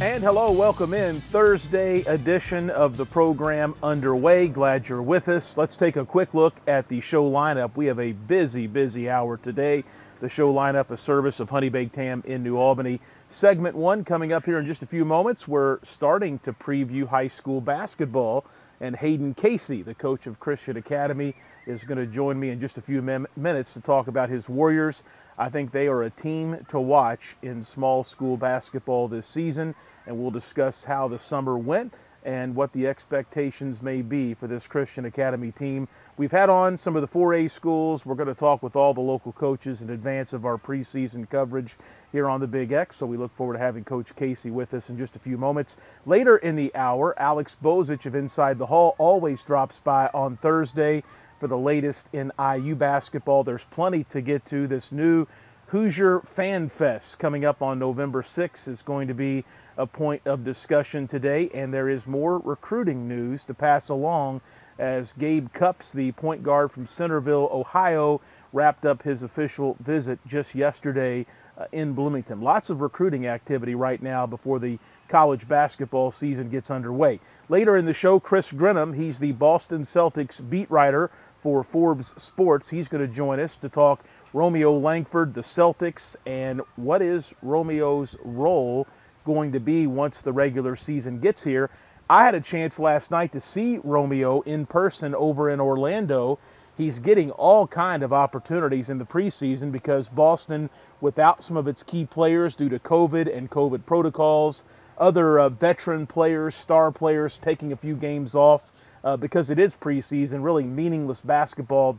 And 0.00 0.22
hello, 0.22 0.52
welcome 0.52 0.94
in 0.94 1.18
Thursday 1.18 2.02
edition 2.02 2.70
of 2.70 2.96
the 2.96 3.04
program 3.04 3.74
underway. 3.82 4.46
Glad 4.46 4.88
you're 4.88 5.02
with 5.02 5.26
us. 5.26 5.56
Let's 5.56 5.76
take 5.76 5.96
a 5.96 6.04
quick 6.04 6.34
look 6.34 6.54
at 6.68 6.86
the 6.86 7.00
show 7.00 7.28
lineup. 7.28 7.72
We 7.74 7.86
have 7.86 7.98
a 7.98 8.12
busy, 8.12 8.68
busy 8.68 9.10
hour 9.10 9.38
today. 9.38 9.82
The 10.20 10.28
show 10.28 10.54
lineup, 10.54 10.90
a 10.90 10.96
service 10.96 11.40
of 11.40 11.50
Honey 11.50 11.68
Baked 11.68 11.96
Ham 11.96 12.22
in 12.28 12.44
New 12.44 12.58
Albany. 12.58 13.00
Segment 13.28 13.74
one 13.74 14.04
coming 14.04 14.32
up 14.32 14.44
here 14.44 14.60
in 14.60 14.66
just 14.66 14.84
a 14.84 14.86
few 14.86 15.04
moments. 15.04 15.48
We're 15.48 15.80
starting 15.82 16.38
to 16.40 16.52
preview 16.52 17.04
high 17.04 17.28
school 17.28 17.60
basketball, 17.60 18.44
and 18.80 18.94
Hayden 18.96 19.34
Casey, 19.34 19.82
the 19.82 19.94
coach 19.94 20.26
of 20.26 20.38
Christian 20.38 20.76
Academy, 20.76 21.34
is 21.66 21.84
going 21.84 21.98
to 21.98 22.06
join 22.06 22.38
me 22.38 22.50
in 22.50 22.60
just 22.60 22.78
a 22.78 22.82
few 22.82 23.02
min- 23.02 23.26
minutes 23.36 23.72
to 23.74 23.80
talk 23.80 24.08
about 24.08 24.28
his 24.28 24.48
Warriors. 24.48 25.02
I 25.36 25.48
think 25.48 25.72
they 25.72 25.88
are 25.88 26.04
a 26.04 26.10
team 26.10 26.64
to 26.68 26.80
watch 26.80 27.36
in 27.42 27.62
small 27.62 28.04
school 28.04 28.36
basketball 28.36 29.08
this 29.08 29.26
season, 29.26 29.74
and 30.06 30.18
we'll 30.18 30.30
discuss 30.30 30.84
how 30.84 31.08
the 31.08 31.18
summer 31.18 31.58
went 31.58 31.94
and 32.24 32.54
what 32.54 32.72
the 32.72 32.86
expectations 32.86 33.80
may 33.80 34.02
be 34.02 34.34
for 34.34 34.46
this 34.46 34.66
Christian 34.66 35.04
Academy 35.04 35.52
team. 35.52 35.88
We've 36.16 36.32
had 36.32 36.50
on 36.50 36.76
some 36.76 36.96
of 36.96 37.02
the 37.02 37.08
4A 37.08 37.50
schools. 37.50 38.04
We're 38.04 38.14
going 38.14 38.28
to 38.28 38.34
talk 38.34 38.62
with 38.62 38.76
all 38.76 38.92
the 38.92 39.00
local 39.00 39.32
coaches 39.32 39.82
in 39.82 39.90
advance 39.90 40.32
of 40.32 40.44
our 40.44 40.58
preseason 40.58 41.28
coverage 41.30 41.76
here 42.10 42.28
on 42.28 42.40
the 42.40 42.46
Big 42.46 42.72
X, 42.72 42.96
so 42.96 43.06
we 43.06 43.16
look 43.16 43.34
forward 43.36 43.54
to 43.54 43.58
having 43.60 43.84
Coach 43.84 44.14
Casey 44.16 44.50
with 44.50 44.74
us 44.74 44.90
in 44.90 44.98
just 44.98 45.16
a 45.16 45.20
few 45.20 45.38
moments. 45.38 45.76
Later 46.06 46.36
in 46.36 46.56
the 46.56 46.74
hour, 46.74 47.14
Alex 47.18 47.56
Bozich 47.62 48.06
of 48.06 48.14
Inside 48.14 48.58
the 48.58 48.66
Hall 48.66 48.96
always 48.98 49.42
drops 49.42 49.78
by 49.78 50.10
on 50.12 50.36
Thursday 50.36 51.04
for 51.38 51.46
the 51.46 51.58
latest 51.58 52.08
in 52.12 52.32
IU 52.38 52.74
basketball. 52.74 53.44
There's 53.44 53.64
plenty 53.64 54.04
to 54.04 54.20
get 54.20 54.44
to. 54.46 54.66
This 54.66 54.90
new 54.90 55.26
Hoosier 55.68 56.20
Fan 56.20 56.68
Fest 56.68 57.18
coming 57.18 57.44
up 57.44 57.62
on 57.62 57.78
November 57.78 58.22
6th 58.22 58.68
is 58.68 58.82
going 58.82 59.08
to 59.08 59.14
be 59.14 59.44
a 59.78 59.86
point 59.86 60.20
of 60.26 60.44
discussion 60.44 61.06
today, 61.06 61.48
and 61.54 61.72
there 61.72 61.88
is 61.88 62.06
more 62.06 62.38
recruiting 62.38 63.08
news 63.08 63.44
to 63.44 63.54
pass 63.54 63.88
along 63.88 64.40
as 64.78 65.12
Gabe 65.14 65.48
Cupps, 65.52 65.92
the 65.92 66.12
point 66.12 66.42
guard 66.42 66.70
from 66.72 66.86
Centerville, 66.86 67.48
Ohio, 67.52 68.20
wrapped 68.52 68.84
up 68.84 69.02
his 69.02 69.22
official 69.22 69.76
visit 69.80 70.18
just 70.26 70.54
yesterday 70.54 71.24
uh, 71.56 71.66
in 71.72 71.92
Bloomington. 71.92 72.40
Lots 72.40 72.70
of 72.70 72.80
recruiting 72.80 73.26
activity 73.26 73.74
right 73.74 74.02
now 74.02 74.26
before 74.26 74.58
the 74.58 74.78
college 75.08 75.46
basketball 75.46 76.10
season 76.10 76.48
gets 76.48 76.70
underway. 76.70 77.20
Later 77.48 77.76
in 77.76 77.84
the 77.84 77.94
show, 77.94 78.18
Chris 78.18 78.50
Grenham, 78.50 78.92
he's 78.92 79.18
the 79.18 79.32
Boston 79.32 79.82
Celtics 79.82 80.40
beat 80.50 80.70
writer 80.70 81.10
for 81.40 81.62
Forbes 81.62 82.20
Sports. 82.20 82.68
He's 82.68 82.88
going 82.88 83.06
to 83.06 83.12
join 83.12 83.38
us 83.38 83.56
to 83.58 83.68
talk 83.68 84.02
Romeo 84.32 84.76
Langford, 84.76 85.34
the 85.34 85.42
Celtics, 85.42 86.16
and 86.26 86.62
what 86.76 87.00
is 87.00 87.32
Romeo's 87.42 88.16
role 88.24 88.86
going 89.28 89.52
to 89.52 89.60
be 89.60 89.86
once 89.86 90.22
the 90.22 90.32
regular 90.32 90.74
season 90.74 91.20
gets 91.20 91.44
here. 91.44 91.68
I 92.08 92.24
had 92.24 92.34
a 92.34 92.40
chance 92.40 92.78
last 92.78 93.10
night 93.10 93.32
to 93.32 93.40
see 93.42 93.78
Romeo 93.84 94.40
in 94.40 94.64
person 94.64 95.14
over 95.14 95.50
in 95.50 95.60
Orlando. 95.60 96.38
He's 96.78 96.98
getting 96.98 97.30
all 97.32 97.66
kind 97.66 98.02
of 98.02 98.14
opportunities 98.14 98.88
in 98.88 98.96
the 98.96 99.04
preseason 99.04 99.70
because 99.70 100.08
Boston, 100.08 100.70
without 101.02 101.42
some 101.42 101.58
of 101.58 101.68
its 101.68 101.82
key 101.82 102.06
players 102.06 102.56
due 102.56 102.70
to 102.70 102.78
COVID 102.78 103.36
and 103.36 103.50
COVID 103.50 103.84
protocols, 103.84 104.64
other 104.96 105.38
uh, 105.38 105.50
veteran 105.50 106.06
players, 106.06 106.54
star 106.54 106.90
players 106.90 107.38
taking 107.38 107.72
a 107.72 107.76
few 107.76 107.96
games 107.96 108.34
off 108.34 108.62
uh, 109.04 109.18
because 109.18 109.50
it 109.50 109.58
is 109.58 109.74
preseason, 109.74 110.42
really 110.42 110.64
meaningless 110.64 111.20
basketball 111.20 111.98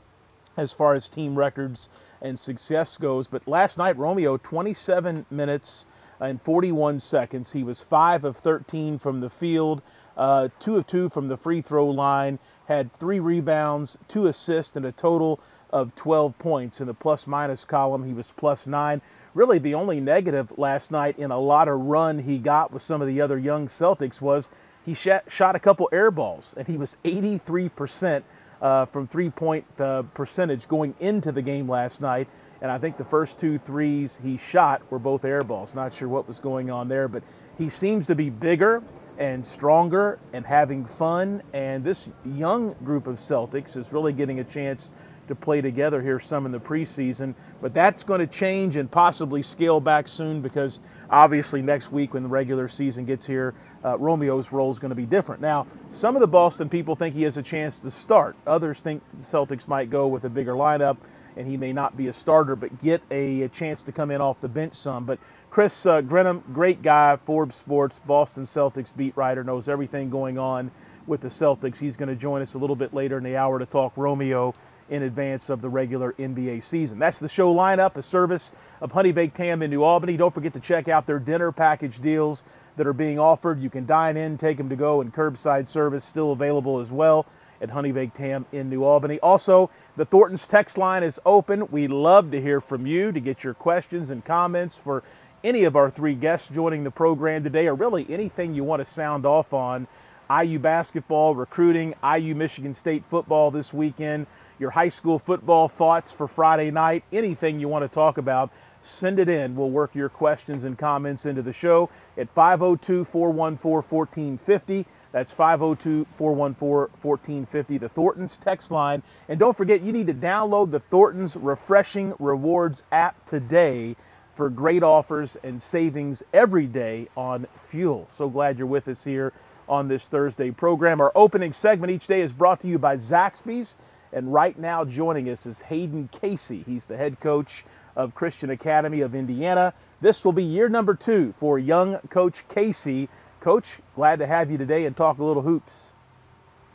as 0.58 0.74
far 0.74 0.96
as 0.96 1.08
team 1.08 1.38
records 1.38 1.90
and 2.24 2.40
success 2.40 2.98
goes. 2.98 3.28
But 3.28 3.48
last 3.48 3.78
night, 3.78 3.96
Romeo, 3.98 4.38
27 4.38 5.28
minutes 5.30 5.86
and 6.20 6.42
41 6.42 7.00
seconds. 7.00 7.52
He 7.52 7.64
was 7.64 7.82
5 7.82 8.26
of 8.26 8.38
13 8.38 9.00
from 9.00 9.20
the 9.20 9.30
field, 9.30 9.82
uh, 10.18 10.50
2 10.60 10.78
of 10.78 10.88
2 10.88 11.10
from 11.10 11.28
the 11.28 11.38
free 11.38 11.62
throw 11.62 11.88
line, 11.88 12.40
had 12.68 12.94
three 12.94 13.20
rebounds, 13.20 13.98
two 14.08 14.28
assists, 14.28 14.76
and 14.76 14.86
a 14.86 14.92
total 14.92 15.40
of 15.72 15.96
12 15.96 16.38
points. 16.40 16.82
In 16.82 16.88
the 16.88 16.94
plus 16.94 17.28
minus 17.28 17.64
column, 17.64 18.04
he 18.04 18.14
was 18.14 18.32
plus 18.36 18.68
9. 18.68 19.02
Really, 19.34 19.60
the 19.60 19.76
only 19.76 20.00
negative 20.00 20.52
last 20.58 20.92
night 20.92 21.20
in 21.20 21.32
a 21.32 21.40
lot 21.40 21.68
of 21.68 21.80
run 21.80 22.20
he 22.20 22.40
got 22.40 22.72
with 22.72 22.82
some 22.82 23.02
of 23.02 23.08
the 23.08 23.22
other 23.22 23.38
young 23.38 23.68
Celtics 23.68 24.20
was 24.20 24.50
he 24.86 24.94
shot, 24.94 25.24
shot 25.30 25.56
a 25.56 25.60
couple 25.60 25.90
air 25.92 26.10
balls, 26.10 26.56
and 26.58 26.68
he 26.68 26.78
was 26.78 26.98
83% 27.06 28.24
uh, 28.62 28.86
from 28.86 29.08
three 29.08 29.30
point 29.30 29.66
uh, 29.80 30.04
percentage 30.14 30.68
going 30.68 30.96
into 31.00 31.32
the 31.32 31.42
game 31.42 31.70
last 31.70 32.02
night. 32.02 32.28
And 32.62 32.70
I 32.70 32.78
think 32.78 32.98
the 32.98 33.06
first 33.06 33.40
two 33.40 33.58
threes 33.58 34.20
he 34.22 34.38
shot 34.38 34.82
were 34.92 35.00
both 35.00 35.24
air 35.24 35.44
balls. 35.44 35.74
Not 35.74 35.94
sure 35.94 36.10
what 36.10 36.28
was 36.28 36.40
going 36.40 36.70
on 36.70 36.90
there, 36.90 37.08
but 37.08 37.24
he 37.58 37.70
seems 37.70 38.08
to 38.08 38.16
be 38.16 38.30
bigger 38.30 38.84
and 39.18 39.46
stronger 39.46 40.20
and 40.34 40.46
having 40.46 40.86
fun. 40.86 41.42
And 41.54 41.84
this 41.84 42.10
young 42.26 42.76
group 42.84 43.08
of 43.08 43.18
Celtics 43.18 43.78
is 43.78 43.92
really 43.94 44.14
getting 44.14 44.40
a 44.40 44.44
chance 44.44 44.92
to 45.30 45.36
play 45.36 45.62
together 45.62 46.02
here 46.02 46.20
some 46.20 46.46
in 46.46 46.52
the 46.52 46.60
preseason. 46.60 47.36
But 47.62 47.74
that's 47.74 48.04
going 48.04 48.20
to 48.20 48.28
change 48.28 48.76
and 48.76 48.90
possibly 48.90 49.44
scale 49.44 49.80
back 49.80 50.08
soon 50.08 50.42
because 50.42 50.80
obviously 51.10 51.62
next 51.62 51.92
week 51.92 52.14
when 52.14 52.24
the 52.24 52.30
regular 52.30 52.68
season 52.68 53.06
gets 53.06 53.26
here, 53.26 53.54
uh, 53.86 53.98
Romeo's 53.98 54.52
role 54.52 54.72
is 54.72 54.80
going 54.80 54.90
to 54.90 54.96
be 54.96 55.06
different. 55.06 55.42
Now, 55.42 55.68
some 55.92 56.16
of 56.16 56.20
the 56.20 56.28
Boston 56.28 56.68
people 56.68 56.96
think 56.96 57.16
he 57.16 57.24
has 57.24 57.38
a 57.38 57.44
chance 57.44 57.80
to 57.82 57.92
start. 57.92 58.36
Others 58.48 58.82
think 58.82 59.04
the 59.20 59.26
Celtics 59.26 59.68
might 59.68 59.90
go 59.90 60.08
with 60.08 60.26
a 60.26 60.30
bigger 60.30 60.54
lineup 60.54 60.98
and 61.40 61.48
he 61.48 61.56
may 61.56 61.72
not 61.72 61.96
be 61.96 62.10
a 62.10 62.14
starter, 62.14 62.58
but 62.58 62.82
get 62.82 63.02
a, 63.10 63.44
a 63.44 63.50
chance 63.50 63.84
to 63.84 63.94
come 63.94 64.12
in 64.12 64.20
off 64.20 64.42
the 64.42 64.48
bench 64.50 64.76
some. 64.76 65.06
But 65.06 65.20
Chris 65.50 65.86
uh, 65.86 66.02
Grenham, 66.02 66.44
great 66.54 66.82
guy, 66.82 67.16
Forbes 67.16 67.56
Sports, 67.56 68.00
Boston 68.06 68.44
Celtics 68.44 68.96
beat 68.96 69.16
writer, 69.16 69.42
knows 69.42 69.70
everything 69.70 70.10
going 70.10 70.38
on 70.38 70.70
with 71.08 71.22
the 71.22 71.30
Celtics. 71.30 71.78
He's 71.78 71.96
going 71.96 72.10
to 72.10 72.16
join 72.16 72.42
us 72.42 72.56
a 72.56 72.58
little 72.58 72.76
bit 72.76 72.94
later 72.94 73.18
in 73.18 73.24
the 73.24 73.38
hour 73.38 73.58
to 73.58 73.66
talk 73.66 73.94
Romeo 73.96 74.54
in 74.90 75.04
advance 75.04 75.50
of 75.50 75.62
the 75.62 75.70
regular 75.70 76.12
NBA 76.20 76.62
season. 76.62 77.00
That's 77.00 77.20
the 77.20 77.30
show 77.30 77.56
lineup, 77.56 77.96
a 77.96 78.02
service 78.02 78.52
of 78.82 78.92
Honey 78.92 79.14
Baked 79.14 79.38
Ham 79.38 79.62
in 79.62 79.72
New 79.72 79.84
Albany. 79.84 80.18
Don't 80.18 80.34
forget 80.34 80.52
to 80.54 80.60
check 80.60 80.90
out 80.90 81.08
their 81.08 81.20
dinner 81.20 81.54
package 81.54 82.02
deals 82.02 82.44
that 82.76 82.86
are 82.86 82.94
being 82.94 83.18
offered. 83.18 83.62
You 83.62 83.70
can 83.70 83.86
dine 83.86 84.18
in, 84.18 84.38
take 84.38 84.58
them 84.58 84.68
to 84.70 84.76
go, 84.76 85.00
and 85.00 85.14
curbside 85.14 85.70
service 85.70 86.04
still 86.04 86.34
available 86.34 86.80
as 86.80 86.92
well 86.92 87.26
at 87.62 87.70
Honey 87.70 87.92
Baked 87.92 88.18
Ham 88.18 88.46
in 88.52 88.70
New 88.70 88.84
Albany. 88.84 89.20
Also, 89.20 89.70
the 89.98 90.06
Thornton's 90.06 90.48
text 90.48 90.78
line 90.78 91.04
is 91.04 91.20
open. 91.26 91.68
We 91.72 91.88
love 91.88 92.32
to 92.32 92.42
hear 92.42 92.62
from 92.62 92.86
you 92.86 93.12
to 93.12 93.20
get 93.20 93.44
your 93.44 93.54
questions 93.54 94.10
and 94.10 94.24
comments 94.24 94.76
for 94.76 95.04
any 95.44 95.64
of 95.64 95.76
our 95.76 95.90
three 95.90 96.16
guests 96.16 96.48
joining 96.48 96.84
the 96.84 96.92
program 96.92 97.44
today, 97.44 97.68
or 97.68 97.76
really 97.76 98.06
anything 98.10 98.54
you 98.54 98.64
want 98.64 98.86
to 98.86 98.92
sound 98.92 99.26
off 99.26 99.54
on. 99.54 99.88
IU 100.30 100.60
basketball, 100.60 101.34
recruiting, 101.34 101.96
IU 102.04 102.36
Michigan 102.36 102.74
State 102.74 103.04
football 103.10 103.50
this 103.50 103.74
weekend, 103.74 104.28
your 104.60 104.70
high 104.70 104.90
school 104.90 105.18
football 105.18 105.68
thoughts 105.68 106.12
for 106.12 106.28
Friday 106.28 106.70
night, 106.70 107.04
anything 107.12 107.60
you 107.60 107.68
want 107.68 107.84
to 107.84 107.94
talk 107.94 108.18
about, 108.18 108.52
send 108.84 109.20
it 109.20 109.28
in. 109.28 109.56
We'll 109.56 109.72
work 109.72 109.96
your 109.96 110.10
questions 110.10 110.66
and 110.66 110.78
comments 110.78 111.26
into 111.26 111.42
the 111.42 111.54
show 111.54 111.90
at 112.18 112.30
502 112.30 113.06
414 113.06 113.88
1450. 113.90 114.86
That's 115.12 115.32
502 115.32 116.06
414 116.18 116.94
1450, 117.02 117.78
the 117.80 117.90
Thornton's 117.90 118.38
text 118.38 118.70
line. 118.70 119.02
And 119.28 119.40
don't 119.40 119.58
forget, 119.58 119.82
you 119.82 119.92
need 119.92 120.08
to 120.08 120.14
download 120.14 120.72
the 120.72 120.80
Thornton's 120.80 121.36
Refreshing 121.36 122.14
Rewards 122.20 122.84
app 122.92 123.26
today 123.26 123.96
for 124.36 124.50
great 124.50 124.84
offers 124.84 125.36
and 125.44 125.62
savings 125.62 126.24
every 126.32 126.68
day 126.68 127.08
on 127.18 127.48
fuel. 127.64 128.08
So 128.12 128.30
glad 128.30 128.58
you're 128.58 128.68
with 128.68 128.88
us 128.88 129.04
here 129.04 129.34
on 129.68 129.88
this 129.88 130.08
Thursday 130.08 130.52
program. 130.52 131.02
Our 131.02 131.12
opening 131.16 131.54
segment 131.54 131.92
each 131.92 132.08
day 132.08 132.22
is 132.22 132.32
brought 132.32 132.62
to 132.62 132.68
you 132.68 132.78
by 132.78 132.98
Zaxby's. 132.98 133.76
And 134.14 134.34
right 134.34 134.58
now 134.58 134.86
joining 134.86 135.30
us 135.30 135.46
is 135.46 135.60
Hayden 135.60 136.10
Casey. 136.12 136.64
He's 136.66 136.86
the 136.86 136.98
head 136.98 137.20
coach 137.20 137.66
of 137.96 138.16
Christian 138.16 138.50
Academy 138.50 139.02
of 139.02 139.14
Indiana. 139.14 139.74
This 140.02 140.24
will 140.24 140.32
be 140.32 140.44
year 140.44 140.70
number 140.70 140.96
two 140.96 141.34
for 141.40 141.60
young 141.60 141.98
Coach 142.10 142.48
Casey. 142.48 143.10
Coach, 143.42 143.78
glad 143.96 144.20
to 144.20 144.28
have 144.28 144.52
you 144.52 144.58
today 144.58 144.86
and 144.86 144.96
talk 144.96 145.18
a 145.18 145.24
little 145.24 145.42
hoops. 145.42 145.92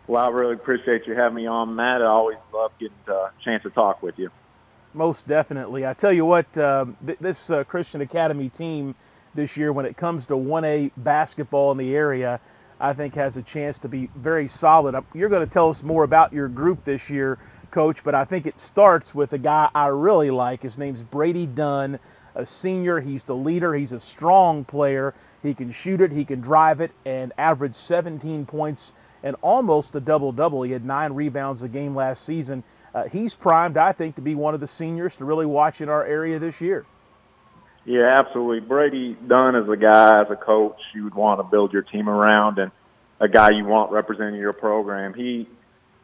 Well, 0.06 0.24
I 0.24 0.28
really 0.28 0.54
appreciate 0.54 1.06
you 1.06 1.14
having 1.14 1.36
me 1.36 1.46
on, 1.46 1.74
Matt. 1.74 2.02
I 2.02 2.06
always 2.06 2.38
love 2.52 2.72
getting 2.78 2.96
a 3.08 3.30
chance 3.42 3.62
to 3.64 3.70
talk 3.70 4.02
with 4.02 4.18
you. 4.18 4.30
Most 4.94 5.26
definitely. 5.26 5.86
I 5.86 5.92
tell 5.94 6.12
you 6.12 6.24
what, 6.24 6.56
uh, 6.56 6.86
th- 7.04 7.18
this 7.18 7.50
uh, 7.50 7.64
Christian 7.64 8.00
Academy 8.00 8.48
team 8.48 8.94
this 9.34 9.56
year, 9.56 9.72
when 9.72 9.86
it 9.86 9.96
comes 9.96 10.26
to 10.26 10.34
1A 10.34 10.92
basketball 10.96 11.72
in 11.72 11.78
the 11.78 11.94
area, 11.94 12.40
I 12.80 12.92
think 12.92 13.14
has 13.14 13.36
a 13.36 13.42
chance 13.42 13.78
to 13.80 13.88
be 13.88 14.08
very 14.14 14.48
solid. 14.48 14.94
You're 15.14 15.28
going 15.28 15.46
to 15.46 15.52
tell 15.52 15.70
us 15.70 15.82
more 15.82 16.04
about 16.04 16.32
your 16.32 16.48
group 16.48 16.84
this 16.84 17.10
year, 17.10 17.38
Coach, 17.70 18.04
but 18.04 18.14
I 18.14 18.24
think 18.24 18.46
it 18.46 18.60
starts 18.60 19.14
with 19.14 19.32
a 19.32 19.38
guy 19.38 19.68
I 19.74 19.88
really 19.88 20.30
like. 20.30 20.62
His 20.62 20.78
name's 20.78 21.02
Brady 21.02 21.46
Dunn, 21.46 21.98
a 22.34 22.46
senior. 22.46 23.00
He's 23.00 23.24
the 23.24 23.36
leader. 23.36 23.74
He's 23.74 23.92
a 23.92 24.00
strong 24.00 24.64
player. 24.64 25.14
He 25.44 25.54
can 25.54 25.70
shoot 25.70 26.00
it, 26.00 26.10
he 26.10 26.24
can 26.24 26.40
drive 26.40 26.80
it, 26.80 26.90
and 27.04 27.32
average 27.36 27.74
17 27.74 28.46
points 28.46 28.94
and 29.22 29.36
almost 29.42 29.94
a 29.94 30.00
double 30.00 30.32
double. 30.32 30.62
He 30.62 30.72
had 30.72 30.84
nine 30.84 31.12
rebounds 31.12 31.62
a 31.62 31.68
game 31.68 31.94
last 31.94 32.24
season. 32.24 32.64
Uh, 32.94 33.04
he's 33.04 33.34
primed, 33.34 33.76
I 33.76 33.92
think, 33.92 34.16
to 34.16 34.22
be 34.22 34.34
one 34.34 34.54
of 34.54 34.60
the 34.60 34.66
seniors 34.66 35.16
to 35.16 35.24
really 35.24 35.46
watch 35.46 35.80
in 35.80 35.88
our 35.88 36.04
area 36.04 36.38
this 36.38 36.60
year. 36.60 36.86
Yeah, 37.84 38.06
absolutely. 38.06 38.60
Brady 38.60 39.16
Dunn 39.26 39.54
is 39.56 39.68
a 39.68 39.76
guy, 39.76 40.22
as 40.22 40.30
a 40.30 40.36
coach, 40.36 40.80
you 40.94 41.04
would 41.04 41.14
want 41.14 41.40
to 41.40 41.44
build 41.44 41.72
your 41.72 41.82
team 41.82 42.08
around, 42.08 42.58
and 42.58 42.70
a 43.20 43.28
guy 43.28 43.50
you 43.50 43.64
want 43.64 43.92
representing 43.92 44.40
your 44.40 44.54
program. 44.54 45.12
He, 45.12 45.46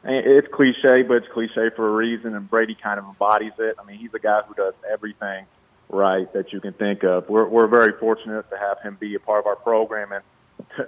it's 0.04 0.48
cliche, 0.52 1.02
but 1.02 1.19
it's 1.19 1.28
cliche 1.32 1.70
for 1.75 1.88
a 1.88 1.93
reason, 1.93 2.34
and 2.34 2.48
Brady 2.48 2.75
kind 2.75 2.98
of 2.98 3.06
embodies 3.06 3.52
it. 3.58 3.76
I 3.78 3.84
mean, 3.84 3.98
he's 3.98 4.12
a 4.12 4.19
guy 4.19 4.43
who 4.46 4.54
does 4.54 4.75
everything 4.90 5.46
right 5.92 6.32
that 6.32 6.52
you 6.52 6.60
can 6.60 6.72
think 6.72 7.04
of. 7.04 7.28
We're 7.28 7.46
we're 7.46 7.66
very 7.66 7.92
fortunate 7.98 8.48
to 8.50 8.56
have 8.56 8.81
him 8.82 8.96
be 8.98 9.14
a 9.14 9.20
part 9.20 9.40
of 9.40 9.46
our 9.46 9.56
program 9.56 10.12
and 10.12 10.25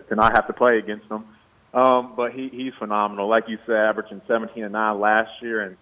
to, 0.08 0.14
not 0.14 0.34
have 0.34 0.46
to 0.46 0.52
play 0.52 0.78
against 0.78 1.10
him. 1.10 1.24
Um, 1.74 2.14
but 2.16 2.32
he 2.32 2.48
he's 2.48 2.72
phenomenal. 2.78 3.28
Like 3.28 3.48
you 3.48 3.58
said, 3.66 3.76
averaging 3.76 4.20
17 4.26 4.62
and 4.62 4.72
9 4.72 5.00
last 5.00 5.30
year, 5.40 5.62
and 5.62 5.76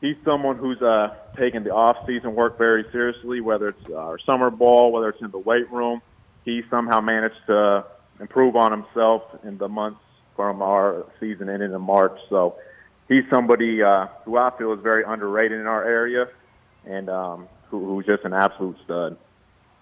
he's 0.00 0.16
someone 0.24 0.56
who's 0.56 0.80
uh, 0.80 1.14
taking 1.36 1.62
the 1.62 1.70
off-season 1.70 2.34
work 2.34 2.58
very 2.58 2.84
seriously, 2.90 3.40
whether 3.40 3.68
it's 3.68 3.90
our 3.94 4.18
summer 4.18 4.50
ball, 4.50 4.92
whether 4.92 5.10
it's 5.10 5.20
in 5.20 5.30
the 5.30 5.38
weight 5.38 5.70
room. 5.70 6.00
He 6.44 6.62
somehow 6.70 7.00
managed 7.00 7.40
to 7.48 7.84
improve 8.20 8.56
on 8.56 8.72
himself 8.72 9.22
in 9.44 9.58
the 9.58 9.68
months 9.68 10.00
from 10.36 10.62
our 10.62 11.06
season 11.18 11.48
ending 11.48 11.72
in 11.72 11.80
March. 11.80 12.16
So 12.28 12.56
he's 13.08 13.24
somebody 13.30 13.82
uh, 13.82 14.06
who 14.24 14.36
I 14.36 14.50
feel 14.56 14.72
is 14.72 14.80
very 14.82 15.02
underrated 15.04 15.60
in 15.60 15.66
our 15.66 15.84
area, 15.84 16.28
and 16.84 17.08
um, 17.10 17.48
who, 17.70 17.84
who's 17.84 18.06
just 18.06 18.24
an 18.24 18.32
absolute 18.32 18.76
stud. 18.84 19.16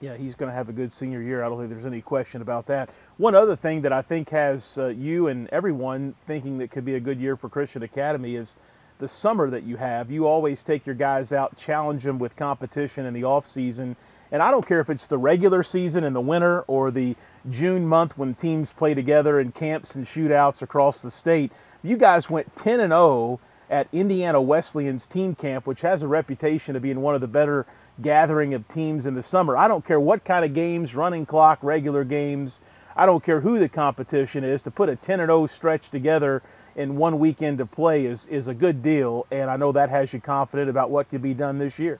Yeah, 0.00 0.16
he's 0.16 0.34
going 0.34 0.50
to 0.50 0.54
have 0.54 0.68
a 0.68 0.72
good 0.72 0.92
senior 0.92 1.22
year. 1.22 1.42
I 1.42 1.48
don't 1.48 1.58
think 1.58 1.70
there's 1.70 1.86
any 1.86 2.02
question 2.02 2.42
about 2.42 2.66
that. 2.66 2.90
One 3.16 3.34
other 3.34 3.56
thing 3.56 3.82
that 3.82 3.92
I 3.92 4.02
think 4.02 4.30
has 4.30 4.76
uh, 4.76 4.88
you 4.88 5.28
and 5.28 5.48
everyone 5.48 6.14
thinking 6.26 6.58
that 6.58 6.70
could 6.70 6.84
be 6.84 6.96
a 6.96 7.00
good 7.00 7.20
year 7.20 7.36
for 7.36 7.48
Christian 7.48 7.82
Academy 7.82 8.36
is 8.36 8.56
the 8.98 9.08
summer 9.08 9.50
that 9.50 9.62
you 9.62 9.76
have. 9.76 10.10
You 10.10 10.26
always 10.26 10.62
take 10.62 10.84
your 10.86 10.94
guys 10.94 11.32
out, 11.32 11.56
challenge 11.56 12.02
them 12.02 12.18
with 12.18 12.36
competition 12.36 13.06
in 13.06 13.14
the 13.14 13.24
off 13.24 13.48
season. 13.48 13.96
And 14.30 14.42
I 14.42 14.50
don't 14.50 14.66
care 14.66 14.80
if 14.80 14.90
it's 14.90 15.06
the 15.06 15.18
regular 15.18 15.62
season 15.62 16.04
in 16.04 16.12
the 16.12 16.20
winter 16.20 16.62
or 16.62 16.90
the 16.90 17.16
June 17.50 17.86
month 17.86 18.18
when 18.18 18.34
teams 18.34 18.72
play 18.72 18.94
together 18.94 19.38
in 19.40 19.52
camps 19.52 19.94
and 19.94 20.06
shootouts 20.06 20.62
across 20.62 21.02
the 21.02 21.10
state. 21.10 21.52
You 21.82 21.96
guys 21.96 22.28
went 22.28 22.54
10 22.56 22.80
and 22.80 22.90
0 22.90 23.40
at 23.74 23.88
Indiana 23.92 24.40
Wesleyan's 24.40 25.04
team 25.08 25.34
camp, 25.34 25.66
which 25.66 25.80
has 25.80 26.02
a 26.02 26.06
reputation 26.06 26.76
of 26.76 26.82
being 26.82 27.00
one 27.00 27.16
of 27.16 27.20
the 27.20 27.26
better 27.26 27.66
gathering 28.00 28.54
of 28.54 28.68
teams 28.68 29.04
in 29.04 29.16
the 29.16 29.22
summer. 29.22 29.56
I 29.56 29.66
don't 29.66 29.84
care 29.84 29.98
what 29.98 30.24
kind 30.24 30.44
of 30.44 30.54
games, 30.54 30.94
running 30.94 31.26
clock, 31.26 31.58
regular 31.60 32.04
games. 32.04 32.60
I 32.94 33.04
don't 33.04 33.24
care 33.24 33.40
who 33.40 33.58
the 33.58 33.68
competition 33.68 34.44
is. 34.44 34.62
To 34.62 34.70
put 34.70 34.90
a 34.90 34.94
10 34.94 35.18
and 35.18 35.28
0 35.28 35.48
stretch 35.48 35.90
together 35.90 36.40
in 36.76 36.96
one 36.96 37.18
weekend 37.18 37.58
to 37.58 37.66
play 37.66 38.06
is 38.06 38.26
is 38.26 38.46
a 38.46 38.54
good 38.54 38.80
deal, 38.80 39.26
and 39.32 39.50
I 39.50 39.56
know 39.56 39.72
that 39.72 39.90
has 39.90 40.12
you 40.12 40.20
confident 40.20 40.70
about 40.70 40.90
what 40.90 41.08
could 41.10 41.22
be 41.22 41.34
done 41.34 41.58
this 41.58 41.76
year. 41.76 41.98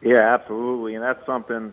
Yeah, 0.00 0.32
absolutely, 0.32 0.94
and 0.94 1.02
that's 1.02 1.26
something 1.26 1.72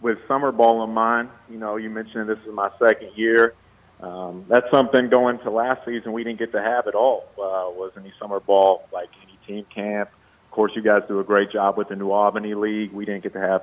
with 0.00 0.26
summer 0.26 0.52
ball 0.52 0.82
in 0.84 0.94
mind. 0.94 1.28
You 1.50 1.58
know, 1.58 1.76
you 1.76 1.90
mentioned 1.90 2.30
this 2.30 2.38
is 2.46 2.54
my 2.54 2.70
second 2.78 3.10
year. 3.14 3.52
Um, 4.00 4.44
that's 4.48 4.70
something 4.70 5.08
going 5.08 5.38
to 5.40 5.50
last 5.50 5.84
season 5.84 6.12
we 6.12 6.22
didn't 6.22 6.38
get 6.38 6.52
to 6.52 6.62
have 6.62 6.86
at 6.86 6.94
all. 6.94 7.24
Uh, 7.32 7.70
was 7.74 7.92
any 7.96 8.12
summer 8.20 8.40
ball 8.40 8.88
like 8.92 9.08
any 9.22 9.38
team 9.46 9.66
camp? 9.74 10.10
Of 10.46 10.50
course, 10.52 10.72
you 10.76 10.82
guys 10.82 11.02
do 11.08 11.18
a 11.20 11.24
great 11.24 11.50
job 11.50 11.76
with 11.76 11.88
the 11.88 11.96
New 11.96 12.10
Albany 12.10 12.54
League. 12.54 12.92
We 12.92 13.04
didn't 13.04 13.22
get 13.22 13.32
to 13.32 13.40
have 13.40 13.62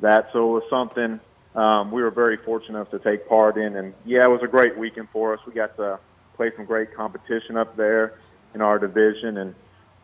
that, 0.00 0.28
so 0.32 0.50
it 0.50 0.52
was 0.52 0.62
something 0.70 1.20
um, 1.54 1.90
we 1.90 2.02
were 2.02 2.10
very 2.10 2.36
fortunate 2.38 2.90
to 2.90 2.98
take 2.98 3.28
part 3.28 3.56
in. 3.56 3.76
And 3.76 3.94
yeah, 4.04 4.24
it 4.24 4.30
was 4.30 4.40
a 4.42 4.48
great 4.48 4.76
weekend 4.78 5.08
for 5.12 5.34
us. 5.34 5.40
We 5.46 5.52
got 5.52 5.76
to 5.76 5.98
play 6.36 6.50
some 6.56 6.64
great 6.64 6.94
competition 6.94 7.56
up 7.56 7.76
there 7.76 8.14
in 8.54 8.60
our 8.60 8.78
division 8.78 9.36
and 9.36 9.54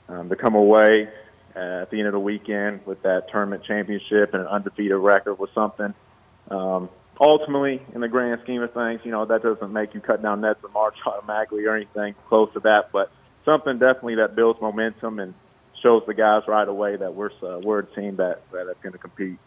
um, 0.08 0.28
to 0.28 0.36
come 0.36 0.54
away 0.54 1.08
at 1.54 1.90
the 1.90 1.98
end 1.98 2.06
of 2.06 2.12
the 2.12 2.20
weekend 2.20 2.80
with 2.86 3.02
that 3.02 3.28
tournament 3.30 3.64
championship 3.64 4.32
and 4.34 4.42
an 4.42 4.48
undefeated 4.48 4.96
record 4.96 5.38
was 5.38 5.50
something. 5.54 5.92
Um, 6.50 6.88
ultimately, 7.20 7.82
in 7.94 8.00
the 8.00 8.08
grand 8.08 8.40
scheme 8.42 8.62
of 8.62 8.72
things, 8.72 9.00
you 9.04 9.10
know, 9.10 9.24
that 9.24 9.42
doesn't 9.42 9.72
make 9.72 9.94
you 9.94 10.00
cut 10.00 10.22
down 10.22 10.40
nets 10.40 10.60
or 10.62 10.70
march 10.70 10.96
automatically 11.06 11.64
or 11.66 11.76
anything 11.76 12.14
close 12.28 12.52
to 12.54 12.60
that, 12.60 12.90
but 12.92 13.10
something 13.44 13.78
definitely 13.78 14.16
that 14.16 14.36
builds 14.36 14.60
momentum 14.60 15.18
and 15.18 15.34
shows 15.82 16.02
the 16.06 16.14
guys 16.14 16.42
right 16.46 16.68
away 16.68 16.96
that 16.96 17.14
we're 17.14 17.30
uh, 17.42 17.58
we're 17.60 17.80
a 17.80 17.86
team 17.86 18.16
that 18.16 18.42
that 18.52 18.68
is 18.68 18.76
going 18.82 18.92
to 18.92 18.98
compete. 18.98 19.38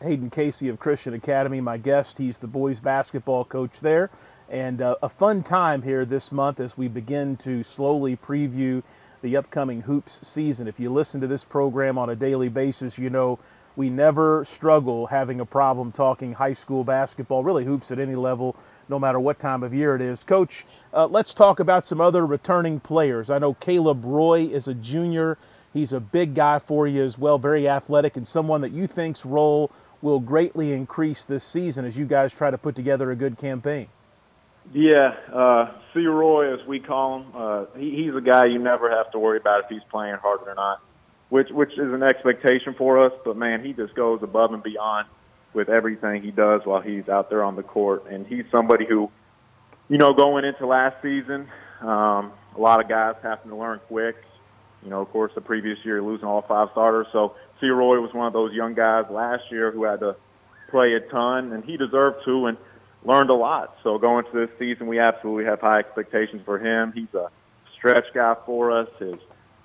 Hayden 0.00 0.30
Casey 0.30 0.68
of 0.68 0.78
Christian 0.78 1.14
Academy, 1.14 1.60
my 1.60 1.78
guest. 1.78 2.18
He's 2.18 2.38
the 2.38 2.46
boys 2.46 2.80
basketball 2.80 3.44
coach 3.44 3.80
there, 3.80 4.10
and 4.50 4.82
uh, 4.82 4.96
a 5.02 5.08
fun 5.08 5.42
time 5.42 5.82
here 5.82 6.04
this 6.04 6.30
month 6.30 6.60
as 6.60 6.76
we 6.76 6.88
begin 6.88 7.36
to 7.38 7.62
slowly 7.62 8.16
preview 8.16 8.82
the 9.22 9.36
upcoming 9.36 9.80
hoops 9.80 10.26
season. 10.26 10.68
If 10.68 10.78
you 10.78 10.92
listen 10.92 11.20
to 11.22 11.26
this 11.26 11.44
program 11.44 11.98
on 11.98 12.10
a 12.10 12.16
daily 12.16 12.48
basis, 12.48 12.98
you 12.98 13.10
know 13.10 13.38
we 13.76 13.90
never 13.90 14.44
struggle 14.46 15.06
having 15.06 15.40
a 15.40 15.44
problem 15.44 15.92
talking 15.92 16.32
high 16.32 16.54
school 16.54 16.82
basketball, 16.82 17.44
really 17.44 17.64
hoops 17.64 17.90
at 17.90 17.98
any 17.98 18.14
level, 18.14 18.56
no 18.88 18.98
matter 18.98 19.20
what 19.20 19.38
time 19.38 19.62
of 19.62 19.74
year 19.74 19.94
it 19.94 20.00
is. 20.00 20.24
Coach, 20.24 20.64
uh, 20.94 21.06
let's 21.06 21.34
talk 21.34 21.60
about 21.60 21.86
some 21.86 22.00
other 22.00 22.24
returning 22.24 22.80
players. 22.80 23.30
I 23.30 23.38
know 23.38 23.54
Caleb 23.54 24.04
Roy 24.04 24.46
is 24.46 24.66
a 24.66 24.74
junior. 24.74 25.36
He's 25.74 25.92
a 25.92 26.00
big 26.00 26.34
guy 26.34 26.58
for 26.58 26.88
you 26.88 27.04
as 27.04 27.18
well, 27.18 27.38
very 27.38 27.68
athletic, 27.68 28.16
and 28.16 28.26
someone 28.26 28.62
that 28.62 28.72
you 28.72 28.86
think's 28.86 29.26
role 29.26 29.70
will 30.00 30.20
greatly 30.20 30.72
increase 30.72 31.24
this 31.24 31.44
season 31.44 31.84
as 31.84 31.96
you 31.98 32.06
guys 32.06 32.32
try 32.32 32.50
to 32.50 32.58
put 32.58 32.74
together 32.76 33.10
a 33.10 33.16
good 33.16 33.36
campaign. 33.36 33.88
Yeah, 34.72 35.14
uh, 35.32 35.70
C. 35.92 36.06
Roy, 36.06 36.52
as 36.52 36.66
we 36.66 36.80
call 36.80 37.20
him, 37.20 37.26
uh, 37.34 37.64
he, 37.76 38.04
he's 38.04 38.14
a 38.14 38.20
guy 38.20 38.46
you 38.46 38.58
never 38.58 38.90
have 38.90 39.12
to 39.12 39.18
worry 39.18 39.38
about 39.38 39.64
if 39.64 39.68
he's 39.68 39.84
playing 39.90 40.16
hard 40.16 40.40
or 40.46 40.54
not 40.54 40.80
which 41.28 41.50
which 41.50 41.72
is 41.72 41.92
an 41.92 42.02
expectation 42.02 42.74
for 42.74 42.98
us. 42.98 43.12
But 43.24 43.36
man, 43.36 43.64
he 43.64 43.72
just 43.72 43.94
goes 43.94 44.22
above 44.22 44.52
and 44.52 44.62
beyond 44.62 45.08
with 45.54 45.68
everything 45.68 46.22
he 46.22 46.30
does 46.30 46.62
while 46.64 46.80
he's 46.80 47.08
out 47.08 47.30
there 47.30 47.42
on 47.42 47.56
the 47.56 47.62
court, 47.62 48.06
and 48.10 48.26
he's 48.26 48.44
somebody 48.50 48.84
who, 48.86 49.10
you 49.88 49.98
know, 49.98 50.12
going 50.12 50.44
into 50.44 50.66
last 50.66 50.96
season, 51.02 51.48
um, 51.80 52.32
a 52.54 52.58
lot 52.58 52.80
of 52.80 52.88
guys 52.88 53.14
having 53.22 53.50
to 53.50 53.56
learn 53.56 53.80
quick. 53.88 54.16
You 54.82 54.90
know, 54.90 55.00
of 55.00 55.10
course, 55.10 55.32
the 55.34 55.40
previous 55.40 55.78
year 55.84 56.02
losing 56.02 56.28
all 56.28 56.42
five 56.42 56.68
starters, 56.72 57.06
so 57.12 57.34
C. 57.60 57.68
Roy 57.68 58.00
was 58.00 58.12
one 58.12 58.26
of 58.26 58.32
those 58.32 58.52
young 58.52 58.74
guys 58.74 59.06
last 59.10 59.44
year 59.50 59.72
who 59.72 59.84
had 59.84 60.00
to 60.00 60.14
play 60.68 60.94
a 60.94 61.00
ton, 61.00 61.52
and 61.52 61.64
he 61.64 61.76
deserved 61.76 62.24
to 62.24 62.46
and 62.46 62.58
learned 63.04 63.30
a 63.30 63.34
lot. 63.34 63.76
So 63.82 63.98
going 63.98 64.24
to 64.26 64.32
this 64.32 64.50
season, 64.58 64.86
we 64.86 64.98
absolutely 64.98 65.44
have 65.44 65.60
high 65.60 65.78
expectations 65.78 66.42
for 66.44 66.58
him. 66.58 66.92
He's 66.92 67.12
a 67.14 67.30
stretch 67.76 68.06
guy 68.14 68.34
for 68.44 68.78
us. 68.78 68.88
His 68.98 69.14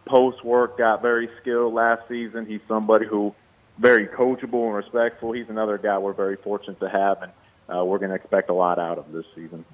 post 0.06 0.44
work, 0.44 0.78
got 0.78 1.02
very 1.02 1.30
skilled 1.42 1.74
last 1.74 2.08
season. 2.08 2.46
He's 2.46 2.62
somebody 2.68 3.06
who 3.06 3.34
very 3.78 4.08
coachable 4.08 4.66
and 4.66 4.76
respectful. 4.76 5.32
He's 5.32 5.50
another 5.50 5.78
guy 5.78 5.98
we're 5.98 6.14
very 6.14 6.36
fortunate 6.36 6.80
to 6.80 6.90
have, 6.90 7.22
and 7.24 7.32
uh, 7.74 7.86
we're 7.86 7.98
going 7.98 8.10
to 8.10 8.16
expect 8.16 8.50
a 8.50 8.54
lot 8.54 8.80
out 8.80 8.98
of 8.98 9.12
this 9.12 9.26
season. 9.36 9.66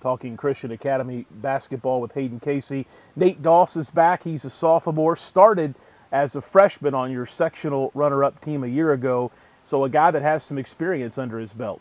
Talking 0.00 0.36
Christian 0.36 0.72
Academy 0.72 1.26
basketball 1.30 2.00
with 2.00 2.12
Hayden 2.12 2.40
Casey. 2.40 2.86
Nate 3.16 3.42
Doss 3.42 3.76
is 3.76 3.90
back. 3.90 4.22
He's 4.22 4.44
a 4.44 4.50
sophomore. 4.50 5.16
Started 5.16 5.74
as 6.10 6.34
a 6.34 6.40
freshman 6.40 6.94
on 6.94 7.10
your 7.10 7.24
sectional 7.24 7.90
runner-up 7.94 8.40
team 8.40 8.64
a 8.64 8.66
year 8.66 8.92
ago. 8.92 9.30
So 9.62 9.84
a 9.84 9.88
guy 9.88 10.10
that 10.10 10.22
has 10.22 10.44
some 10.44 10.58
experience 10.58 11.18
under 11.18 11.38
his 11.38 11.52
belt. 11.52 11.80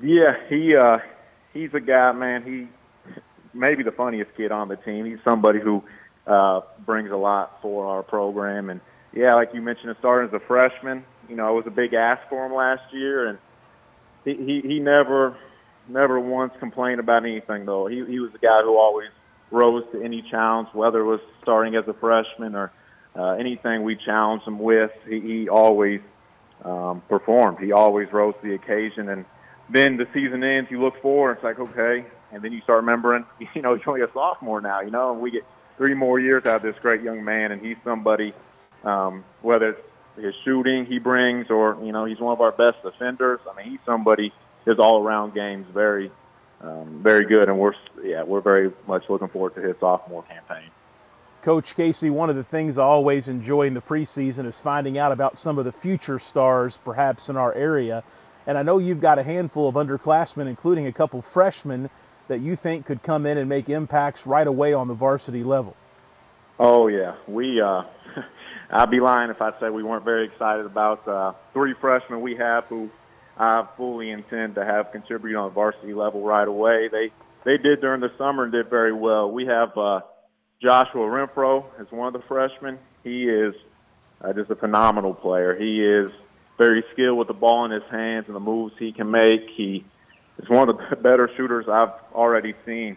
Yeah, 0.00 0.36
he 0.48 0.76
uh, 0.76 0.98
he's 1.52 1.74
a 1.74 1.80
guy, 1.80 2.12
man. 2.12 2.42
He 2.42 2.68
maybe 3.52 3.82
the 3.82 3.92
funniest 3.92 4.34
kid 4.36 4.52
on 4.52 4.68
the 4.68 4.76
team. 4.76 5.04
He's 5.04 5.18
somebody 5.24 5.60
who 5.60 5.82
uh, 6.26 6.60
brings 6.84 7.10
a 7.10 7.16
lot 7.16 7.58
for 7.62 7.86
our 7.86 8.02
program. 8.02 8.70
And 8.70 8.80
yeah, 9.12 9.34
like 9.34 9.54
you 9.54 9.60
mentioned, 9.60 9.94
starting 9.98 10.28
as 10.28 10.34
a 10.34 10.44
freshman, 10.44 11.04
you 11.28 11.36
know, 11.36 11.50
it 11.50 11.56
was 11.56 11.66
a 11.66 11.70
big 11.70 11.94
ask 11.94 12.28
for 12.28 12.44
him 12.44 12.54
last 12.54 12.92
year, 12.92 13.26
and 13.26 13.38
he 14.24 14.34
he, 14.34 14.60
he 14.60 14.80
never 14.80 15.36
never 15.88 16.18
once 16.18 16.52
complained 16.58 17.00
about 17.00 17.24
anything 17.24 17.66
though. 17.66 17.86
He 17.86 18.04
he 18.04 18.18
was 18.20 18.32
the 18.32 18.38
guy 18.38 18.62
who 18.62 18.76
always 18.76 19.10
rose 19.50 19.84
to 19.92 20.02
any 20.02 20.22
challenge, 20.22 20.68
whether 20.72 21.00
it 21.00 21.04
was 21.04 21.20
starting 21.42 21.76
as 21.76 21.86
a 21.86 21.94
freshman 21.94 22.54
or 22.54 22.72
uh, 23.16 23.32
anything 23.32 23.82
we 23.82 23.96
challenged 23.96 24.46
him 24.46 24.58
with. 24.58 24.90
He, 25.08 25.20
he 25.20 25.48
always 25.48 26.00
um, 26.64 27.02
performed. 27.08 27.58
He 27.58 27.72
always 27.72 28.12
rose 28.12 28.34
to 28.42 28.48
the 28.48 28.54
occasion. 28.54 29.08
And 29.08 29.24
then 29.70 29.96
the 29.96 30.06
season 30.12 30.42
ends, 30.42 30.70
you 30.70 30.82
look 30.82 31.00
forward, 31.00 31.32
it's 31.32 31.44
like 31.44 31.58
okay, 31.58 32.04
and 32.32 32.42
then 32.42 32.52
you 32.52 32.60
start 32.62 32.80
remembering, 32.80 33.24
you 33.54 33.62
know, 33.62 33.74
he's 33.74 33.86
only 33.86 34.02
a 34.02 34.12
sophomore 34.12 34.60
now, 34.60 34.80
you 34.80 34.90
know, 34.90 35.12
and 35.12 35.20
we 35.20 35.30
get 35.30 35.44
three 35.76 35.94
more 35.94 36.18
years 36.18 36.46
out 36.46 36.56
of 36.56 36.62
this 36.62 36.76
great 36.80 37.02
young 37.02 37.24
man, 37.24 37.52
and 37.52 37.64
he's 37.64 37.76
somebody, 37.84 38.32
um, 38.84 39.24
whether 39.42 39.70
it's 39.70 39.82
his 40.16 40.34
shooting 40.44 40.86
he 40.86 40.98
brings 40.98 41.50
or 41.50 41.76
you 41.82 41.92
know 41.92 42.04
he's 42.04 42.20
one 42.20 42.32
of 42.32 42.40
our 42.40 42.52
best 42.52 42.82
defenders. 42.82 43.40
I 43.50 43.56
mean, 43.56 43.70
he's 43.72 43.80
somebody 43.84 44.32
his 44.64 44.78
all-around 44.78 45.34
game's 45.34 45.66
very, 45.74 46.10
um, 46.62 47.00
very 47.02 47.26
good, 47.26 47.48
and 47.48 47.58
we're 47.58 47.74
yeah 48.02 48.22
we're 48.22 48.40
very 48.40 48.72
much 48.86 49.04
looking 49.08 49.28
forward 49.28 49.54
to 49.54 49.60
his 49.60 49.76
sophomore 49.80 50.22
campaign. 50.22 50.70
Coach 51.42 51.76
Casey, 51.76 52.08
one 52.08 52.30
of 52.30 52.36
the 52.36 52.44
things 52.44 52.78
I 52.78 52.84
always 52.84 53.28
enjoy 53.28 53.66
in 53.66 53.74
the 53.74 53.82
preseason 53.82 54.46
is 54.46 54.58
finding 54.58 54.96
out 54.96 55.12
about 55.12 55.36
some 55.36 55.58
of 55.58 55.66
the 55.66 55.72
future 55.72 56.18
stars, 56.18 56.78
perhaps 56.84 57.28
in 57.28 57.36
our 57.36 57.52
area. 57.52 58.02
And 58.46 58.56
I 58.56 58.62
know 58.62 58.78
you've 58.78 59.00
got 59.00 59.18
a 59.18 59.22
handful 59.22 59.68
of 59.68 59.74
underclassmen, 59.74 60.46
including 60.46 60.86
a 60.86 60.92
couple 60.92 61.20
freshmen, 61.20 61.90
that 62.28 62.40
you 62.40 62.56
think 62.56 62.86
could 62.86 63.02
come 63.02 63.26
in 63.26 63.38
and 63.38 63.48
make 63.48 63.68
impacts 63.68 64.26
right 64.26 64.46
away 64.46 64.72
on 64.72 64.88
the 64.88 64.94
varsity 64.94 65.44
level. 65.44 65.76
Oh 66.58 66.88
yeah, 66.88 67.16
we. 67.26 67.60
Uh, 67.60 67.82
I'd 68.70 68.90
be 68.90 69.00
lying 69.00 69.30
if 69.30 69.42
I 69.42 69.52
said 69.60 69.72
we 69.72 69.82
weren't 69.82 70.04
very 70.04 70.26
excited 70.26 70.66
about 70.66 71.06
uh, 71.06 71.32
three 71.52 71.74
freshmen 71.80 72.22
we 72.22 72.36
have 72.36 72.64
who 72.64 72.90
I 73.36 73.66
fully 73.76 74.10
intend 74.10 74.54
to 74.54 74.64
have 74.64 74.92
contribute 74.92 75.36
on 75.36 75.48
the 75.48 75.54
varsity 75.54 75.94
level 75.94 76.22
right 76.22 76.46
away. 76.46 76.88
They 76.88 77.10
they 77.44 77.56
did 77.58 77.80
during 77.80 78.00
the 78.00 78.12
summer 78.16 78.44
and 78.44 78.52
did 78.52 78.70
very 78.70 78.92
well. 78.92 79.30
We 79.30 79.46
have 79.46 79.76
uh, 79.76 80.00
Joshua 80.62 81.02
Renfro 81.02 81.64
as 81.78 81.86
one 81.90 82.14
of 82.14 82.20
the 82.20 82.26
freshmen. 82.26 82.78
He 83.02 83.24
is 83.24 83.54
uh, 84.20 84.32
just 84.32 84.50
a 84.50 84.56
phenomenal 84.56 85.12
player. 85.12 85.54
He 85.54 85.84
is 85.84 86.10
very 86.56 86.84
skilled 86.92 87.18
with 87.18 87.28
the 87.28 87.34
ball 87.34 87.64
in 87.64 87.70
his 87.70 87.82
hands 87.90 88.26
and 88.28 88.36
the 88.36 88.40
moves 88.40 88.74
he 88.78 88.92
can 88.92 89.10
make. 89.10 89.48
He 89.56 89.84
is 90.38 90.48
one 90.48 90.68
of 90.68 90.78
the 90.78 90.96
better 91.02 91.30
shooters 91.36 91.66
I've 91.68 91.92
already 92.14 92.54
seen 92.66 92.96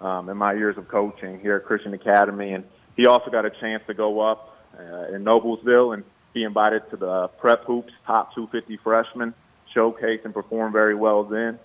um, 0.00 0.28
in 0.28 0.36
my 0.36 0.52
years 0.52 0.76
of 0.76 0.88
coaching 0.88 1.40
here 1.40 1.56
at 1.56 1.64
Christian 1.64 1.94
Academy. 1.94 2.52
And 2.52 2.64
he 2.96 3.06
also 3.06 3.30
got 3.30 3.44
a 3.44 3.50
chance 3.50 3.82
to 3.86 3.94
go 3.94 4.20
up 4.20 4.58
uh, 4.78 5.14
in 5.14 5.24
Noblesville 5.24 5.94
and 5.94 6.04
be 6.32 6.44
invited 6.44 6.88
to 6.90 6.96
the 6.96 7.28
Prep 7.38 7.64
Hoops 7.64 7.92
Top 8.06 8.34
250 8.34 8.78
Freshman 8.82 9.34
showcase 9.72 10.20
and 10.24 10.32
perform 10.32 10.72
very 10.72 10.94
well 10.94 11.24
then. 11.24 11.58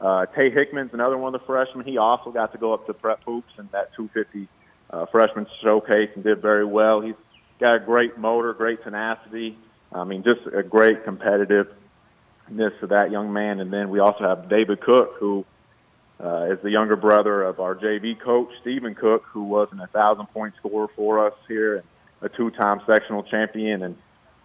Uh, 0.00 0.26
Tay 0.26 0.50
Hickman's 0.50 0.92
another 0.92 1.16
one 1.16 1.34
of 1.34 1.40
the 1.40 1.46
freshmen. 1.46 1.86
He 1.86 1.98
also 1.98 2.30
got 2.30 2.52
to 2.52 2.58
go 2.58 2.74
up 2.74 2.86
to 2.86 2.94
Prep 2.94 3.22
Hoops 3.24 3.52
and 3.58 3.70
that 3.72 3.94
250 3.94 4.48
uh, 4.90 5.06
freshman 5.06 5.46
showcase 5.62 6.10
and 6.14 6.24
did 6.24 6.42
very 6.42 6.64
well. 6.64 7.00
He's 7.00 7.14
got 7.60 7.76
a 7.76 7.80
great 7.80 8.18
motor, 8.18 8.52
great 8.52 8.82
tenacity. 8.82 9.56
I 9.92 10.04
mean, 10.04 10.22
just 10.22 10.40
a 10.52 10.62
great 10.62 11.04
competitiveness 12.50 12.78
to 12.80 12.86
that 12.88 13.10
young 13.10 13.32
man. 13.32 13.60
And 13.60 13.72
then 13.72 13.90
we 13.90 14.00
also 14.00 14.24
have 14.24 14.48
David 14.48 14.80
Cook, 14.80 15.14
who 15.18 15.44
uh, 16.22 16.52
is 16.52 16.58
the 16.62 16.70
younger 16.70 16.96
brother 16.96 17.42
of 17.42 17.60
our 17.60 17.74
JV 17.74 18.18
coach, 18.18 18.48
Stephen 18.60 18.94
Cook, 18.94 19.24
who 19.32 19.44
was 19.44 19.68
an 19.72 19.78
1,000 19.78 20.26
point 20.26 20.54
scorer 20.58 20.88
for 20.94 21.26
us 21.26 21.34
here 21.48 21.76
and 21.76 21.84
a 22.22 22.28
two 22.28 22.50
time 22.50 22.80
sectional 22.86 23.22
champion. 23.24 23.82
And 23.82 23.96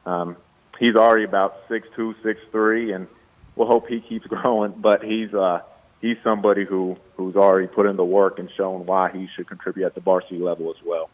um, 0.05 0.37
he's 0.79 0.95
already 0.95 1.25
about 1.25 1.61
six 1.69 1.87
two, 1.95 2.15
six 2.23 2.39
three, 2.51 2.91
and 2.93 3.07
we'll 3.55 3.67
hope 3.67 3.87
he 3.87 4.01
keeps 4.01 4.25
growing. 4.27 4.73
But 4.77 5.03
he's 5.03 5.33
uh, 5.33 5.61
he's 6.01 6.17
somebody 6.23 6.65
who 6.65 6.97
who's 7.15 7.35
already 7.35 7.67
put 7.67 7.85
in 7.85 7.95
the 7.95 8.05
work 8.05 8.39
and 8.39 8.49
shown 8.57 8.85
why 8.85 9.11
he 9.11 9.27
should 9.35 9.47
contribute 9.47 9.85
at 9.85 9.95
the 9.95 10.01
varsity 10.01 10.39
level 10.39 10.69
as 10.69 10.83
well. 10.85 11.09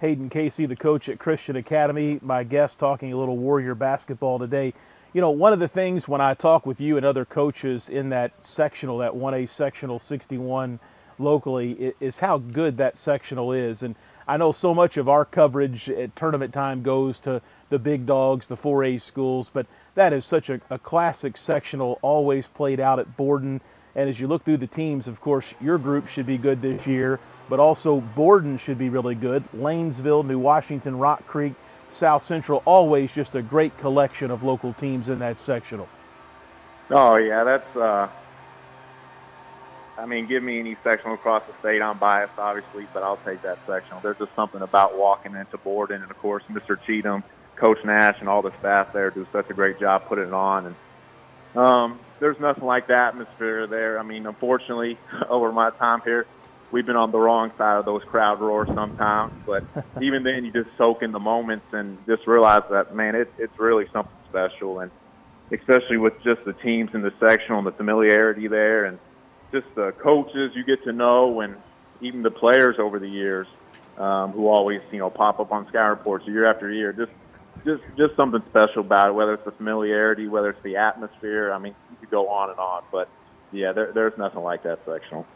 Hayden 0.00 0.30
Casey, 0.30 0.66
the 0.66 0.76
coach 0.76 1.08
at 1.08 1.18
Christian 1.18 1.56
Academy, 1.56 2.20
my 2.22 2.44
guest 2.44 2.78
talking 2.78 3.12
a 3.12 3.16
little 3.16 3.36
Warrior 3.36 3.74
basketball 3.74 4.38
today. 4.38 4.72
You 5.14 5.22
know, 5.22 5.30
one 5.30 5.54
of 5.54 5.58
the 5.58 5.68
things 5.68 6.06
when 6.06 6.20
I 6.20 6.34
talk 6.34 6.66
with 6.66 6.80
you 6.80 6.98
and 6.98 7.06
other 7.06 7.24
coaches 7.24 7.88
in 7.88 8.10
that 8.10 8.44
sectional, 8.44 8.98
that 8.98 9.12
1A 9.12 9.48
sectional 9.48 9.98
61 9.98 10.78
locally, 11.18 11.94
is 11.98 12.18
how 12.18 12.38
good 12.38 12.76
that 12.76 12.98
sectional 12.98 13.52
is. 13.52 13.82
And 13.82 13.94
I 14.26 14.36
know 14.36 14.52
so 14.52 14.74
much 14.74 14.98
of 14.98 15.08
our 15.08 15.24
coverage 15.24 15.88
at 15.88 16.14
tournament 16.14 16.52
time 16.52 16.82
goes 16.82 17.20
to 17.20 17.40
the 17.70 17.78
big 17.78 18.04
dogs, 18.04 18.48
the 18.48 18.56
4A 18.56 19.00
schools, 19.00 19.50
but 19.50 19.66
that 19.94 20.12
is 20.12 20.26
such 20.26 20.50
a, 20.50 20.60
a 20.68 20.78
classic 20.78 21.38
sectional, 21.38 21.98
always 22.02 22.46
played 22.46 22.78
out 22.78 22.98
at 22.98 23.16
Borden. 23.16 23.62
And 23.96 24.10
as 24.10 24.20
you 24.20 24.26
look 24.26 24.44
through 24.44 24.58
the 24.58 24.66
teams, 24.66 25.08
of 25.08 25.22
course, 25.22 25.46
your 25.58 25.78
group 25.78 26.08
should 26.08 26.26
be 26.26 26.36
good 26.36 26.60
this 26.60 26.86
year, 26.86 27.18
but 27.48 27.58
also 27.58 28.00
Borden 28.14 28.58
should 28.58 28.78
be 28.78 28.90
really 28.90 29.14
good. 29.14 29.42
Lanesville, 29.56 30.26
New 30.26 30.38
Washington, 30.38 30.98
Rock 30.98 31.26
Creek, 31.26 31.54
South 31.90 32.22
Central, 32.22 32.62
always 32.64 33.12
just 33.12 33.34
a 33.34 33.42
great 33.42 33.76
collection 33.78 34.30
of 34.30 34.42
local 34.42 34.72
teams 34.74 35.08
in 35.08 35.18
that 35.18 35.38
sectional. 35.38 35.88
Oh 36.90 37.16
yeah, 37.16 37.44
that's. 37.44 37.76
Uh, 37.76 38.08
I 39.98 40.06
mean, 40.06 40.26
give 40.26 40.44
me 40.44 40.60
any 40.60 40.76
sectional 40.84 41.14
across 41.14 41.42
the 41.48 41.54
state. 41.58 41.82
I'm 41.82 41.98
biased, 41.98 42.38
obviously, 42.38 42.86
but 42.94 43.02
I'll 43.02 43.18
take 43.24 43.42
that 43.42 43.58
sectional. 43.66 44.00
There's 44.00 44.18
just 44.18 44.34
something 44.36 44.62
about 44.62 44.96
walking 44.96 45.34
into 45.34 45.58
Borden, 45.58 46.02
and 46.02 46.10
of 46.10 46.16
course, 46.18 46.44
Mr. 46.48 46.78
Cheatham 46.86 47.24
Coach 47.56 47.78
Nash 47.84 48.16
and 48.20 48.28
all 48.28 48.40
the 48.40 48.52
staff 48.60 48.92
there 48.92 49.10
do 49.10 49.26
such 49.32 49.50
a 49.50 49.54
great 49.54 49.80
job 49.80 50.04
putting 50.06 50.28
it 50.28 50.32
on. 50.32 50.66
And 50.66 51.60
um, 51.60 52.00
there's 52.20 52.38
nothing 52.38 52.64
like 52.64 52.86
the 52.86 52.94
atmosphere 52.94 53.66
there. 53.66 53.98
I 53.98 54.04
mean, 54.04 54.26
unfortunately, 54.26 54.98
over 55.28 55.50
my 55.50 55.70
time 55.70 56.00
here, 56.04 56.26
we've 56.72 56.86
been 56.86 56.96
on 56.96 57.12
the 57.12 57.18
wrong 57.18 57.50
side 57.58 57.78
of 57.78 57.84
those 57.84 58.02
crowd 58.10 58.40
roars 58.40 58.68
sometimes. 58.74 59.32
But 59.46 59.64
even 60.02 60.22
then, 60.22 60.44
you 60.44 60.52
just 60.52 60.76
soak 60.76 61.02
in 61.02 61.12
the 61.12 61.18
moments 61.18 61.66
and 61.72 61.98
just 62.06 62.26
realize 62.26 62.62
that, 62.70 62.94
man, 62.94 63.14
it, 63.14 63.32
it's 63.38 63.58
really 63.58 63.84
something 63.92 64.12
special. 64.28 64.80
And 64.80 64.90
especially 65.52 65.96
with 65.96 66.14
just 66.24 66.40
the 66.44 66.52
teams 66.52 66.90
in 66.94 67.02
the 67.02 67.12
sectional 67.20 67.58
and 67.58 67.66
the 67.66 67.72
familiarity 67.72 68.48
there 68.48 68.84
and 68.84 68.98
just 69.52 69.66
the 69.74 69.92
coaches 70.02 70.52
you 70.54 70.64
get 70.64 70.84
to 70.84 70.92
know 70.92 71.40
and 71.40 71.56
even 72.00 72.22
the 72.22 72.30
players 72.30 72.76
over 72.78 72.98
the 72.98 73.08
years 73.08 73.46
um, 73.96 74.32
who 74.32 74.48
always, 74.48 74.80
you 74.92 74.98
know, 74.98 75.10
pop 75.10 75.40
up 75.40 75.50
on 75.52 75.66
Sky 75.68 75.86
Reports 75.86 76.24
year 76.26 76.48
after 76.48 76.70
year. 76.70 76.92
Just 76.92 77.10
just 77.66 77.82
just 77.96 78.14
something 78.16 78.42
special 78.50 78.82
about 78.82 79.08
it. 79.08 79.12
Whether 79.12 79.34
it's 79.34 79.44
the 79.44 79.50
familiarity, 79.52 80.28
whether 80.28 80.50
it's 80.50 80.62
the 80.62 80.76
atmosphere. 80.76 81.52
I 81.52 81.58
mean, 81.58 81.74
you 81.90 81.96
could 81.96 82.10
go 82.10 82.28
on 82.28 82.50
and 82.50 82.58
on, 82.58 82.82
but 82.92 83.08
yeah, 83.50 83.72
there, 83.72 83.90
there's 83.92 84.12
nothing 84.16 84.42
like 84.42 84.62
that 84.62 84.78
sectional. 84.86 85.26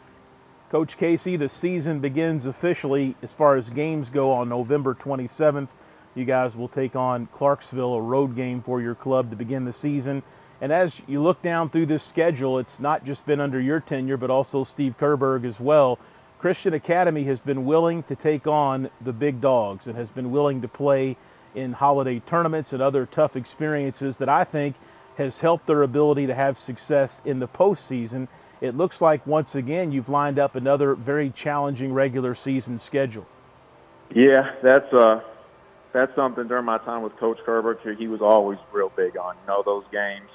Coach 0.73 0.97
Casey, 0.97 1.35
the 1.35 1.49
season 1.49 1.99
begins 1.99 2.47
officially 2.47 3.15
as 3.21 3.31
far 3.31 3.57
as 3.57 3.69
games 3.69 4.09
go 4.09 4.31
on 4.31 4.49
November 4.49 4.95
27th. 4.95 5.67
You 6.15 6.25
guys 6.25 6.55
will 6.55 6.67
take 6.67 6.95
on 6.95 7.27
Clarksville, 7.27 7.93
a 7.93 8.01
road 8.01 8.35
game 8.35 8.63
for 8.63 8.81
your 8.81 8.95
club 8.95 9.29
to 9.29 9.35
begin 9.35 9.65
the 9.65 9.71
season. 9.71 10.23
And 10.61 10.73
as 10.73 10.99
you 11.05 11.21
look 11.21 11.43
down 11.43 11.69
through 11.69 11.85
this 11.85 12.03
schedule, 12.03 12.57
it's 12.57 12.79
not 12.79 13.05
just 13.05 13.23
been 13.27 13.39
under 13.39 13.61
your 13.61 13.81
tenure, 13.81 14.17
but 14.17 14.31
also 14.31 14.63
Steve 14.63 14.95
Kerber 14.97 15.39
as 15.45 15.59
well. 15.59 15.99
Christian 16.39 16.73
Academy 16.73 17.23
has 17.25 17.39
been 17.39 17.65
willing 17.65 18.01
to 18.05 18.15
take 18.15 18.47
on 18.47 18.89
the 19.01 19.13
big 19.13 19.41
dogs 19.41 19.85
and 19.85 19.95
has 19.95 20.09
been 20.09 20.31
willing 20.31 20.61
to 20.63 20.67
play 20.67 21.15
in 21.53 21.71
holiday 21.71 22.19
tournaments 22.25 22.73
and 22.73 22.81
other 22.81 23.05
tough 23.05 23.35
experiences 23.35 24.17
that 24.17 24.27
I 24.27 24.43
think 24.43 24.75
has 25.19 25.37
helped 25.37 25.67
their 25.67 25.83
ability 25.83 26.25
to 26.25 26.33
have 26.33 26.57
success 26.57 27.21
in 27.25 27.37
the 27.37 27.47
postseason. 27.47 28.27
It 28.63 28.77
looks 28.77 29.01
like 29.01 29.27
once 29.27 29.55
again 29.55 29.91
you've 29.91 30.07
lined 30.07 30.39
up 30.39 30.55
another 30.55 30.95
very 30.95 31.31
challenging 31.31 31.91
regular 31.91 32.33
season 32.33 32.79
schedule. 32.79 33.27
Yeah, 34.15 34.55
that's 34.63 34.91
uh 34.93 35.19
that's 35.91 36.15
something 36.15 36.47
during 36.47 36.63
my 36.63 36.77
time 36.77 37.01
with 37.01 37.13
Coach 37.17 37.39
Kerber 37.45 37.77
he 37.99 38.07
was 38.07 38.21
always 38.21 38.57
real 38.71 38.87
big 38.95 39.17
on. 39.17 39.35
You 39.35 39.47
know, 39.47 39.63
those 39.65 39.83
games 39.91 40.29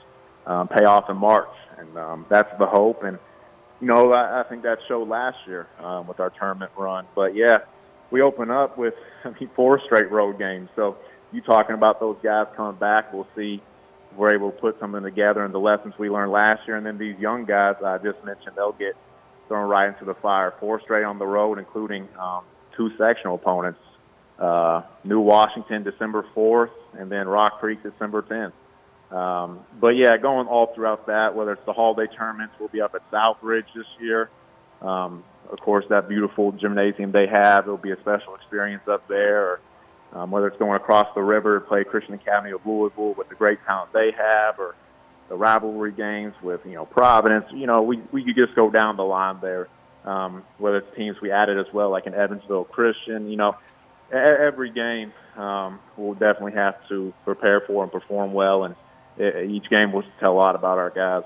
um, 0.46 0.68
pay 0.68 0.84
off 0.84 1.08
in 1.08 1.16
March, 1.16 1.48
and 1.78 1.96
um, 1.96 2.26
that's 2.28 2.50
the 2.58 2.66
hope. 2.66 3.02
And 3.02 3.18
you 3.80 3.86
know, 3.86 4.12
I, 4.12 4.40
I 4.40 4.42
think 4.42 4.62
that 4.64 4.80
showed 4.88 5.08
last 5.08 5.38
year 5.46 5.66
um, 5.80 6.06
with 6.06 6.20
our 6.20 6.28
tournament 6.28 6.70
run. 6.76 7.06
But 7.14 7.34
yeah, 7.34 7.60
we 8.10 8.20
open 8.20 8.50
up 8.50 8.76
with 8.76 8.92
I 9.24 9.30
mean 9.30 9.48
four 9.56 9.80
straight 9.86 10.10
road 10.10 10.38
games, 10.38 10.68
so 10.76 10.98
you 11.32 11.40
talking 11.40 11.74
about 11.74 11.98
those 11.98 12.18
guys 12.22 12.46
coming 12.54 12.78
back. 12.78 13.10
We'll 13.10 13.26
see 13.34 13.62
we're 14.18 14.34
able 14.34 14.50
to 14.50 14.58
put 14.58 14.78
something 14.80 15.02
together 15.02 15.44
and 15.44 15.54
the 15.54 15.60
lessons 15.60 15.94
we 15.96 16.10
learned 16.10 16.32
last 16.32 16.66
year. 16.66 16.76
And 16.76 16.84
then 16.84 16.98
these 16.98 17.16
young 17.18 17.44
guys 17.44 17.76
I 17.84 17.98
just 17.98 18.22
mentioned, 18.24 18.56
they'll 18.56 18.72
get 18.72 18.96
thrown 19.46 19.68
right 19.68 19.88
into 19.88 20.04
the 20.04 20.14
fire. 20.14 20.52
Four 20.58 20.80
straight 20.80 21.04
on 21.04 21.18
the 21.18 21.26
road, 21.26 21.58
including 21.58 22.08
um, 22.20 22.42
two 22.76 22.90
sectional 22.98 23.36
opponents. 23.36 23.78
Uh, 24.38 24.82
New 25.04 25.20
Washington, 25.20 25.82
December 25.82 26.24
4th, 26.34 26.70
and 26.98 27.10
then 27.10 27.26
Rock 27.26 27.60
Creek, 27.60 27.82
December 27.82 28.22
10th. 28.22 28.52
Um, 29.16 29.60
but 29.80 29.96
yeah, 29.96 30.16
going 30.16 30.48
all 30.48 30.72
throughout 30.74 31.06
that, 31.06 31.34
whether 31.34 31.52
it's 31.52 31.64
the 31.64 31.72
holiday 31.72 32.12
tournaments, 32.14 32.54
we'll 32.60 32.68
be 32.68 32.80
up 32.80 32.94
at 32.94 33.08
Southridge 33.10 33.64
this 33.74 33.86
year. 34.00 34.30
Um, 34.82 35.24
of 35.50 35.58
course, 35.60 35.84
that 35.88 36.08
beautiful 36.08 36.52
gymnasium 36.52 37.10
they 37.10 37.26
have, 37.26 37.64
it'll 37.64 37.78
be 37.78 37.92
a 37.92 38.00
special 38.00 38.34
experience 38.34 38.82
up 38.86 39.08
there. 39.08 39.44
Or 39.44 39.60
um, 40.12 40.30
whether 40.30 40.46
it's 40.46 40.58
going 40.58 40.76
across 40.76 41.12
the 41.14 41.22
river 41.22 41.60
to 41.60 41.66
play 41.66 41.84
Christian 41.84 42.14
Academy 42.14 42.52
of 42.52 42.64
Louisville 42.64 43.14
with 43.14 43.28
the 43.28 43.34
great 43.34 43.58
talent 43.66 43.92
they 43.92 44.10
have, 44.12 44.58
or 44.58 44.74
the 45.28 45.36
rivalry 45.36 45.92
games 45.92 46.34
with 46.42 46.60
you 46.64 46.74
know 46.74 46.86
Providence. 46.86 47.46
You 47.52 47.66
know, 47.66 47.82
we 47.82 47.98
we 48.12 48.24
could 48.24 48.36
just 48.36 48.54
go 48.54 48.70
down 48.70 48.96
the 48.96 49.04
line 49.04 49.38
there. 49.40 49.68
Um, 50.04 50.44
whether 50.56 50.78
it's 50.78 50.96
teams 50.96 51.20
we 51.20 51.30
added 51.30 51.58
as 51.58 51.72
well, 51.72 51.90
like 51.90 52.06
in 52.06 52.14
Evansville 52.14 52.64
Christian. 52.64 53.28
You 53.30 53.36
know, 53.36 53.56
every 54.10 54.70
game 54.70 55.12
um, 55.36 55.78
we'll 55.96 56.14
definitely 56.14 56.52
have 56.52 56.76
to 56.88 57.12
prepare 57.24 57.60
for 57.60 57.82
and 57.82 57.92
perform 57.92 58.32
well, 58.32 58.64
and 58.64 58.74
each 59.50 59.68
game 59.70 59.92
will 59.92 60.04
tell 60.20 60.32
a 60.32 60.34
lot 60.34 60.54
about 60.54 60.78
our 60.78 60.90
guys. 60.90 61.22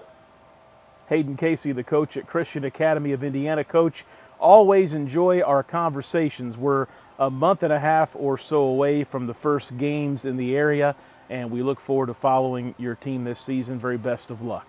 Hayden 1.09 1.37
Casey, 1.37 1.73
the 1.73 1.85
coach 1.85 2.17
at 2.17 2.27
Christian 2.27 2.65
Academy 2.65 3.13
of 3.13 3.25
Indiana. 3.25 3.65
Coach, 3.65 4.05
always 4.39 4.95
enjoy 4.95 5.41
our 5.41 5.63
conversations. 5.63 6.57
We're 6.57 6.87
a 7.23 7.31
month 7.31 7.63
and 7.63 7.73
a 7.73 7.79
half 7.79 8.11
or 8.15 8.37
so 8.37 8.63
away 8.63 9.05
from 9.05 9.29
the 9.29 9.35
first 9.35 9.79
games 9.79 10.25
in 10.25 10.37
the 10.37 10.57
area, 10.57 10.97
and 11.31 11.53
we 11.53 11.63
look 11.63 11.81
forward 11.81 12.07
to 12.07 12.15
following 12.15 12.75
your 12.79 12.97
team 12.97 13.23
this 13.23 13.41
season. 13.41 13.79
Very 13.79 13.97
best 13.97 14.31
of 14.31 14.43
luck. 14.43 14.67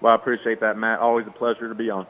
Well, 0.00 0.12
I 0.12 0.16
appreciate 0.16 0.60
that, 0.60 0.78
Matt. 0.78 1.00
Always 1.00 1.26
a 1.26 1.30
pleasure 1.30 1.68
to 1.68 1.74
be 1.74 1.90
on. 1.90 2.06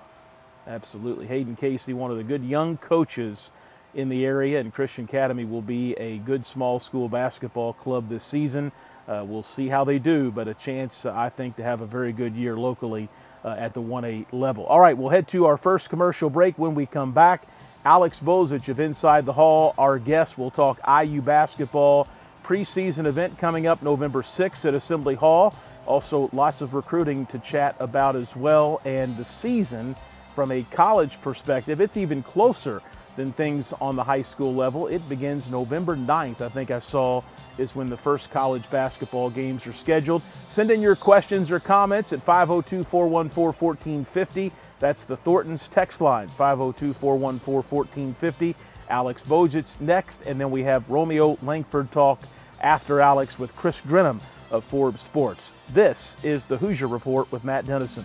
Absolutely. 0.68 1.26
Hayden 1.26 1.56
Casey, 1.56 1.92
one 1.92 2.12
of 2.12 2.16
the 2.16 2.22
good 2.22 2.44
young 2.44 2.76
coaches 2.76 3.50
in 3.94 4.08
the 4.08 4.24
area, 4.24 4.60
and 4.60 4.72
Christian 4.72 5.04
Academy 5.04 5.44
will 5.44 5.62
be 5.62 5.94
a 5.94 6.18
good 6.18 6.46
small 6.46 6.78
school 6.78 7.08
basketball 7.08 7.72
club 7.72 8.08
this 8.08 8.24
season. 8.24 8.70
Uh, 9.08 9.24
we'll 9.26 9.42
see 9.56 9.68
how 9.68 9.82
they 9.82 9.98
do, 9.98 10.30
but 10.30 10.46
a 10.46 10.54
chance, 10.54 11.04
uh, 11.04 11.12
I 11.12 11.30
think, 11.30 11.56
to 11.56 11.64
have 11.64 11.80
a 11.80 11.86
very 11.86 12.12
good 12.12 12.34
year 12.36 12.56
locally 12.56 13.08
uh, 13.44 13.48
at 13.58 13.74
the 13.74 13.82
1A 13.82 14.26
level. 14.32 14.64
All 14.66 14.80
right, 14.80 14.96
we'll 14.96 15.10
head 15.10 15.26
to 15.28 15.46
our 15.46 15.56
first 15.56 15.90
commercial 15.90 16.30
break. 16.30 16.58
When 16.58 16.76
we 16.76 16.86
come 16.86 17.12
back, 17.12 17.42
Alex 17.84 18.18
Bozich 18.18 18.68
of 18.68 18.80
Inside 18.80 19.26
the 19.26 19.32
Hall, 19.32 19.74
our 19.76 19.98
guest, 19.98 20.38
will 20.38 20.50
talk 20.50 20.80
IU 20.88 21.20
basketball 21.20 22.08
preseason 22.42 23.04
event 23.04 23.36
coming 23.36 23.66
up 23.66 23.82
November 23.82 24.22
6th 24.22 24.64
at 24.64 24.72
Assembly 24.72 25.14
Hall. 25.14 25.54
Also, 25.86 26.30
lots 26.32 26.62
of 26.62 26.72
recruiting 26.72 27.26
to 27.26 27.38
chat 27.40 27.76
about 27.78 28.16
as 28.16 28.34
well, 28.34 28.80
and 28.86 29.14
the 29.18 29.24
season 29.24 29.94
from 30.34 30.50
a 30.50 30.62
college 30.70 31.20
perspective, 31.20 31.82
it's 31.82 31.98
even 31.98 32.22
closer 32.22 32.80
than 33.16 33.32
things 33.32 33.72
on 33.82 33.96
the 33.96 34.02
high 34.02 34.22
school 34.22 34.54
level. 34.54 34.86
It 34.86 35.06
begins 35.08 35.50
November 35.50 35.94
9th, 35.94 36.40
I 36.40 36.48
think 36.48 36.70
I 36.70 36.80
saw, 36.80 37.22
is 37.58 37.76
when 37.76 37.90
the 37.90 37.98
first 37.98 38.30
college 38.30 38.68
basketball 38.70 39.28
games 39.28 39.66
are 39.66 39.72
scheduled. 39.72 40.22
Send 40.22 40.70
in 40.70 40.80
your 40.80 40.96
questions 40.96 41.50
or 41.50 41.60
comments 41.60 42.14
at 42.14 42.22
502 42.22 42.82
414 42.84 43.44
1450. 43.44 44.52
That's 44.78 45.04
the 45.04 45.16
Thornton's 45.16 45.68
text 45.68 46.00
line, 46.00 46.28
502 46.28 46.92
414 46.94 47.54
1450. 47.54 48.54
Alex 48.90 49.22
Bozich 49.22 49.80
next, 49.80 50.26
and 50.26 50.38
then 50.38 50.50
we 50.50 50.62
have 50.62 50.88
Romeo 50.90 51.38
Langford 51.42 51.90
talk 51.90 52.20
after 52.62 53.00
Alex 53.00 53.38
with 53.38 53.54
Chris 53.56 53.80
Grenham 53.80 54.20
of 54.50 54.64
Forbes 54.64 55.02
Sports. 55.02 55.42
This 55.72 56.16
is 56.22 56.46
the 56.46 56.56
Hoosier 56.56 56.86
Report 56.86 57.30
with 57.32 57.44
Matt 57.44 57.66
Dennison. 57.66 58.04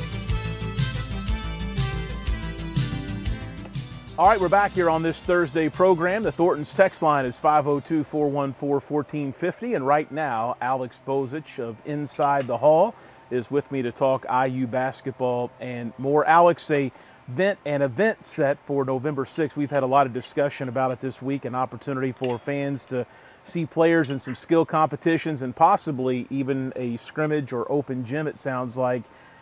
All 4.21 4.27
right, 4.27 4.39
we're 4.39 4.49
back 4.49 4.73
here 4.73 4.87
on 4.87 5.01
this 5.01 5.17
Thursday 5.17 5.67
program. 5.67 6.21
The 6.21 6.31
Thornton's 6.31 6.69
text 6.69 7.01
line 7.01 7.25
is 7.25 7.39
502 7.39 8.03
414 8.03 8.69
1450. 8.87 9.73
And 9.73 9.87
right 9.87 10.11
now, 10.11 10.57
Alex 10.61 10.99
Bozich 11.07 11.57
of 11.57 11.75
Inside 11.85 12.45
the 12.45 12.55
Hall 12.55 12.93
is 13.31 13.49
with 13.49 13.71
me 13.71 13.81
to 13.81 13.91
talk 13.91 14.27
IU 14.29 14.67
basketball 14.67 15.49
and 15.59 15.91
more. 15.97 16.23
Alex, 16.25 16.69
a 16.69 16.91
event 17.29 17.57
an 17.65 17.81
event 17.81 18.23
set 18.23 18.59
for 18.67 18.85
November 18.85 19.25
6th. 19.25 19.55
We've 19.55 19.71
had 19.71 19.81
a 19.81 19.87
lot 19.87 20.05
of 20.05 20.13
discussion 20.13 20.69
about 20.69 20.91
it 20.91 21.01
this 21.01 21.19
week, 21.19 21.45
an 21.45 21.55
opportunity 21.55 22.11
for 22.11 22.37
fans 22.37 22.85
to 22.85 23.07
see 23.45 23.65
players 23.65 24.11
in 24.11 24.19
some 24.19 24.35
skill 24.35 24.67
competitions 24.67 25.41
and 25.41 25.55
possibly 25.55 26.27
even 26.29 26.71
a 26.75 26.97
scrimmage 26.97 27.53
or 27.53 27.71
open 27.71 28.05
gym, 28.05 28.27
it 28.27 28.37
sounds 28.37 28.77
like 28.77 29.01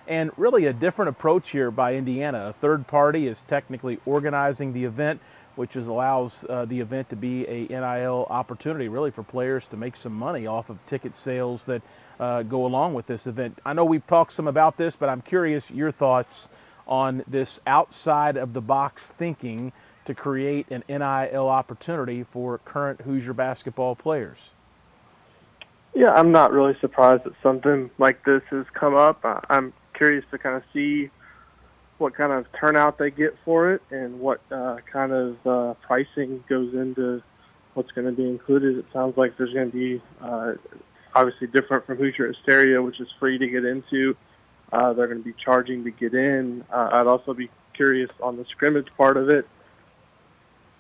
and 0.09 0.31
really 0.37 0.65
a 0.65 0.73
different 0.73 1.09
approach 1.09 1.51
here 1.51 1.69
by 1.69 1.95
Indiana. 1.95 2.47
A 2.49 2.53
third 2.53 2.87
party 2.87 3.27
is 3.27 3.43
technically 3.43 3.99
organizing 4.07 4.73
the 4.73 4.85
event, 4.85 5.21
which 5.55 5.75
is, 5.75 5.85
allows 5.85 6.43
uh, 6.49 6.65
the 6.65 6.79
event 6.79 7.09
to 7.11 7.15
be 7.15 7.47
a 7.47 7.67
NIL 7.67 8.25
opportunity 8.27 8.87
really 8.87 9.11
for 9.11 9.21
players 9.21 9.67
to 9.67 9.77
make 9.77 9.95
some 9.95 10.13
money 10.13 10.47
off 10.47 10.71
of 10.71 10.83
ticket 10.87 11.15
sales 11.15 11.63
that 11.65 11.83
uh, 12.19 12.41
go 12.41 12.65
along 12.65 12.95
with 12.95 13.05
this 13.05 13.27
event. 13.27 13.57
I 13.63 13.73
know 13.73 13.85
we've 13.85 14.05
talked 14.05 14.33
some 14.33 14.47
about 14.47 14.77
this, 14.77 14.95
but 14.95 15.09
I'm 15.09 15.21
curious 15.21 15.69
your 15.69 15.91
thoughts 15.91 16.49
on 16.87 17.23
this 17.27 17.59
outside 17.67 18.35
of 18.35 18.53
the 18.53 18.61
box 18.61 19.05
thinking 19.19 19.71
to 20.05 20.15
create 20.15 20.65
an 20.71 20.83
NIL 20.89 21.47
opportunity 21.47 22.23
for 22.23 22.57
current 22.65 22.99
Hoosier 23.01 23.33
basketball 23.33 23.95
players. 23.95 24.39
Yeah, 25.93 26.13
I'm 26.13 26.31
not 26.31 26.51
really 26.51 26.75
surprised 26.81 27.25
that 27.25 27.33
something 27.43 27.91
like 27.99 28.25
this 28.25 28.41
has 28.49 28.65
come 28.73 28.95
up. 28.95 29.19
I'm 29.49 29.71
curious 29.99 30.25
to 30.31 30.37
kind 30.37 30.55
of 30.55 30.63
see 30.73 31.11
what 31.99 32.15
kind 32.15 32.31
of 32.31 32.45
turnout 32.57 32.97
they 32.97 33.11
get 33.11 33.35
for 33.43 33.73
it 33.73 33.81
and 33.91 34.19
what 34.19 34.39
uh, 34.51 34.77
kind 34.91 35.11
of 35.11 35.45
uh, 35.45 35.73
pricing 35.85 36.41
goes 36.47 36.73
into 36.73 37.21
what's 37.73 37.91
going 37.91 38.07
to 38.07 38.13
be 38.13 38.27
included. 38.27 38.77
It 38.77 38.85
sounds 38.93 39.17
like 39.17 39.37
there's 39.37 39.53
going 39.53 39.69
to 39.69 39.77
be 39.77 40.01
uh, 40.21 40.53
obviously 41.13 41.47
different 41.47 41.85
from 41.85 41.97
Hoosier 41.97 42.27
Hysteria, 42.27 42.81
which 42.81 43.01
is 43.01 43.09
free 43.19 43.37
to 43.37 43.47
get 43.47 43.65
into. 43.65 44.15
Uh, 44.71 44.93
they're 44.93 45.07
going 45.07 45.19
to 45.19 45.25
be 45.25 45.35
charging 45.43 45.83
to 45.83 45.91
get 45.91 46.13
in. 46.13 46.63
Uh, 46.71 46.89
I'd 46.93 47.07
also 47.07 47.33
be 47.33 47.49
curious 47.73 48.09
on 48.21 48.37
the 48.37 48.45
scrimmage 48.45 48.87
part 48.97 49.17
of 49.17 49.29
it 49.29 49.45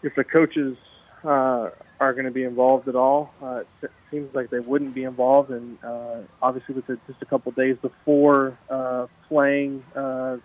if 0.01 0.15
the 0.15 0.23
coaches 0.23 0.77
uh, 1.23 1.69
are 1.99 2.13
going 2.13 2.25
to 2.25 2.31
be 2.31 2.43
involved 2.43 2.87
at 2.87 2.95
all. 2.95 3.33
Uh, 3.41 3.63
it 3.81 3.91
seems 4.09 4.33
like 4.33 4.49
they 4.49 4.59
wouldn't 4.59 4.93
be 4.93 5.03
involved, 5.03 5.51
and 5.51 5.77
uh, 5.83 6.21
obviously 6.41 6.75
with 6.75 6.89
it 6.89 6.99
just 7.07 7.21
a 7.21 7.25
couple 7.25 7.51
days 7.51 7.77
before 7.81 8.57
uh, 8.69 9.07
playing, 9.27 9.83
uh, 9.95 10.37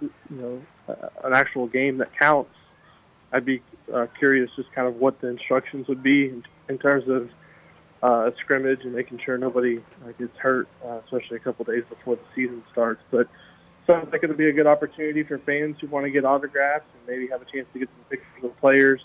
you 0.00 0.10
know, 0.30 0.62
an 1.24 1.32
actual 1.32 1.66
game 1.66 1.98
that 1.98 2.08
counts, 2.18 2.54
I'd 3.32 3.44
be 3.44 3.62
uh, 3.92 4.06
curious 4.18 4.50
just 4.56 4.72
kind 4.72 4.88
of 4.88 4.96
what 4.96 5.20
the 5.20 5.28
instructions 5.28 5.88
would 5.88 6.02
be 6.02 6.26
in, 6.26 6.42
in 6.68 6.78
terms 6.78 7.08
of 7.08 7.28
uh, 8.02 8.30
a 8.30 8.32
scrimmage 8.40 8.80
and 8.84 8.94
making 8.94 9.20
sure 9.24 9.36
nobody 9.38 9.78
uh, 10.04 10.12
gets 10.18 10.36
hurt, 10.38 10.68
uh, 10.84 11.00
especially 11.04 11.36
a 11.36 11.40
couple 11.40 11.64
days 11.64 11.84
before 11.88 12.16
the 12.16 12.22
season 12.34 12.62
starts. 12.70 13.02
But 13.10 13.28
sounds 13.86 14.08
like 14.12 14.22
it'll 14.22 14.36
be 14.36 14.48
a 14.48 14.52
good 14.52 14.66
opportunity 14.66 15.22
for 15.22 15.38
fans 15.38 15.76
who 15.80 15.88
want 15.88 16.04
to 16.04 16.10
get 16.10 16.24
autographs 16.24 16.84
and 16.94 17.06
maybe 17.06 17.30
have 17.30 17.42
a 17.42 17.44
chance 17.44 17.66
to 17.72 17.78
get 17.78 17.88
some 17.88 18.04
pictures 18.10 18.44
of 18.44 18.56
players. 18.60 19.00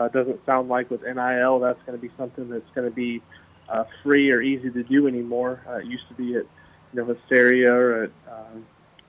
Uh, 0.00 0.08
doesn't 0.08 0.40
sound 0.46 0.70
like 0.70 0.90
with 0.90 1.02
NIL 1.02 1.58
that's 1.58 1.78
going 1.84 1.98
to 1.98 2.00
be 2.00 2.10
something 2.16 2.48
that's 2.48 2.70
going 2.74 2.88
to 2.88 2.94
be 2.94 3.20
uh, 3.68 3.84
free 4.02 4.30
or 4.30 4.40
easy 4.40 4.70
to 4.70 4.82
do 4.82 5.06
anymore. 5.06 5.62
Uh, 5.68 5.74
it 5.74 5.84
used 5.84 6.08
to 6.08 6.14
be 6.14 6.36
at 6.36 6.44
you 6.92 6.94
know 6.94 7.04
Hysteria 7.04 7.70
or 7.70 8.04
at 8.04 8.10
uh, 8.26 8.44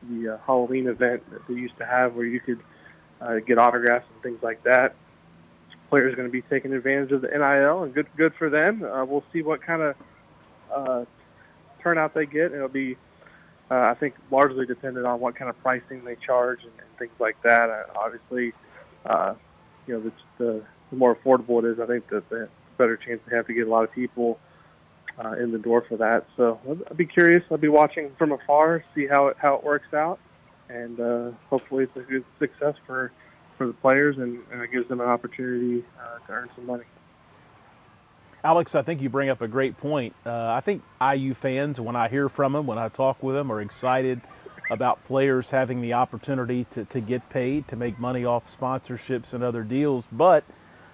the 0.10 0.34
uh, 0.34 0.38
Halloween 0.46 0.88
event 0.88 1.24
that 1.32 1.48
they 1.48 1.54
used 1.54 1.78
to 1.78 1.86
have 1.86 2.16
where 2.16 2.26
you 2.26 2.42
could 2.42 2.60
uh, 3.22 3.36
get 3.36 3.58
autographs 3.58 4.06
and 4.14 4.22
things 4.22 4.44
like 4.44 4.62
that. 4.64 4.96
Players 5.90 6.12
are 6.12 6.18
going 6.18 6.28
to 6.28 6.32
be 6.32 6.42
taking 6.42 6.74
advantage 6.74 7.14
of 7.14 7.22
the 7.22 7.30
NIL, 7.30 7.84
and 7.84 7.94
good 7.94 8.08
good 8.18 8.34
for 8.38 8.50
them. 8.50 8.84
Uh, 8.84 9.06
we'll 9.06 9.24
see 9.32 9.42
what 9.44 9.62
kind 9.62 9.82
of 9.82 9.96
uh, 10.76 11.06
turnout 11.82 12.14
they 12.14 12.26
get. 12.26 12.52
It'll 12.52 12.68
be, 12.68 12.98
uh, 13.70 13.76
I 13.76 13.94
think, 13.94 14.16
largely 14.30 14.66
dependent 14.66 15.06
on 15.06 15.22
what 15.22 15.38
kind 15.38 15.50
of 15.50 15.58
pricing 15.62 16.04
they 16.04 16.18
charge 16.18 16.64
and, 16.64 16.74
and 16.80 16.98
things 17.00 17.18
like 17.18 17.42
that. 17.44 17.70
Uh, 17.70 17.84
obviously, 17.96 18.52
uh, 19.06 19.36
you 19.88 19.94
know, 19.94 20.02
the, 20.02 20.12
the, 20.38 20.64
the 20.92 20.98
more 20.98 21.16
affordable 21.16 21.64
it 21.64 21.72
is, 21.72 21.80
I 21.80 21.88
think 21.88 22.08
that 22.10 22.30
the 22.30 22.50
better 22.78 22.98
chance 22.98 23.22
they 23.30 23.36
have 23.36 23.48
to 23.48 23.54
get 23.54 23.68
a 23.68 23.70
lot 23.70 23.84
of 23.84 23.92
people 23.92 24.40
uh, 25.24 25.34
in 25.34 25.52
the 25.52 25.58
door 25.58 25.84
for 25.88 25.98
that. 25.98 26.26
So 26.38 26.60
I'll 26.68 26.96
be 26.96 27.06
curious. 27.06 27.44
I'll 27.52 27.58
be 27.58 27.68
watching 27.68 28.12
from 28.18 28.32
afar, 28.32 28.84
see 28.96 29.08
how 29.08 29.28
it 29.28 29.38
how 29.40 29.56
it 29.56 29.64
works 29.64 29.94
out, 29.94 30.20
and 30.70 31.00
uh, 31.00 31.32
hopefully 31.50 31.86
it's 31.86 31.96
a 31.96 32.02
good 32.02 32.26
success 32.40 32.76
for 32.86 33.12
for 33.58 33.68
the 33.68 33.74
players 33.74 34.18
and, 34.18 34.40
and 34.52 34.62
it 34.62 34.72
gives 34.72 34.88
them 34.88 35.00
an 35.02 35.08
opportunity 35.08 35.84
uh, 36.00 36.26
to 36.26 36.34
earn 36.34 36.50
some 36.56 36.66
money. 36.66 36.84
Alex, 38.44 38.74
I 38.74 38.82
think 38.82 39.02
you 39.02 39.10
bring 39.10 39.30
up 39.30 39.42
a 39.42 39.48
great 39.48 39.78
point. 39.78 40.16
Uh, 40.26 40.32
I 40.32 40.62
think 40.62 40.82
IU 41.00 41.36
fans, 41.36 41.80
when 41.80 41.96
I 41.96 42.10
hear 42.10 42.28
from 42.28 42.54
them, 42.54 42.66
when 42.66 42.80
I 42.80 42.90
talk 42.90 43.22
with 43.22 43.36
them, 43.36 43.52
are 43.52 43.62
excited 43.62 44.20
about 44.72 45.06
players 45.06 45.48
having 45.48 45.82
the 45.82 45.94
opportunity 45.94 46.64
to, 46.72 46.86
to 46.86 47.02
get 47.02 47.30
paid, 47.30 47.68
to 47.68 47.76
make 47.76 48.00
money 48.00 48.26
off 48.26 48.58
sponsorships 48.60 49.34
and 49.34 49.44
other 49.44 49.64
deals. 49.64 50.06
But 50.12 50.44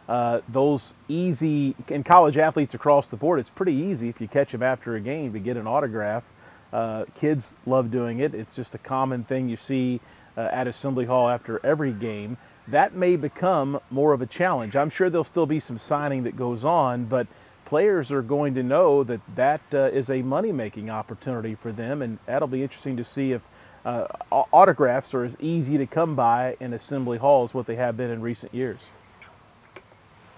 uh, 0.07 0.41
those 0.47 0.95
easy 1.07 1.75
and 1.89 2.05
college 2.05 2.37
athletes 2.37 2.73
across 2.73 3.09
the 3.09 3.17
board. 3.17 3.39
It's 3.39 3.49
pretty 3.49 3.73
easy 3.73 4.09
if 4.09 4.21
you 4.21 4.27
catch 4.27 4.51
them 4.51 4.63
after 4.63 4.95
a 4.95 5.01
game 5.01 5.33
to 5.33 5.39
get 5.39 5.57
an 5.57 5.67
autograph. 5.67 6.23
Uh, 6.71 7.05
kids 7.15 7.53
love 7.65 7.91
doing 7.91 8.19
it. 8.19 8.33
It's 8.33 8.55
just 8.55 8.75
a 8.75 8.77
common 8.77 9.23
thing 9.23 9.49
you 9.49 9.57
see 9.57 9.99
uh, 10.37 10.41
at 10.41 10.67
Assembly 10.67 11.05
Hall 11.05 11.29
after 11.29 11.65
every 11.65 11.91
game. 11.91 12.37
That 12.69 12.93
may 12.93 13.15
become 13.15 13.79
more 13.89 14.13
of 14.13 14.21
a 14.21 14.25
challenge. 14.25 14.75
I'm 14.75 14.89
sure 14.89 15.09
there'll 15.09 15.23
still 15.23 15.45
be 15.45 15.61
some 15.61 15.79
signing 15.79 16.23
that 16.23 16.35
goes 16.35 16.65
on, 16.65 17.05
but 17.05 17.27
players 17.65 18.11
are 18.11 18.21
going 18.21 18.55
to 18.55 18.63
know 18.63 19.03
that 19.03 19.21
that 19.35 19.61
uh, 19.73 19.77
is 19.85 20.09
a 20.09 20.21
money-making 20.21 20.89
opportunity 20.89 21.55
for 21.55 21.71
them, 21.71 22.01
and 22.01 22.17
that'll 22.25 22.47
be 22.47 22.63
interesting 22.63 22.97
to 22.97 23.05
see 23.05 23.31
if 23.33 23.41
uh, 23.85 24.07
autographs 24.31 25.13
are 25.13 25.23
as 25.23 25.35
easy 25.39 25.77
to 25.77 25.85
come 25.85 26.15
by 26.15 26.57
in 26.59 26.73
Assembly 26.73 27.17
Hall 27.17 27.45
as 27.45 27.53
what 27.53 27.65
they 27.65 27.75
have 27.75 27.95
been 27.95 28.11
in 28.11 28.21
recent 28.21 28.53
years. 28.53 28.79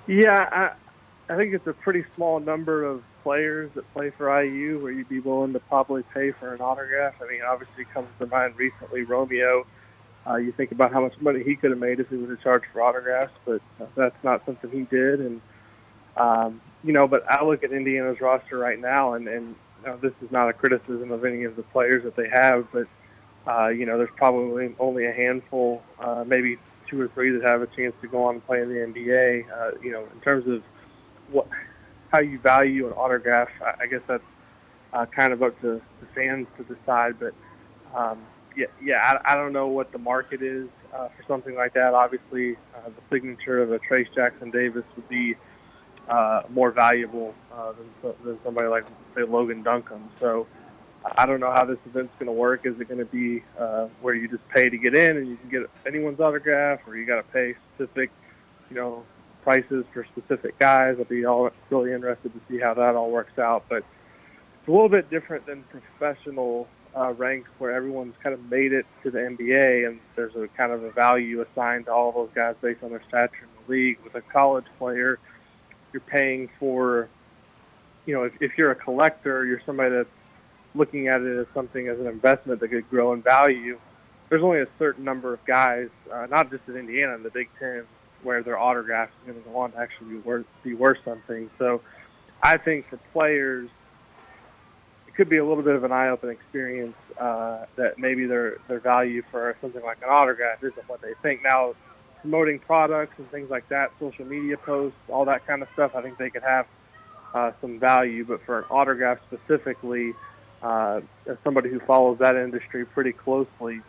Yeah, 0.10 0.50
I, 0.52 1.32
I 1.32 1.38
think 1.38 1.54
it's 1.54 1.68
a 1.68 1.74
pretty 1.74 2.04
small 2.16 2.40
number 2.40 2.84
of 2.84 3.04
players 3.22 3.70
that 3.76 3.94
play 3.94 4.10
for 4.10 4.44
IU 4.44 4.82
where 4.82 4.92
you'd 4.92 5.08
be 5.08 5.20
willing 5.20 5.54
to 5.54 5.60
probably 5.60 6.02
pay 6.16 6.32
for 6.32 6.52
an 6.52 6.62
autograph. 6.62 7.14
I 7.22 7.32
mean, 7.32 7.42
obviously 7.48 7.86
comes 7.94 8.08
to 8.18 8.26
mind 8.26 8.56
recently 8.58 9.04
Romeo. 9.04 9.68
Uh, 10.26 10.38
you 10.38 10.52
think 10.52 10.72
about 10.72 10.92
how 10.92 11.02
much 11.02 11.14
money 11.22 11.44
he 11.44 11.56
could 11.56 11.70
have 11.70 11.80
made 11.80 12.00
if 12.00 12.10
he 12.10 12.16
would 12.16 12.32
have 12.32 12.42
charged 12.42 12.66
for 12.74 12.82
autographs, 12.82 13.34
but 13.46 13.62
uh, 13.80 13.86
that's 13.96 14.16
not 14.24 14.44
something 14.48 14.72
he 14.72 14.82
did. 14.82 15.20
And 15.20 15.42
um, 16.18 16.60
you 16.84 16.92
know, 16.92 17.08
but 17.08 17.30
I 17.30 17.46
look 17.46 17.64
at 17.64 17.72
Indiana's 17.72 18.20
roster 18.20 18.58
right 18.58 18.80
now, 18.80 19.14
and 19.14 19.28
and 19.28 19.56
you 19.82 19.88
know, 19.88 19.98
this 19.98 20.14
is 20.24 20.32
not 20.32 20.50
a 20.50 20.54
criticism 20.54 21.12
of 21.12 21.24
any 21.24 21.44
of 21.44 21.56
the 21.56 21.64
players 21.64 22.04
that 22.04 22.16
they 22.16 22.30
have, 22.30 22.68
but 22.74 22.88
uh, 23.48 23.68
you 23.68 23.86
know, 23.86 24.00
there's 24.00 24.10
probably 24.16 24.76
only 24.80 25.06
a 25.06 25.14
handful, 25.14 25.84
uh, 26.00 26.24
maybe 26.26 26.58
two 26.90 27.02
or 27.02 27.08
three 27.10 27.32
that 27.32 27.44
have 27.44 27.62
a 27.62 27.68
chance 27.68 27.94
to 28.02 28.08
go 28.08 28.24
on 28.24 28.36
and 28.36 28.46
play 28.46 28.62
in 28.62 28.70
the 28.70 28.76
NBA. 28.76 29.46
Uh, 29.52 29.72
you 29.82 29.92
know, 29.92 30.08
in 30.14 30.20
terms 30.22 30.48
of 30.48 30.64
what 31.32 31.48
how 32.12 32.20
you 32.20 32.40
value 32.40 32.88
an 32.88 32.94
autograph, 32.94 33.50
I, 33.64 33.84
I 33.84 33.88
guess 33.88 34.02
that's 34.08 34.24
uh, 34.94 35.06
kind 35.06 35.34
of 35.34 35.44
up 35.44 35.60
to 35.62 35.82
the 36.02 36.08
fans 36.16 36.48
to 36.58 36.64
decide. 36.64 37.20
But 37.20 37.34
um, 37.96 38.20
yeah, 38.56 38.68
yeah, 38.82 39.20
I, 39.26 39.34
I 39.34 39.36
don't 39.36 39.54
know 39.54 39.68
what 39.68 39.92
the 39.92 40.00
market 40.00 40.42
is 40.42 40.68
uh, 40.94 41.08
for 41.10 41.24
something 41.28 41.56
like 41.56 41.74
that. 41.74 41.94
Obviously, 41.94 42.56
uh, 42.76 42.90
the 42.90 43.16
signature 43.16 43.62
of 43.62 43.72
a 43.72 43.80
Trayce 43.80 44.14
Jackson 44.14 44.52
Davis 44.52 44.84
would 44.96 45.08
be 45.08 45.36
uh, 46.10 46.44
more 46.50 46.72
valuable 46.72 47.36
uh, 47.54 47.74
than, 48.02 48.14
than 48.24 48.40
somebody 48.44 48.68
like 48.68 48.86
say 49.16 49.24
Logan 49.24 49.64
Duncombe. 49.64 50.10
So 50.20 50.48
I 51.06 51.26
don't 51.26 51.40
know 51.40 51.52
how 51.52 51.66
this 51.66 51.78
event's 51.86 52.14
going 52.20 52.28
to 52.28 52.34
work. 52.34 52.66
Is 52.66 52.80
it 52.80 52.88
going 52.88 53.00
to 53.00 53.06
be 53.06 53.44
uh, 53.58 53.88
where 54.02 54.14
you 54.14 54.28
just 54.28 54.48
pay 54.50 54.70
to 54.70 54.78
get 54.78 54.96
in 54.96 55.18
and 55.18 55.28
you 55.28 55.38
can 55.38 55.50
get 55.50 55.62
anyone's 55.88 56.20
autograph, 56.20 56.82
or 56.88 56.98
you 56.98 57.06
got 57.06 57.18
to 57.18 57.24
pay 57.24 57.56
specific, 57.76 58.12
you 58.70 58.76
know, 58.76 59.04
prices 59.44 59.86
for 59.94 60.06
specific 60.16 60.60
guys? 60.60 60.96
I'll 61.00 61.06
be 61.06 61.26
all 61.26 61.50
really 61.70 61.94
interested 61.94 62.34
to 62.34 62.40
see 62.50 62.60
how 62.60 62.74
that 62.74 62.96
all 62.96 63.12
works 63.12 63.38
out. 63.40 63.66
But 63.70 63.84
it's 64.60 64.68
a 64.68 64.72
little 64.72 64.90
bit 64.90 65.10
different 65.10 65.46
than 65.46 65.64
professional 65.64 66.68
uh, 66.98 67.14
ranks 67.14 67.50
where 67.60 67.72
everyone's 67.72 68.16
kind 68.22 68.34
of 68.34 68.44
made 68.50 68.74
it 68.74 68.86
to 69.04 69.12
the 69.12 69.20
NBA 69.20 69.88
and 69.88 70.00
there's 70.16 70.36
a 70.36 70.48
kind 70.58 70.72
of 70.72 70.84
a 70.84 70.92
value 70.92 71.42
assigned 71.42 71.86
to 71.86 71.94
all 71.94 72.12
those 72.12 72.30
guys 72.34 72.56
based 72.62 72.84
on 72.84 72.90
their 72.90 73.04
stature 73.08 73.44
in 73.44 73.50
the 73.66 73.72
league. 73.72 74.00
With 74.04 74.16
a 74.16 74.22
college 74.22 74.66
player, 74.78 75.20
you're 75.94 76.02
paying 76.02 76.50
for, 76.60 77.10
you 78.06 78.14
know, 78.14 78.24
if, 78.24 78.34
if 78.42 78.58
you're 78.58 78.72
a 78.72 78.76
collector, 78.76 79.46
you're 79.46 79.62
somebody 79.66 79.92
that's 79.92 80.10
looking 80.76 81.08
at 81.08 81.22
it 81.22 81.40
as 81.40 81.48
something 81.54 81.88
as 81.88 82.00
an 82.00 82.08
investment 82.08 82.60
that 82.60 82.70
could 82.70 82.90
grow 82.90 83.14
in 83.14 83.22
value, 83.22 83.78
there's 84.30 84.44
only 84.44 84.62
a 84.62 84.68
certain 84.78 85.04
number 85.04 85.34
of 85.34 85.44
guys, 85.46 85.90
uh, 86.14 86.28
not 86.30 86.52
just 86.52 86.64
in 86.68 86.76
Indiana, 86.76 87.16
in 87.16 87.24
the 87.24 87.32
Big 87.32 87.50
Ten, 87.60 87.84
where 88.24 88.44
their 88.44 88.60
autographs 88.60 89.12
is 89.22 89.28
going 89.28 89.44
to 89.44 89.50
go 89.50 89.58
on 89.58 89.72
to 89.72 89.80
actually 89.80 90.10
be 90.10 90.18
worth, 90.20 90.46
be 90.64 90.74
worth 90.74 90.98
something. 91.04 91.50
So 91.58 91.82
I 92.44 92.58
think 92.58 92.88
for 92.90 92.98
players, 93.12 93.70
it 95.08 95.16
could 95.16 95.30
be 95.30 95.38
a 95.38 95.46
little 95.46 95.64
bit 95.64 95.76
of 95.76 95.84
an 95.84 95.92
eye-opening 95.92 96.36
experience 96.36 96.96
uh, 97.20 97.66
that 97.76 97.98
maybe 97.98 98.26
their 98.26 98.58
their 98.68 98.80
value 98.80 99.24
for 99.32 99.56
something 99.62 99.84
like 99.84 99.98
an 100.04 100.10
autograph 100.10 100.64
isn't 100.64 100.88
what 100.88 101.02
they 101.02 101.14
think. 101.22 101.42
Now, 101.44 101.74
promoting 102.22 102.60
products 102.60 103.14
and 103.18 103.30
things 103.32 103.50
like 103.50 103.68
that, 103.70 103.92
social 104.00 104.26
media 104.26 104.58
posts, 104.58 104.98
all 105.10 105.26
that 105.26 105.46
kind 105.48 105.62
of 105.62 105.68
stuff, 105.74 105.96
I 105.96 106.02
think 106.02 106.18
they 106.18 106.30
could 106.30 106.44
have 106.44 106.68
uh, 107.34 107.52
some 107.60 107.80
value. 107.80 108.24
But 108.26 108.46
for 108.46 108.60
an 108.60 108.66
autograph 108.70 109.18
specifically, 109.28 110.14
uh, 110.62 111.02
as 111.28 111.38
somebody 111.44 111.70
who 111.70 111.80
follows 111.82 112.20
that 112.20 112.36
industry 112.36 112.86
pretty 112.86 113.14
closely, 113.14 113.82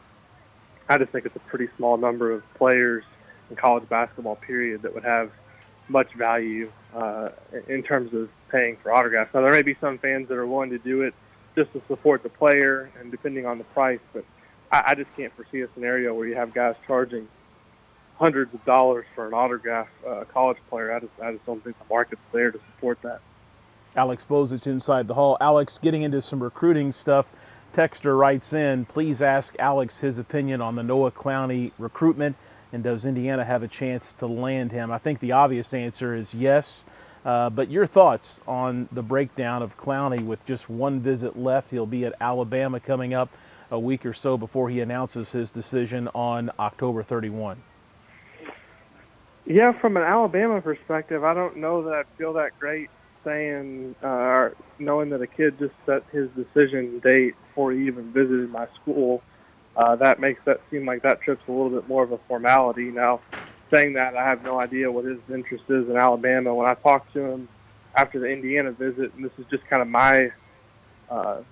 I 0.89 0.99
just 0.99 1.13
think 1.13 1.27
it's 1.27 1.37
a 1.37 1.41
pretty 1.51 1.69
small 1.77 1.97
number 1.97 2.33
of 2.33 2.43
players 2.55 3.05
in 3.49 3.57
college 3.57 3.89
basketball 3.89 4.37
period 4.37 4.83
that 4.83 4.95
would 4.95 5.05
have 5.05 5.31
much 5.89 6.13
value 6.15 6.71
uh, 6.95 7.31
in 7.69 7.83
terms 7.83 8.15
of 8.15 8.29
paying 8.51 8.77
for 8.83 8.93
autographs. 8.93 9.33
Now 9.35 9.43
there 9.43 9.53
may 9.53 9.63
be 9.63 9.77
some 9.81 9.99
fans 9.99 10.29
that 10.29 10.37
are 10.37 10.47
willing 10.47 10.71
to 10.71 10.79
do 10.79 11.03
it 11.03 11.15
just 11.57 11.73
to 11.73 11.83
support 11.89 12.23
the 12.23 12.29
player 12.29 12.91
and 13.01 13.11
depending 13.11 13.47
on 13.47 13.59
the 13.59 13.65
price, 13.65 14.01
but 14.13 14.25
I, 14.71 14.83
I 14.89 14.95
just 14.95 15.09
can't 15.17 15.35
foresee 15.35 15.63
a 15.63 15.69
scenario 15.75 16.15
where 16.15 16.27
you 16.27 16.37
have 16.37 16.55
guys 16.55 16.77
charging 16.87 17.29
hundreds 18.19 18.55
of 18.55 18.65
dollars 18.65 19.07
for 19.15 19.27
an 19.27 19.35
autograph, 19.35 19.89
uh, 20.07 20.21
a 20.21 20.25
college 20.27 20.59
player. 20.69 20.93
I 20.93 21.01
just, 21.01 21.13
I 21.23 21.33
just 21.33 21.45
don't 21.47 21.63
think 21.65 21.77
the 21.79 21.87
market's 21.93 22.23
there 22.33 22.53
to 22.53 22.61
support 22.75 22.99
that. 23.03 23.21
Alex 23.97 24.25
Bozich 24.29 24.67
inside 24.67 25.09
the 25.09 25.15
hall. 25.15 25.37
Alex, 25.41 25.79
getting 25.79 26.03
into 26.03 26.23
some 26.23 26.43
recruiting 26.43 26.93
stuff. 26.93 27.29
Texter 27.75 28.19
writes 28.19 28.53
in, 28.53 28.85
please 28.85 29.23
ask 29.23 29.55
Alex 29.59 29.99
his 29.99 30.19
opinion 30.19 30.61
on 30.61 30.75
the 30.75 30.83
Noah 30.83 31.13
Clowney 31.13 31.71
recruitment 31.79 32.37
and 32.73 32.83
does 32.83 33.05
Indiana 33.05 33.45
have 33.45 33.63
a 33.63 33.69
chance 33.69 34.13
to 34.15 34.27
land 34.27 34.71
him? 34.71 34.91
I 34.91 34.99
think 34.99 35.21
the 35.21 35.33
obvious 35.33 35.73
answer 35.75 36.15
is 36.15 36.33
yes. 36.33 36.83
Uh, 37.25 37.51
but 37.51 37.69
your 37.69 37.87
thoughts 37.87 38.41
on 38.47 38.89
the 38.93 39.03
breakdown 39.03 39.63
of 39.63 39.77
Clowney 39.77 40.25
with 40.25 40.45
just 40.47 40.71
one 40.71 41.01
visit 41.01 41.39
left? 41.39 41.71
He'll 41.71 41.85
be 41.85 42.07
at 42.07 42.15
Alabama 42.21 42.81
coming 42.81 43.13
up 43.13 43.29
a 43.71 43.79
week 43.79 44.07
or 44.07 44.15
so 44.15 44.39
before 44.39 44.71
he 44.71 44.81
announces 44.81 45.31
his 45.31 45.51
decision 45.51 46.09
on 46.15 46.51
October 46.59 47.03
31. 47.03 47.63
Yeah, 49.47 49.73
from 49.73 49.97
an 49.97 50.03
Alabama 50.03 50.61
perspective, 50.61 51.25
I 51.25 51.35
don't 51.35 51.57
know 51.57 51.83
that 51.83 51.93
I 51.93 52.03
feel 52.17 52.33
that 52.35 52.59
great 52.59 52.89
saying, 53.25 53.95
uh, 54.03 54.51
knowing 54.79 55.11
that 55.11 55.23
a 55.23 55.27
kid 55.27 55.59
just 55.59 55.75
set 55.87 56.03
his 56.11 56.29
decision 56.31 57.01
date 57.05 57.35
before 57.49 57.73
he 57.73 57.87
even 57.87 58.13
visited 58.13 58.51
my 58.51 58.67
school, 58.81 59.23
uh, 59.77 59.97
that 59.97 60.21
makes 60.21 60.41
that 60.47 60.61
seem 60.71 60.85
like 60.87 61.03
that 61.03 61.21
trip's 61.23 61.43
a 61.49 61.53
little 61.53 61.71
bit 61.71 61.89
more 61.89 62.03
of 62.03 62.13
a 62.13 62.19
formality. 62.29 62.91
Now, 62.91 63.21
saying 63.73 63.95
that, 63.95 64.17
I 64.17 64.25
have 64.29 64.43
no 64.43 64.61
idea 64.61 64.91
what 64.91 65.05
his 65.05 65.19
interest 65.33 65.65
is 65.69 65.89
in 65.89 65.97
Alabama. 65.97 66.55
When 66.55 66.69
I 66.69 66.75
talked 66.75 67.13
to 67.13 67.21
him 67.21 67.49
after 67.97 68.19
the 68.19 68.27
Indiana 68.27 68.73
visit, 68.73 69.15
and 69.15 69.25
this 69.25 69.33
is 69.39 69.47
just 69.51 69.67
kind 69.69 69.83
of 69.83 69.89
my 69.89 70.31
uh, 71.09 71.43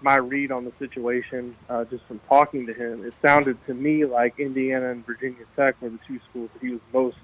my 0.00 0.16
read 0.16 0.52
on 0.52 0.64
the 0.64 0.72
situation, 0.78 1.56
uh, 1.68 1.84
just 1.84 2.04
from 2.06 2.20
talking 2.28 2.66
to 2.66 2.74
him, 2.74 3.04
it 3.04 3.14
sounded 3.24 3.58
to 3.66 3.74
me 3.74 4.04
like 4.04 4.38
Indiana 4.38 4.90
and 4.90 5.06
Virginia 5.06 5.44
Tech 5.56 5.80
were 5.80 5.90
the 5.90 5.98
two 6.06 6.20
schools 6.28 6.50
that 6.52 6.62
he 6.62 6.70
was 6.70 6.80
most 6.92 7.16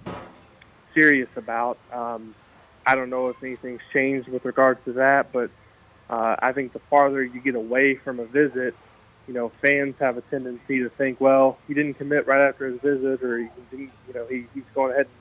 serious 0.94 1.28
about. 1.36 1.78
Um, 1.92 2.34
I 2.90 2.96
don't 2.96 3.08
know 3.08 3.28
if 3.28 3.36
anything's 3.40 3.80
changed 3.92 4.28
with 4.28 4.44
regards 4.44 4.80
to 4.84 4.94
that, 4.94 5.32
but 5.32 5.48
uh, 6.08 6.34
I 6.40 6.50
think 6.50 6.72
the 6.72 6.80
farther 6.90 7.22
you 7.22 7.40
get 7.40 7.54
away 7.54 7.94
from 7.94 8.18
a 8.18 8.24
visit, 8.24 8.74
you 9.28 9.34
know, 9.34 9.52
fans 9.62 9.94
have 10.00 10.18
a 10.18 10.22
tendency 10.22 10.80
to 10.80 10.88
think, 10.98 11.20
well, 11.20 11.56
he 11.68 11.74
didn't 11.74 11.94
commit 11.94 12.26
right 12.26 12.40
after 12.48 12.66
his 12.66 12.80
visit, 12.80 13.22
or 13.22 13.38
he 13.38 13.48
didn't, 13.70 13.92
you 14.08 14.14
know, 14.14 14.26
he, 14.26 14.44
he's 14.52 14.64
going 14.74 14.90
ahead 14.90 15.06
and 15.06 15.14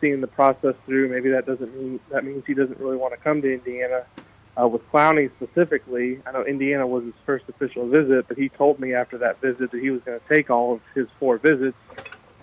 seeing 0.00 0.20
the 0.20 0.26
process 0.26 0.74
through. 0.86 1.08
Maybe 1.08 1.30
that 1.30 1.46
doesn't 1.46 1.72
mean 1.72 2.00
that 2.10 2.24
means 2.24 2.42
he 2.48 2.54
doesn't 2.54 2.80
really 2.80 2.96
want 2.96 3.12
to 3.12 3.16
come 3.16 3.40
to 3.42 3.54
Indiana. 3.54 4.06
Uh, 4.60 4.66
with 4.66 4.82
Clowney 4.90 5.30
specifically, 5.36 6.20
I 6.26 6.32
know 6.32 6.44
Indiana 6.44 6.84
was 6.84 7.04
his 7.04 7.14
first 7.24 7.44
official 7.48 7.88
visit, 7.88 8.26
but 8.26 8.36
he 8.36 8.48
told 8.48 8.80
me 8.80 8.92
after 8.92 9.18
that 9.18 9.40
visit 9.40 9.70
that 9.70 9.80
he 9.80 9.90
was 9.90 10.00
going 10.02 10.18
to 10.18 10.28
take 10.28 10.50
all 10.50 10.74
of 10.74 10.80
his 10.96 11.06
four 11.20 11.38
visits. 11.38 11.78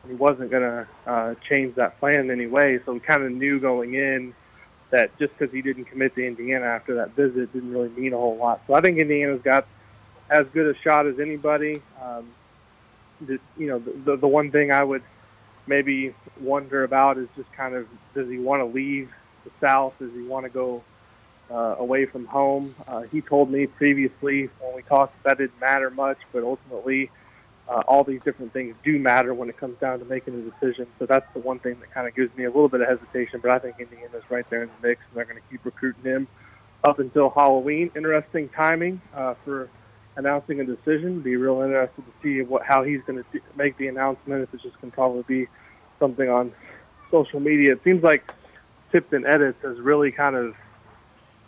He 0.07 0.13
wasn't 0.15 0.49
going 0.49 0.63
to 0.63 0.87
uh, 1.05 1.35
change 1.49 1.75
that 1.75 1.99
plan 1.99 2.21
in 2.21 2.31
any 2.31 2.47
way, 2.47 2.79
so 2.85 2.93
we 2.93 3.01
kind 3.01 3.23
of 3.23 3.33
knew 3.33 3.59
going 3.59 3.95
in 3.95 4.33
that 4.91 5.17
just 5.17 5.37
because 5.37 5.53
he 5.53 5.61
didn't 5.61 5.85
commit 5.85 6.15
to 6.15 6.25
Indiana 6.25 6.65
after 6.65 6.95
that 6.95 7.15
visit 7.15 7.51
didn't 7.53 7.71
really 7.71 7.89
mean 7.89 8.13
a 8.13 8.17
whole 8.17 8.37
lot. 8.37 8.61
So 8.67 8.73
I 8.73 8.81
think 8.81 8.97
Indiana's 8.97 9.41
got 9.41 9.65
as 10.29 10.45
good 10.53 10.73
a 10.73 10.79
shot 10.79 11.07
as 11.07 11.19
anybody. 11.19 11.81
Um, 12.01 12.29
the, 13.21 13.39
you 13.57 13.67
know, 13.67 13.79
the, 13.79 13.91
the, 13.91 14.15
the 14.17 14.27
one 14.27 14.51
thing 14.51 14.71
I 14.71 14.83
would 14.83 15.03
maybe 15.67 16.13
wonder 16.39 16.83
about 16.83 17.17
is 17.17 17.27
just 17.35 17.51
kind 17.53 17.75
of 17.75 17.87
does 18.13 18.29
he 18.29 18.37
want 18.37 18.61
to 18.61 18.65
leave 18.65 19.09
the 19.43 19.51
South? 19.59 19.93
Does 19.99 20.11
he 20.13 20.23
want 20.23 20.45
to 20.45 20.49
go 20.49 20.83
uh, 21.49 21.75
away 21.79 22.05
from 22.05 22.25
home? 22.25 22.75
Uh, 22.87 23.01
he 23.03 23.21
told 23.21 23.49
me 23.49 23.67
previously 23.67 24.49
when 24.59 24.75
we 24.75 24.81
talked 24.83 25.21
that 25.23 25.37
didn't 25.37 25.59
matter 25.59 25.89
much, 25.89 26.17
but 26.31 26.43
ultimately 26.43 27.09
uh, 27.69 27.83
all 27.87 28.03
these 28.03 28.21
different 28.23 28.53
things 28.53 28.75
do 28.83 28.99
matter 28.99 29.33
when 29.33 29.49
it 29.49 29.57
comes 29.57 29.77
down 29.79 29.99
to 29.99 30.05
making 30.05 30.33
a 30.35 30.41
decision. 30.41 30.87
So 30.99 31.05
that's 31.05 31.25
the 31.33 31.39
one 31.39 31.59
thing 31.59 31.79
that 31.79 31.93
kind 31.93 32.07
of 32.07 32.15
gives 32.15 32.35
me 32.35 32.43
a 32.43 32.49
little 32.49 32.69
bit 32.69 32.81
of 32.81 32.87
hesitation. 32.87 33.39
But 33.41 33.51
I 33.51 33.59
think 33.59 33.75
Indiana's 33.79 34.23
right 34.29 34.49
there 34.49 34.63
in 34.63 34.69
the 34.69 34.87
mix, 34.87 35.01
and 35.09 35.17
they're 35.17 35.25
going 35.25 35.37
to 35.37 35.49
keep 35.49 35.63
recruiting 35.63 36.03
him 36.03 36.27
up 36.83 36.99
until 36.99 37.29
Halloween. 37.29 37.91
Interesting 37.95 38.49
timing 38.49 39.01
uh, 39.15 39.35
for 39.45 39.69
announcing 40.15 40.59
a 40.59 40.65
decision. 40.65 41.21
Be 41.21 41.37
real 41.37 41.61
interested 41.61 42.03
to 42.05 42.11
see 42.21 42.41
what 42.41 42.63
how 42.63 42.83
he's 42.83 43.01
going 43.07 43.23
to 43.23 43.39
make 43.55 43.77
the 43.77 43.87
announcement. 43.87 44.43
If 44.43 44.53
it's 44.53 44.63
just 44.63 44.79
going 44.81 44.91
to 44.91 44.95
probably 44.95 45.23
be 45.23 45.47
something 45.99 46.29
on 46.29 46.51
social 47.09 47.39
media. 47.39 47.73
It 47.73 47.83
seems 47.83 48.03
like 48.03 48.33
Tipton 48.91 49.25
Edits 49.25 49.61
has 49.61 49.79
really 49.79 50.11
kind 50.11 50.35
of 50.35 50.55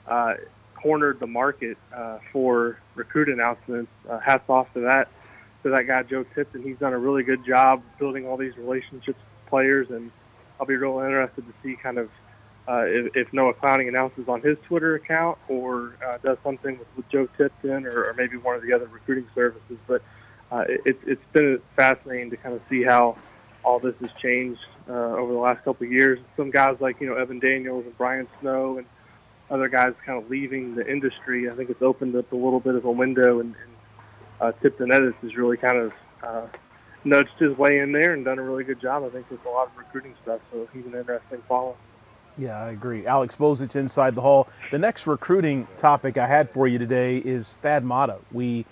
uh, 0.07 0.33
cornered 0.75 1.19
the 1.19 1.27
market 1.27 1.77
uh, 1.93 2.19
for 2.31 2.77
recruit 2.95 3.29
announcements. 3.29 3.91
Uh, 4.09 4.19
hats 4.19 4.43
off 4.47 4.71
to 4.73 4.81
that 4.81 5.09
to 5.63 5.69
that 5.69 5.87
guy 5.87 6.03
Joe 6.03 6.25
Tipton. 6.35 6.61
He's 6.61 6.77
done 6.77 6.93
a 6.93 6.97
really 6.97 7.23
good 7.23 7.45
job 7.45 7.81
building 7.97 8.27
all 8.27 8.37
these 8.37 8.55
relationships 8.57 9.07
with 9.07 9.47
players, 9.47 9.89
and 9.89 10.11
I'll 10.59 10.65
be 10.65 10.75
real 10.75 10.99
interested 10.99 11.45
to 11.45 11.53
see 11.63 11.75
kind 11.75 11.97
of 11.97 12.09
uh, 12.67 12.83
if, 12.85 13.15
if 13.15 13.33
Noah 13.33 13.53
Clowney 13.53 13.87
announces 13.87 14.27
on 14.27 14.41
his 14.41 14.57
Twitter 14.67 14.95
account 14.95 15.37
or 15.49 15.95
uh, 16.05 16.17
does 16.23 16.37
something 16.43 16.77
with, 16.77 16.87
with 16.95 17.09
Joe 17.09 17.27
Tipton 17.37 17.85
or, 17.85 18.05
or 18.05 18.13
maybe 18.17 18.37
one 18.37 18.55
of 18.55 18.61
the 18.61 18.71
other 18.71 18.87
recruiting 18.87 19.27
services. 19.35 19.77
But 19.85 20.01
uh, 20.51 20.63
it, 20.67 20.99
it's 21.05 21.25
been 21.33 21.59
fascinating 21.75 22.29
to 22.29 22.37
kind 22.37 22.55
of 22.55 22.61
see 22.69 22.83
how 22.83 23.17
all 23.63 23.79
this 23.79 23.95
has 23.99 24.11
changed 24.21 24.61
uh, 24.87 24.93
over 24.93 25.33
the 25.33 25.39
last 25.39 25.63
couple 25.63 25.85
of 25.85 25.91
years. 25.91 26.19
Some 26.37 26.51
guys 26.51 26.77
like 26.79 27.01
you 27.01 27.07
know 27.07 27.15
Evan 27.15 27.39
Daniels 27.39 27.85
and 27.85 27.97
Brian 27.97 28.27
Snow 28.39 28.77
and 28.77 28.87
other 29.49 29.67
guys 29.67 29.93
kind 30.05 30.21
of 30.21 30.29
leaving 30.29 30.75
the 30.75 30.89
industry. 30.89 31.49
I 31.49 31.55
think 31.55 31.69
it's 31.69 31.81
opened 31.81 32.15
up 32.15 32.31
a 32.31 32.35
little 32.35 32.59
bit 32.59 32.75
of 32.75 32.85
a 32.85 32.91
window, 32.91 33.39
and, 33.39 33.55
and 33.63 33.72
uh, 34.43 34.51
Tipton 34.61 34.91
Edits 34.91 35.17
has 35.21 35.35
really 35.37 35.55
kind 35.55 35.77
of 35.77 35.93
uh, 36.21 36.47
nudged 37.05 37.37
his 37.39 37.57
way 37.57 37.79
in 37.79 37.93
there 37.93 38.13
and 38.13 38.25
done 38.25 38.39
a 38.39 38.43
really 38.43 38.65
good 38.65 38.81
job. 38.81 39.03
I 39.03 39.09
think 39.09 39.29
with 39.31 39.45
a 39.45 39.49
lot 39.49 39.67
of 39.67 39.77
recruiting 39.77 40.15
stuff. 40.21 40.41
So 40.51 40.67
he's 40.73 40.85
an 40.85 40.95
interesting 40.95 41.41
follow. 41.47 41.77
Yeah, 42.37 42.61
I 42.61 42.71
agree. 42.71 43.05
Alex 43.05 43.35
Bozich 43.35 43.75
inside 43.75 44.15
the 44.15 44.21
hall. 44.21 44.49
The 44.71 44.79
next 44.79 45.07
recruiting 45.07 45.67
topic 45.77 46.17
I 46.17 46.27
had 46.27 46.49
for 46.49 46.67
you 46.67 46.77
today 46.77 47.17
is 47.17 47.57
Thad 47.57 47.85
Matta. 47.85 48.17
We 48.31 48.65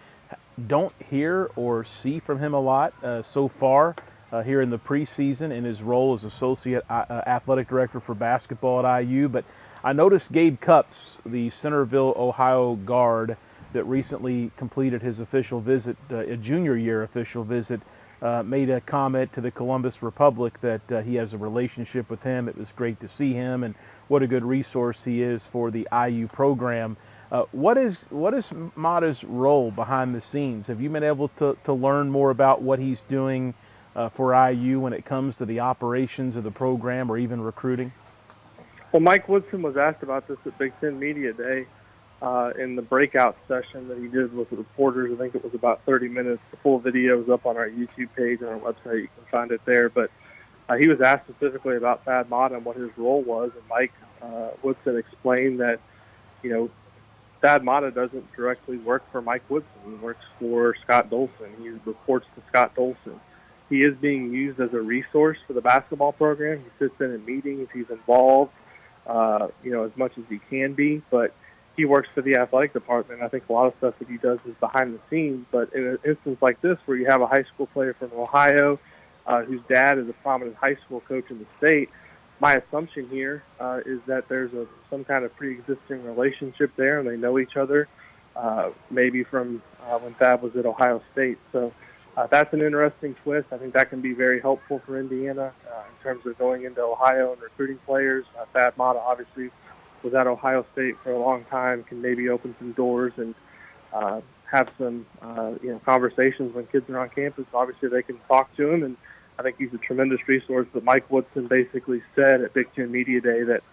don't 0.68 0.94
hear 1.10 1.50
or 1.56 1.86
see 1.86 2.20
from 2.20 2.40
him 2.40 2.54
a 2.54 2.60
lot 2.60 2.94
uh, 3.04 3.22
so 3.22 3.48
far 3.48 3.96
uh, 4.32 4.42
here 4.42 4.62
in 4.62 4.72
the 4.72 4.80
preseason 4.80 5.52
in 5.52 5.64
his 5.64 5.82
role 5.82 6.16
as 6.16 6.24
associate 6.24 6.84
uh, 6.90 7.06
uh 7.10 7.22
athletic 7.28 7.68
director 7.70 8.00
for 8.00 8.16
basketball 8.16 8.86
at 8.86 9.04
IU. 9.04 9.30
But 9.30 9.46
I 9.84 9.94
noticed 9.94 10.32
Gabe 10.32 10.60
Cupps, 10.60 11.18
the 11.26 11.50
Centerville, 11.52 12.14
Ohio 12.18 12.76
guard 12.76 13.38
that 13.74 13.84
recently 13.86 14.52
completed 14.58 15.02
his 15.02 15.20
official 15.20 15.60
visit, 15.60 15.98
uh, 16.12 16.18
a 16.18 16.38
junior 16.38 16.76
year 16.76 17.04
official 17.04 17.44
visit, 17.44 17.82
uh, 18.22 18.44
made 18.44 18.70
a 18.70 18.80
comment 18.82 19.34
to 19.34 19.42
the 19.42 19.52
Columbus 19.52 20.04
Republic 20.04 20.60
that 20.62 20.92
uh, 20.92 21.02
he 21.02 21.16
has 21.16 21.34
a 21.34 21.38
relationship 21.38 22.10
with 22.10 22.22
him. 22.22 22.48
It 22.48 22.58
was 22.58 22.72
great 22.72 23.00
to 23.00 23.08
see 23.08 23.34
him, 23.34 23.64
and 23.64 23.74
what 24.10 24.22
a 24.22 24.28
good 24.28 24.44
resource 24.44 25.04
he 25.04 25.24
is 25.24 25.46
for 25.48 25.72
the 25.72 25.88
IU 25.92 26.28
program. 26.28 26.98
Uh, 27.32 27.46
what 27.52 27.78
is 27.78 27.98
what 28.10 28.34
is 28.34 28.52
Matta's 28.76 29.24
role 29.24 29.72
behind 29.72 30.14
the 30.14 30.22
scenes? 30.22 30.68
Have 30.68 30.82
you 30.82 30.90
been 30.90 31.04
able 31.04 31.30
to, 31.40 31.58
to 31.64 31.74
learn 31.74 32.10
more 32.10 32.30
about 32.30 32.62
what 32.62 32.78
he's 32.78 33.02
doing 33.02 33.54
uh, 33.96 34.10
for 34.10 34.34
IU 34.50 34.80
when 34.80 34.94
it 34.94 35.06
comes 35.06 35.38
to 35.38 35.46
the 35.46 35.62
operations 35.62 36.36
of 36.36 36.44
the 36.44 36.52
program 36.52 37.10
or 37.12 37.18
even 37.18 37.42
recruiting? 37.42 37.92
Well, 38.92 39.00
Mike 39.00 39.30
Woodson 39.30 39.62
was 39.62 39.78
asked 39.78 40.04
about 40.04 40.28
this 40.28 40.38
at 40.46 40.58
Big 40.58 40.74
Ten 40.82 41.00
Media 41.00 41.32
Day 41.34 41.66
uh, 42.22 42.52
in 42.58 42.76
the 42.76 42.82
breakout 42.82 43.36
session 43.48 43.88
that 43.88 43.98
he 43.98 44.08
did 44.08 44.34
with 44.34 44.50
the 44.50 44.56
reporters. 44.56 45.12
I 45.14 45.18
think 45.18 45.36
it 45.36 45.44
was 45.44 45.54
about 45.54 45.82
30 45.86 46.10
minutes. 46.10 46.42
The 46.52 46.58
full 46.58 46.80
video 46.80 47.22
is 47.22 47.30
up 47.30 47.46
on 47.46 47.58
our 47.58 47.68
YouTube 47.68 48.10
page 48.16 48.42
and 48.42 48.50
our 48.50 48.60
website. 48.60 49.02
You 49.02 49.10
can 49.16 49.26
find 49.32 49.52
it 49.52 49.62
there. 49.66 49.90
But 49.90 50.12
uh, 50.70 50.76
he 50.76 50.88
was 50.88 51.02
asked 51.02 51.28
specifically 51.28 51.78
about 51.78 52.06
Thad 52.06 52.30
Matta 52.30 52.56
and 52.56 52.66
what 52.66 52.78
his 52.78 52.92
role 52.96 53.22
was, 53.22 53.52
and 53.56 53.64
Mike 53.68 53.94
uh, 54.22 54.50
Woodson 54.62 54.98
explained 54.98 55.60
that, 55.60 55.80
you 56.44 56.52
know, 56.52 56.70
Thad 57.42 57.64
Matta 57.64 57.90
doesn't 57.90 58.32
directly 58.34 58.78
work 58.78 59.04
for 59.12 59.22
Mike 59.22 59.44
Woodson. 59.50 59.72
He 59.86 59.96
works 59.96 60.24
for 60.40 60.76
Scott 60.84 61.10
Dolson. 61.10 61.58
He 61.60 61.70
reports 61.70 62.28
to 62.36 62.44
Scott 62.50 62.76
Dolson. 62.76 63.20
He 63.68 63.82
is 63.84 63.98
being 63.98 64.32
used 64.32 64.60
as 64.60 64.74
a 64.74 64.82
resource 64.82 65.40
for 65.48 65.54
the 65.54 65.62
basketball 65.62 66.12
program. 66.12 66.60
He 66.60 66.70
sits 66.78 67.00
in 67.00 67.12
in 67.12 67.26
meetings. 67.26 67.68
He's 67.74 67.90
involved, 67.90 68.52
uh, 69.08 69.48
you 69.64 69.72
know, 69.72 69.86
as 69.86 69.92
much 69.96 70.18
as 70.20 70.26
he 70.30 70.40
can 70.50 70.74
be. 70.74 71.02
But 71.10 71.34
he 71.78 71.86
works 71.86 72.10
for 72.14 72.22
the 72.22 72.36
athletic 72.36 72.74
department. 72.74 73.22
I 73.22 73.28
think 73.28 73.48
a 73.50 73.54
lot 73.54 73.68
of 73.68 73.74
stuff 73.78 73.96
that 74.00 74.08
he 74.08 74.18
does 74.18 74.40
is 74.46 74.56
behind 74.60 74.94
the 74.94 75.00
scenes. 75.10 75.46
But 75.52 75.74
in 75.74 75.86
an 75.86 76.00
instance 76.06 76.38
like 76.42 76.62
this, 76.62 76.78
where 76.86 76.98
you 76.98 77.06
have 77.06 77.22
a 77.22 77.28
high 77.28 77.44
school 77.44 77.68
player 77.68 77.94
from 77.94 78.12
Ohio, 78.14 78.80
uh, 79.26 79.44
whose 79.44 79.62
dad 79.70 79.98
is 79.98 80.10
a 80.10 80.14
prominent 80.14 80.58
high 80.58 80.76
school 80.86 81.02
coach 81.02 81.26
in 81.30 81.40
the 81.40 81.46
state, 81.58 81.90
my 82.40 82.56
assumption 82.56 83.08
here 83.10 83.44
uh, 83.60 83.82
is 83.86 84.02
that 84.08 84.28
there's 84.28 84.52
a 84.54 84.68
some 84.90 85.06
kind 85.06 85.24
of 85.24 85.34
pre-existing 85.36 86.04
relationship 86.04 86.72
there, 86.76 87.00
and 87.00 87.08
they 87.08 87.16
know 87.16 87.40
each 87.40 87.56
other, 87.56 87.88
uh, 88.36 88.72
maybe 88.90 89.24
from 89.24 89.62
uh, 89.86 90.00
when 90.00 90.14
Thad 90.16 90.42
was 90.42 90.56
at 90.56 90.66
Ohio 90.66 91.02
State. 91.14 91.38
So 91.52 91.72
uh, 92.18 92.28
that's 92.28 92.52
an 92.54 92.62
interesting 92.62 93.16
twist. 93.24 93.48
I 93.52 93.58
think 93.58 93.74
that 93.76 93.90
can 93.90 94.02
be 94.02 94.14
very 94.14 94.42
helpful 94.42 94.82
for 94.86 95.00
Indiana 95.00 95.54
uh, 95.72 95.84
in 95.88 96.04
terms 96.04 96.26
of 96.26 96.38
going 96.38 96.64
into 96.64 96.82
Ohio 96.82 97.32
and 97.32 97.42
recruiting 97.42 97.78
players. 97.86 98.26
Uh, 98.38 98.46
Thad 98.54 98.78
Matta 98.78 99.00
obviously 99.00 99.52
was 100.04 100.14
at 100.14 100.28
Ohio 100.28 100.66
State 100.74 100.96
for 101.04 101.12
a 101.12 101.20
long 101.20 101.46
time, 101.46 101.84
can 101.84 102.02
maybe 102.02 102.30
open 102.30 102.56
some 102.60 102.72
doors 102.74 103.14
and 103.18 103.36
uh, 103.94 104.22
have 104.50 104.70
some 104.78 105.06
uh, 105.22 105.54
you 105.62 105.72
know 105.72 105.80
conversations 105.80 106.54
when 106.54 106.66
kids 106.68 106.90
are 106.90 107.00
on 107.00 107.10
campus. 107.10 107.46
Obviously, 107.54 107.90
they 107.90 108.04
can 108.04 108.18
talk 108.28 108.56
to 108.58 108.70
him 108.70 108.84
and 108.84 108.98
I 109.42 109.44
think 109.44 109.58
he's 109.58 109.74
a 109.74 109.78
tremendous 109.80 110.28
resource. 110.28 110.68
But 110.72 110.84
Mike 110.84 111.10
Woodson 111.10 111.48
basically 111.48 112.04
said 112.16 112.42
at 112.42 112.54
Big 112.54 112.74
Ten 112.76 112.92
Media 112.92 113.22
Day 113.22 113.44
that, 113.44 113.64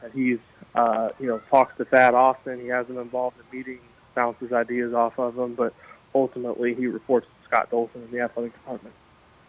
that 0.00 0.12
he's, 0.12 0.38
uh, 0.74 1.10
you 1.20 1.26
know, 1.26 1.40
talks 1.48 1.76
to 1.78 1.84
Thad 1.84 2.14
often. 2.14 2.60
He 2.60 2.68
has 2.68 2.88
him 2.88 2.98
involved 2.98 3.36
in 3.38 3.56
meetings, 3.56 3.80
bounces 4.16 4.52
ideas 4.52 4.94
off 4.94 5.18
of 5.18 5.38
him, 5.38 5.54
but 5.54 5.74
ultimately 6.14 6.74
he 6.74 6.88
reports 6.88 7.26
to 7.26 7.46
Scott 7.46 7.70
Dolson 7.70 8.04
in 8.04 8.10
the 8.10 8.20
athletic 8.20 8.52
department. 8.52 8.94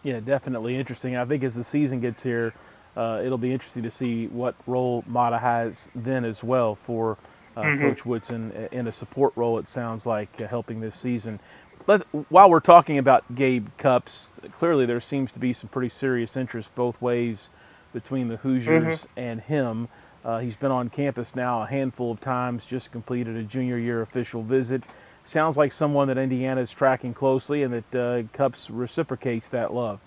Yeah, 0.04 0.20
definitely 0.20 0.76
interesting. 0.76 1.16
I 1.16 1.24
think 1.24 1.42
as 1.42 1.54
the 1.54 1.64
season 1.64 2.00
gets 2.00 2.22
here, 2.22 2.54
uh, 2.96 3.22
it'll 3.24 3.38
be 3.38 3.52
interesting 3.52 3.82
to 3.84 3.90
see 3.90 4.26
what 4.28 4.54
role 4.66 5.04
Matta 5.06 5.38
has 5.38 5.88
then 5.94 6.24
as 6.24 6.42
well 6.42 6.76
for 6.86 7.18
uh, 7.56 7.62
mm-hmm. 7.62 7.82
Coach 7.82 8.04
Woodson 8.06 8.68
in 8.72 8.86
a 8.88 8.92
support 8.92 9.32
role. 9.36 9.58
It 9.58 9.68
sounds 9.68 10.06
like 10.06 10.40
uh, 10.40 10.46
helping 10.46 10.80
this 10.80 10.96
season 10.96 11.38
let, 11.86 12.02
while 12.30 12.50
we're 12.50 12.60
talking 12.60 12.98
about 12.98 13.24
Gabe 13.34 13.68
Cupps, 13.78 14.32
clearly 14.58 14.86
there 14.86 15.00
seems 15.00 15.32
to 15.32 15.38
be 15.38 15.52
some 15.52 15.68
pretty 15.68 15.90
serious 15.90 16.36
interest 16.36 16.74
both 16.74 17.00
ways 17.00 17.48
between 17.92 18.28
the 18.28 18.36
Hoosiers 18.36 19.00
mm-hmm. 19.00 19.20
and 19.20 19.40
him. 19.40 19.88
Uh, 20.24 20.38
he's 20.38 20.56
been 20.56 20.70
on 20.70 20.88
campus 20.88 21.34
now 21.34 21.62
a 21.62 21.66
handful 21.66 22.10
of 22.10 22.20
times, 22.20 22.64
just 22.64 22.90
completed 22.90 23.36
a 23.36 23.42
junior 23.42 23.78
year 23.78 24.00
official 24.02 24.42
visit. 24.42 24.82
Sounds 25.26 25.56
like 25.56 25.72
someone 25.72 26.08
that 26.08 26.18
Indiana 26.18 26.60
is 26.60 26.70
tracking 26.70 27.14
closely 27.14 27.62
and 27.62 27.74
that 27.74 27.94
uh, 27.94 28.22
Cupps 28.32 28.70
reciprocates 28.70 29.48
that 29.48 29.72
love. 29.72 30.00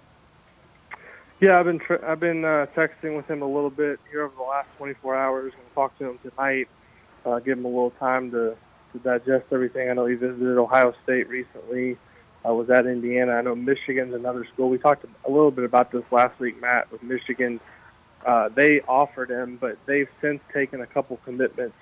Yeah, 1.40 1.60
I've 1.60 1.66
been 1.66 1.80
tr- 1.80 2.04
I've 2.04 2.20
been 2.20 2.44
uh, 2.44 2.66
texting 2.76 3.16
with 3.16 3.30
him 3.30 3.44
a 3.44 3.48
little 3.48 3.70
bit 3.70 4.00
here 4.10 4.24
over 4.24 4.36
the 4.36 4.42
last 4.44 4.70
24 4.78 5.16
hours. 5.16 5.54
and 5.54 5.76
talk 5.76 5.98
to 6.00 6.10
him 6.10 6.20
tonight. 6.20 6.68
Uh, 7.26 7.40
give 7.40 7.60
him 7.60 7.66
a 7.66 7.68
little 7.68 7.92
time 7.92 8.32
to 8.32 8.56
to 8.94 9.00
digest 9.00 9.46
everything. 9.52 9.90
I 9.90 9.94
know 9.94 10.08
he 10.08 10.16
visited 10.16 10.58
Ohio 10.58 10.94
State 11.04 11.30
recently. 11.30 11.98
I 12.44 12.52
was 12.52 12.70
at 12.70 12.88
Indiana. 12.88 13.34
I 13.34 13.42
know 13.42 13.54
Michigan's 13.54 14.16
another 14.16 14.48
school. 14.54 14.70
We 14.70 14.78
talked 14.80 15.04
a 15.04 15.30
little 15.30 15.52
bit 15.52 15.66
about 15.66 15.92
this 15.92 16.04
last 16.12 16.40
week, 16.40 16.60
Matt, 16.62 16.92
with 16.92 17.04
Michigan. 17.04 17.60
Uh, 18.26 18.50
they 18.50 18.82
offered 18.82 19.30
him, 19.30 19.58
but 19.60 19.78
they've 19.86 20.08
since 20.22 20.40
taken 20.54 20.82
a 20.82 20.88
couple 20.88 21.18
commitments, 21.26 21.76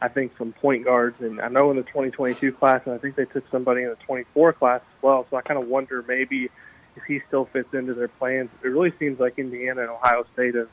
I 0.00 0.08
think, 0.08 0.34
from 0.36 0.52
point 0.52 0.84
guards. 0.84 1.16
And 1.20 1.40
I 1.40 1.48
know 1.48 1.70
in 1.70 1.76
the 1.76 1.82
2022 1.82 2.52
class, 2.52 2.82
and 2.86 2.94
I 2.94 2.98
think 2.98 3.16
they 3.16 3.24
took 3.26 3.44
somebody 3.50 3.82
in 3.82 3.88
the 3.90 3.96
24 4.06 4.52
class 4.54 4.80
as 4.80 5.02
well. 5.02 5.26
So 5.30 5.36
I 5.36 5.42
kind 5.42 5.60
of 5.60 5.68
wonder 5.68 6.04
maybe 6.06 6.48
if 6.96 7.02
he 7.04 7.20
still 7.28 7.46
fits 7.46 7.72
into 7.72 7.94
their 7.94 8.08
plans. 8.08 8.50
It 8.62 8.68
really 8.68 8.92
seems 8.98 9.18
like 9.18 9.38
Indiana 9.38 9.82
and 9.82 9.90
Ohio 9.90 10.24
State 10.32 10.54
have 10.54 10.68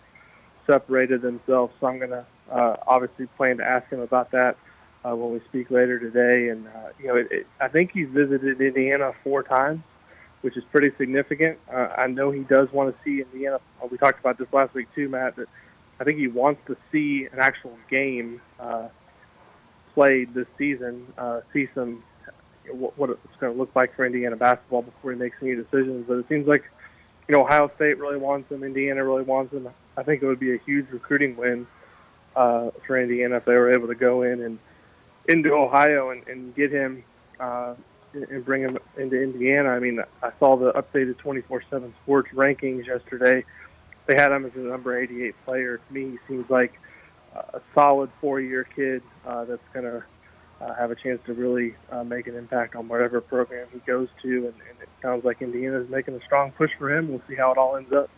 separated 0.67 1.21
themselves. 1.21 1.73
So 1.79 1.87
I'm 1.87 1.97
going 1.97 2.11
to 2.11 2.25
uh, 2.51 2.77
obviously 2.87 3.27
plan 3.37 3.57
to 3.57 3.63
ask 3.63 3.89
him 3.89 3.99
about 3.99 4.31
that 4.31 4.57
uh, 5.03 5.15
when 5.15 5.33
we 5.33 5.41
speak 5.49 5.71
later 5.71 5.99
today. 5.99 6.49
And 6.49 6.67
uh, 6.67 6.89
you 6.99 7.07
know, 7.07 7.15
it, 7.15 7.27
it, 7.31 7.47
I 7.59 7.67
think 7.67 7.91
he's 7.91 8.09
visited 8.09 8.61
Indiana 8.61 9.13
four 9.23 9.43
times, 9.43 9.81
which 10.41 10.57
is 10.57 10.63
pretty 10.71 10.95
significant. 10.97 11.57
Uh, 11.71 11.87
I 11.97 12.07
know 12.07 12.31
he 12.31 12.41
does 12.41 12.71
want 12.71 12.95
to 12.95 13.03
see 13.03 13.21
Indiana. 13.21 13.59
Uh, 13.81 13.87
we 13.89 13.97
talked 13.97 14.19
about 14.19 14.37
this 14.37 14.47
last 14.51 14.73
week 14.73 14.87
too, 14.93 15.09
Matt. 15.09 15.35
That 15.35 15.47
I 15.99 16.03
think 16.03 16.17
he 16.17 16.27
wants 16.27 16.61
to 16.67 16.77
see 16.91 17.27
an 17.31 17.39
actual 17.39 17.77
game 17.89 18.41
uh, 18.59 18.89
played 19.93 20.33
this 20.33 20.47
season. 20.57 21.07
Uh, 21.17 21.41
see 21.53 21.67
some 21.73 22.03
what, 22.69 23.09
it's 23.09 23.35
going 23.39 23.53
to 23.53 23.59
look 23.59 23.75
like 23.75 23.95
for 23.95 24.05
Indiana 24.05 24.35
basketball 24.35 24.83
before 24.83 25.11
he 25.11 25.17
makes 25.17 25.37
any 25.41 25.55
decisions. 25.55 26.05
But 26.07 26.17
it 26.17 26.27
seems 26.29 26.47
like 26.47 26.63
you 27.27 27.35
know 27.35 27.43
Ohio 27.43 27.71
State 27.75 27.97
really 27.97 28.17
wants 28.17 28.51
him. 28.51 28.63
Indiana 28.63 29.03
really 29.03 29.23
wants 29.23 29.53
him. 29.53 29.69
I 29.97 30.03
think 30.03 30.21
it 30.21 30.27
would 30.27 30.39
be 30.39 30.53
a 30.53 30.57
huge 30.59 30.89
recruiting 30.89 31.35
win 31.35 31.67
uh, 32.35 32.71
for 32.85 32.99
Indiana 32.99 33.37
if 33.37 33.45
they 33.45 33.53
were 33.53 33.71
able 33.71 33.87
to 33.87 33.95
go 33.95 34.23
in 34.23 34.41
and 34.41 34.59
into 35.27 35.53
Ohio 35.53 36.09
and, 36.09 36.27
and 36.27 36.55
get 36.55 36.71
him 36.71 37.03
uh, 37.39 37.75
and 38.13 38.43
bring 38.43 38.61
him 38.61 38.77
into 38.97 39.21
Indiana. 39.21 39.69
I 39.69 39.79
mean, 39.79 40.01
I 40.21 40.31
saw 40.39 40.57
the 40.57 40.71
updated 40.73 41.17
24/7 41.17 41.91
Sports 42.03 42.31
rankings 42.33 42.85
yesterday. 42.85 43.43
They 44.07 44.15
had 44.15 44.31
him 44.31 44.45
as 44.45 44.51
a 44.55 44.59
number 44.59 44.97
88 44.99 45.35
player. 45.45 45.77
To 45.77 45.93
me, 45.93 46.11
he 46.11 46.17
seems 46.27 46.49
like 46.49 46.73
a 47.53 47.61
solid 47.73 48.09
four-year 48.19 48.65
kid 48.75 49.01
uh, 49.25 49.45
that's 49.45 49.61
going 49.73 49.85
to 49.85 50.03
uh, 50.61 50.73
have 50.75 50.91
a 50.91 50.95
chance 50.95 51.19
to 51.25 51.33
really 51.33 51.75
uh, 51.91 52.03
make 52.03 52.27
an 52.27 52.35
impact 52.35 52.75
on 52.75 52.87
whatever 52.87 53.19
program 53.21 53.67
he 53.73 53.79
goes 53.79 54.07
to. 54.21 54.29
And, 54.29 54.45
and 54.45 54.81
it 54.81 54.89
sounds 55.01 55.25
like 55.25 55.41
Indiana 55.41 55.79
is 55.79 55.89
making 55.89 56.15
a 56.15 56.21
strong 56.23 56.51
push 56.51 56.71
for 56.77 56.95
him. 56.95 57.09
We'll 57.09 57.21
see 57.27 57.35
how 57.35 57.51
it 57.51 57.57
all 57.57 57.77
ends 57.77 57.91
up. 57.91 58.09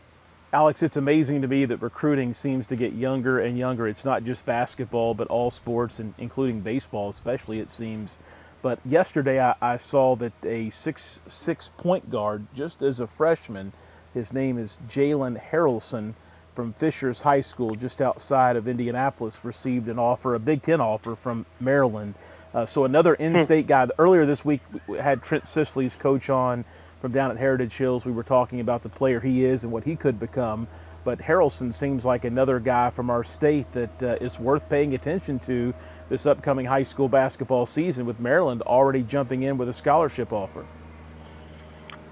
Alex, 0.51 0.83
it's 0.83 0.97
amazing 0.97 1.41
to 1.41 1.47
me 1.47 1.65
that 1.65 1.77
recruiting 1.77 2.35
seems 2.35 2.67
to 2.67 2.75
get 2.75 2.93
younger 2.93 3.39
and 3.39 3.57
younger. 3.57 3.87
It's 3.87 4.05
not 4.05 4.23
just 4.23 4.45
basketball, 4.45 5.15
but 5.15 5.27
all 5.29 5.49
sports, 5.49 5.97
and 5.97 6.13
including 6.19 6.59
baseball, 6.59 7.09
especially. 7.09 7.59
It 7.59 7.71
seems. 7.71 8.15
But 8.61 8.79
yesterday, 8.85 9.41
I, 9.41 9.55
I 9.61 9.77
saw 9.77 10.15
that 10.17 10.33
a 10.43 10.69
six 10.69 11.19
six 11.29 11.71
point 11.77 12.09
guard, 12.11 12.45
just 12.55 12.83
as 12.83 12.99
a 12.99 13.07
freshman, 13.07 13.73
his 14.13 14.31
name 14.31 14.59
is 14.59 14.79
Jalen 14.87 15.41
Haralson 15.41 16.13
from 16.55 16.73
Fishers 16.73 17.19
High 17.19 17.41
School, 17.41 17.73
just 17.73 17.99
outside 17.99 18.55
of 18.55 18.67
Indianapolis, 18.67 19.43
received 19.43 19.87
an 19.87 19.97
offer, 19.97 20.35
a 20.35 20.39
Big 20.39 20.61
Ten 20.61 20.81
offer 20.81 21.15
from 21.15 21.47
Maryland. 21.59 22.13
Uh, 22.53 22.65
so 22.65 22.85
another 22.85 23.15
hmm. 23.15 23.35
in-state 23.35 23.67
guy. 23.67 23.87
Earlier 23.97 24.25
this 24.25 24.45
week, 24.45 24.61
we 24.87 24.97
had 24.97 25.23
Trent 25.23 25.47
Sisley's 25.47 25.95
coach 25.95 26.29
on 26.29 26.65
from 27.01 27.11
down 27.11 27.31
at 27.31 27.37
Heritage 27.37 27.75
Hills. 27.75 28.05
We 28.05 28.11
were 28.11 28.23
talking 28.23 28.59
about 28.59 28.83
the 28.83 28.89
player 28.89 29.19
he 29.19 29.43
is 29.43 29.63
and 29.63 29.73
what 29.73 29.83
he 29.83 29.95
could 29.95 30.19
become. 30.19 30.67
But 31.03 31.19
Haralson 31.19 31.73
seems 31.73 32.05
like 32.05 32.23
another 32.23 32.59
guy 32.59 32.89
from 32.89 33.09
our 33.09 33.25
state 33.25 33.69
that 33.73 34.03
uh, 34.03 34.15
is 34.21 34.39
worth 34.39 34.69
paying 34.69 34.93
attention 34.93 35.39
to 35.39 35.73
this 36.07 36.25
upcoming 36.25 36.65
high 36.65 36.83
school 36.83 37.09
basketball 37.09 37.65
season 37.65 38.05
with 38.05 38.19
Maryland 38.19 38.61
already 38.61 39.03
jumping 39.03 39.43
in 39.43 39.57
with 39.57 39.67
a 39.67 39.73
scholarship 39.73 40.31
offer. 40.31 40.65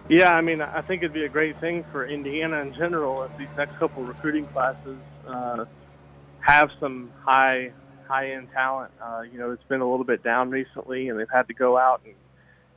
Yeah, 0.09 0.33
I 0.33 0.41
mean, 0.41 0.61
I 0.61 0.81
think 0.81 1.03
it'd 1.03 1.13
be 1.13 1.23
a 1.23 1.29
great 1.29 1.57
thing 1.61 1.85
for 1.91 2.05
Indiana 2.05 2.59
in 2.61 2.73
general 2.73 3.23
if 3.23 3.37
these 3.37 3.47
next 3.55 3.77
couple 3.77 4.03
recruiting 4.03 4.45
classes 4.47 4.97
uh, 5.25 5.65
have 6.41 6.69
some 6.81 7.11
high 7.23 7.71
high 8.11 8.31
end 8.33 8.49
talent. 8.53 8.91
Uh, 9.01 9.21
you 9.21 9.39
know, 9.39 9.51
it's 9.51 9.63
been 9.69 9.79
a 9.79 9.89
little 9.89 10.03
bit 10.03 10.21
down 10.21 10.49
recently, 10.49 11.07
and 11.07 11.17
they've 11.17 11.29
had 11.31 11.47
to 11.47 11.53
go 11.53 11.77
out 11.77 12.01
and 12.05 12.15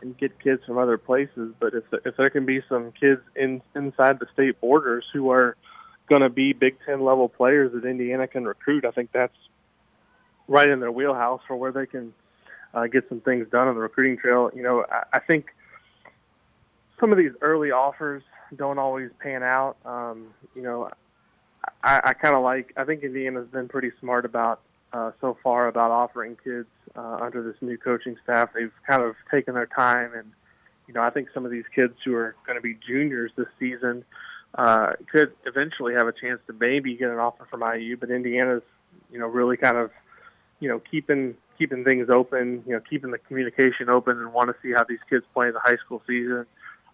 and 0.00 0.16
get 0.18 0.38
kids 0.38 0.62
from 0.66 0.78
other 0.78 0.96
places. 0.96 1.52
But 1.58 1.74
if 1.74 1.84
if 2.04 2.16
there 2.16 2.30
can 2.30 2.46
be 2.46 2.62
some 2.68 2.92
kids 2.92 3.20
in 3.34 3.60
inside 3.74 4.20
the 4.20 4.26
state 4.32 4.60
borders 4.60 5.04
who 5.12 5.30
are 5.30 5.56
going 6.08 6.22
to 6.22 6.28
be 6.28 6.52
Big 6.52 6.76
Ten 6.86 7.02
level 7.02 7.28
players 7.28 7.72
that 7.72 7.84
Indiana 7.84 8.28
can 8.28 8.44
recruit, 8.44 8.84
I 8.84 8.92
think 8.92 9.10
that's 9.12 9.36
right 10.46 10.68
in 10.68 10.78
their 10.80 10.92
wheelhouse 10.92 11.40
for 11.48 11.56
where 11.56 11.72
they 11.72 11.86
can 11.86 12.12
uh, 12.72 12.86
get 12.86 13.08
some 13.08 13.20
things 13.20 13.48
done 13.50 13.66
on 13.66 13.74
the 13.74 13.80
recruiting 13.80 14.18
trail. 14.18 14.50
You 14.54 14.62
know, 14.62 14.84
I, 14.90 15.04
I 15.14 15.18
think 15.18 15.46
some 17.00 17.10
of 17.10 17.18
these 17.18 17.32
early 17.40 17.72
offers 17.72 18.22
don't 18.54 18.78
always 18.78 19.10
pan 19.18 19.42
out. 19.42 19.76
Um, 19.84 20.28
you 20.54 20.62
know, 20.62 20.90
I, 21.82 22.00
I 22.04 22.12
kind 22.12 22.36
of 22.36 22.42
like. 22.44 22.72
I 22.76 22.84
think 22.84 23.02
Indiana's 23.02 23.48
been 23.48 23.68
pretty 23.68 23.90
smart 24.00 24.24
about 24.24 24.60
uh, 24.94 25.10
so 25.20 25.36
far 25.42 25.66
about 25.66 25.90
offering 25.90 26.36
kids 26.42 26.68
uh, 26.94 27.18
under 27.20 27.42
this 27.42 27.60
new 27.60 27.76
coaching 27.76 28.16
staff. 28.22 28.50
They've 28.54 28.72
kind 28.86 29.02
of 29.02 29.16
taken 29.28 29.54
their 29.54 29.66
time, 29.66 30.12
and 30.14 30.30
you 30.86 30.94
know, 30.94 31.02
I 31.02 31.10
think 31.10 31.28
some 31.34 31.44
of 31.44 31.50
these 31.50 31.64
kids 31.74 31.94
who 32.04 32.14
are 32.14 32.36
going 32.46 32.56
to 32.56 32.62
be 32.62 32.76
juniors 32.86 33.32
this 33.36 33.48
season 33.58 34.04
uh, 34.54 34.92
could 35.10 35.32
eventually 35.46 35.94
have 35.94 36.06
a 36.06 36.12
chance 36.12 36.40
to 36.46 36.52
maybe 36.52 36.96
get 36.96 37.10
an 37.10 37.18
offer 37.18 37.44
from 37.50 37.62
IU. 37.62 37.96
But 37.96 38.10
Indiana's, 38.10 38.62
you 39.10 39.18
know, 39.18 39.26
really 39.26 39.56
kind 39.56 39.76
of, 39.76 39.90
you 40.60 40.68
know, 40.68 40.80
keeping 40.90 41.34
keeping 41.58 41.84
things 41.84 42.08
open, 42.08 42.62
you 42.64 42.72
know, 42.72 42.80
keeping 42.88 43.10
the 43.10 43.18
communication 43.18 43.88
open, 43.88 44.18
and 44.18 44.32
want 44.32 44.48
to 44.50 44.56
see 44.62 44.72
how 44.72 44.84
these 44.84 45.00
kids 45.10 45.24
play 45.34 45.48
in 45.48 45.54
the 45.54 45.60
high 45.60 45.76
school 45.84 46.02
season. 46.06 46.46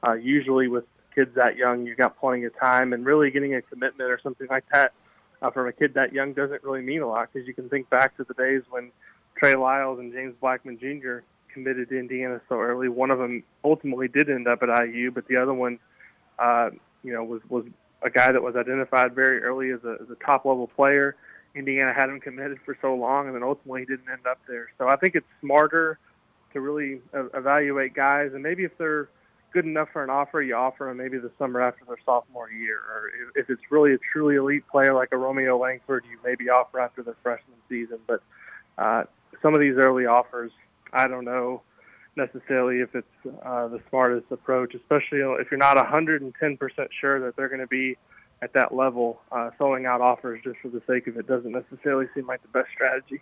Uh, 0.06 0.14
usually, 0.14 0.68
with 0.68 0.84
kids 1.14 1.34
that 1.34 1.56
young, 1.56 1.84
you 1.84 1.94
got 1.94 2.18
plenty 2.18 2.44
of 2.44 2.58
time, 2.58 2.94
and 2.94 3.04
really 3.04 3.30
getting 3.30 3.54
a 3.54 3.60
commitment 3.60 4.10
or 4.10 4.18
something 4.22 4.46
like 4.48 4.64
that 4.72 4.94
uh, 5.42 5.50
from 5.50 5.68
a 5.68 5.72
kid 5.72 5.94
that 5.94 6.12
young 6.12 6.32
doesn't 6.32 6.62
really 6.62 6.82
mean 6.82 7.02
a 7.02 7.06
lot 7.06 7.28
because 7.32 7.46
you 7.46 7.54
can 7.54 7.68
think 7.68 7.88
back 7.90 8.16
to 8.16 8.24
the 8.24 8.34
days 8.34 8.62
when 8.70 8.90
Trey 9.36 9.54
Lyles 9.54 9.98
and 9.98 10.12
James 10.12 10.34
Blackmon 10.42 10.78
Jr. 10.78 11.24
committed 11.52 11.88
to 11.88 11.98
Indiana 11.98 12.40
so 12.48 12.56
early. 12.56 12.88
One 12.88 13.10
of 13.10 13.18
them 13.18 13.42
ultimately 13.64 14.08
did 14.08 14.28
end 14.28 14.46
up 14.46 14.62
at 14.62 14.68
IU, 14.68 15.10
but 15.10 15.26
the 15.28 15.36
other 15.36 15.54
one, 15.54 15.78
uh, 16.38 16.70
you 17.02 17.12
know, 17.12 17.24
was 17.24 17.40
was 17.48 17.64
a 18.02 18.10
guy 18.10 18.32
that 18.32 18.42
was 18.42 18.56
identified 18.56 19.14
very 19.14 19.42
early 19.42 19.70
as 19.70 19.80
a, 19.84 19.96
as 20.02 20.10
a 20.10 20.24
top 20.24 20.44
level 20.44 20.66
player. 20.66 21.16
Indiana 21.54 21.92
had 21.92 22.08
him 22.08 22.20
committed 22.20 22.58
for 22.64 22.76
so 22.80 22.94
long, 22.94 23.26
and 23.26 23.34
then 23.34 23.42
ultimately 23.42 23.80
he 23.80 23.86
didn't 23.86 24.08
end 24.10 24.26
up 24.26 24.38
there. 24.46 24.70
So 24.78 24.88
I 24.88 24.96
think 24.96 25.14
it's 25.14 25.26
smarter 25.40 25.98
to 26.52 26.60
really 26.60 27.00
evaluate 27.14 27.94
guys, 27.94 28.30
and 28.34 28.42
maybe 28.42 28.64
if 28.64 28.76
they're 28.78 29.08
good 29.52 29.64
enough 29.64 29.88
for 29.92 30.02
an 30.02 30.10
offer, 30.10 30.42
you 30.42 30.54
offer 30.54 30.86
them 30.86 30.96
maybe 30.96 31.18
the 31.18 31.30
summer 31.38 31.60
after 31.60 31.84
their 31.84 31.98
sophomore 32.04 32.50
year. 32.50 32.78
Or 32.78 33.08
if, 33.08 33.44
if 33.44 33.50
it's 33.50 33.70
really 33.70 33.94
a 33.94 33.98
truly 34.12 34.36
elite 34.36 34.66
player 34.68 34.94
like 34.94 35.08
a 35.12 35.16
Romeo 35.16 35.58
Langford, 35.58 36.04
you 36.10 36.18
maybe 36.24 36.48
offer 36.48 36.80
after 36.80 37.02
their 37.02 37.16
freshman 37.22 37.56
season. 37.68 37.98
But 38.06 38.22
uh, 38.78 39.04
some 39.42 39.54
of 39.54 39.60
these 39.60 39.76
early 39.76 40.06
offers, 40.06 40.52
I 40.92 41.08
don't 41.08 41.24
know 41.24 41.62
necessarily 42.16 42.80
if 42.80 42.94
it's 42.94 43.06
uh, 43.44 43.68
the 43.68 43.80
smartest 43.88 44.30
approach, 44.30 44.74
especially 44.74 45.20
if 45.20 45.50
you're 45.50 45.58
not 45.58 45.76
110% 45.76 46.88
sure 47.00 47.20
that 47.20 47.36
they're 47.36 47.48
going 47.48 47.60
to 47.60 47.66
be 47.66 47.96
at 48.42 48.52
that 48.54 48.74
level. 48.74 49.20
Uh, 49.30 49.50
throwing 49.56 49.86
out 49.86 50.00
offers 50.00 50.40
just 50.42 50.58
for 50.60 50.68
the 50.68 50.82
sake 50.86 51.06
of 51.06 51.16
it 51.16 51.26
doesn't 51.26 51.52
necessarily 51.52 52.06
seem 52.14 52.26
like 52.26 52.42
the 52.42 52.48
best 52.48 52.68
strategy. 52.72 53.20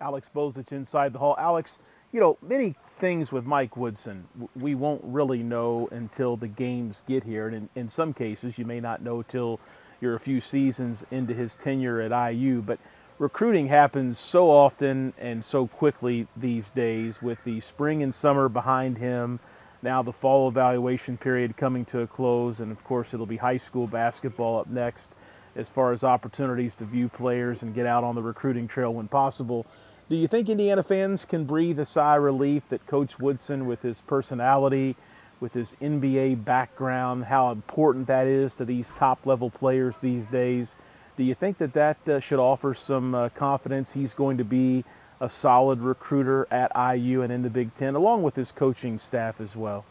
Alex 0.00 0.30
Bozich 0.34 0.72
inside 0.72 1.12
the 1.12 1.18
hall. 1.18 1.36
Alex, 1.38 1.78
you 2.12 2.20
know, 2.20 2.36
many 2.42 2.74
things 2.98 3.32
with 3.32 3.46
Mike 3.46 3.76
Woodson 3.76 4.28
we 4.54 4.74
won't 4.74 5.02
really 5.04 5.42
know 5.42 5.88
until 5.90 6.36
the 6.36 6.46
games 6.46 7.02
get 7.08 7.24
here. 7.24 7.48
And 7.48 7.56
in, 7.56 7.68
in 7.74 7.88
some 7.88 8.12
cases, 8.12 8.58
you 8.58 8.66
may 8.66 8.80
not 8.80 9.02
know 9.02 9.22
till 9.22 9.58
you're 10.00 10.14
a 10.14 10.20
few 10.20 10.40
seasons 10.40 11.04
into 11.10 11.32
his 11.32 11.56
tenure 11.56 12.00
at 12.02 12.32
IU. 12.32 12.60
But 12.60 12.78
recruiting 13.18 13.66
happens 13.66 14.18
so 14.18 14.50
often 14.50 15.14
and 15.18 15.42
so 15.42 15.66
quickly 15.66 16.26
these 16.36 16.70
days 16.72 17.22
with 17.22 17.42
the 17.44 17.60
spring 17.62 18.02
and 18.02 18.14
summer 18.14 18.48
behind 18.48 18.98
him. 18.98 19.40
Now 19.80 20.02
the 20.02 20.12
fall 20.12 20.48
evaluation 20.48 21.16
period 21.16 21.56
coming 21.56 21.84
to 21.86 22.00
a 22.00 22.06
close, 22.06 22.60
and 22.60 22.70
of 22.70 22.84
course 22.84 23.14
it'll 23.14 23.26
be 23.26 23.36
high 23.38 23.56
school 23.56 23.86
basketball 23.86 24.60
up 24.60 24.68
next 24.68 25.10
as 25.56 25.68
far 25.68 25.92
as 25.92 26.04
opportunities 26.04 26.74
to 26.76 26.84
view 26.84 27.08
players 27.08 27.62
and 27.62 27.74
get 27.74 27.86
out 27.86 28.04
on 28.04 28.14
the 28.14 28.22
recruiting 28.22 28.68
trail 28.68 28.94
when 28.94 29.08
possible. 29.08 29.66
Do 30.12 30.18
you 30.18 30.28
think 30.28 30.50
Indiana 30.50 30.82
fans 30.82 31.24
can 31.24 31.46
breathe 31.46 31.78
a 31.78 31.86
sigh 31.86 32.18
of 32.18 32.22
relief 32.22 32.68
that 32.68 32.86
Coach 32.86 33.18
Woodson, 33.18 33.64
with 33.64 33.80
his 33.80 33.98
personality, 34.02 34.94
with 35.40 35.54
his 35.54 35.74
NBA 35.80 36.44
background, 36.44 37.24
how 37.24 37.50
important 37.50 38.08
that 38.08 38.26
is 38.26 38.54
to 38.56 38.66
these 38.66 38.86
top 38.98 39.24
level 39.24 39.48
players 39.48 39.94
these 40.02 40.28
days? 40.28 40.74
Do 41.16 41.24
you 41.24 41.34
think 41.34 41.56
that 41.56 41.72
that 41.72 41.96
uh, 42.06 42.20
should 42.20 42.40
offer 42.40 42.74
some 42.74 43.14
uh, 43.14 43.30
confidence 43.30 43.90
he's 43.90 44.12
going 44.12 44.36
to 44.36 44.44
be 44.44 44.84
a 45.22 45.30
solid 45.30 45.80
recruiter 45.80 46.46
at 46.50 46.70
IU 46.76 47.22
and 47.22 47.32
in 47.32 47.40
the 47.40 47.48
Big 47.48 47.74
Ten, 47.76 47.94
along 47.94 48.22
with 48.22 48.36
his 48.36 48.52
coaching 48.52 48.98
staff 48.98 49.40
as 49.40 49.56
well? 49.56 49.82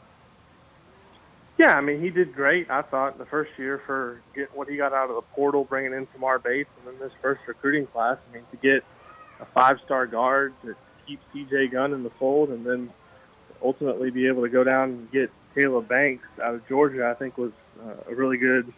Yeah, 1.57 1.75
I 1.75 1.81
mean, 1.81 1.99
he 1.99 2.11
did 2.11 2.35
great. 2.35 2.69
I 2.69 2.83
thought 2.83 3.17
the 3.17 3.25
first 3.25 3.57
year 3.57 3.81
for 3.87 4.21
getting 4.35 4.53
what 4.53 4.69
he 4.69 4.77
got 4.77 4.93
out 4.93 5.09
of 5.09 5.15
the 5.15 5.23
portal, 5.33 5.63
bringing 5.63 5.93
in 5.93 6.05
Tamar 6.13 6.37
Bates, 6.37 6.69
and 6.77 6.93
then 6.93 6.99
this 6.99 7.17
first 7.23 7.41
recruiting 7.47 7.87
class. 7.87 8.17
I 8.29 8.35
mean, 8.35 8.43
to 8.51 8.57
get 8.57 8.83
a 9.41 9.45
five-star 9.53 10.07
guard 10.07 10.53
to 10.63 10.75
keep 11.07 11.19
C.J. 11.33 11.67
Gunn 11.67 11.93
in 11.93 12.03
the 12.03 12.11
fold, 12.19 12.49
and 12.49 12.65
then 12.65 12.91
ultimately 13.63 14.11
be 14.11 14.27
able 14.27 14.43
to 14.43 14.49
go 14.49 14.63
down 14.63 14.89
and 14.89 15.11
get 15.11 15.31
Kaleb 15.55 15.87
Banks 15.87 16.27
out 16.41 16.55
of 16.55 16.67
Georgia, 16.67 17.09
I 17.09 17.13
think 17.15 17.37
was 17.37 17.51
uh, 17.83 18.11
a 18.11 18.15
really 18.15 18.37
good 18.37 18.71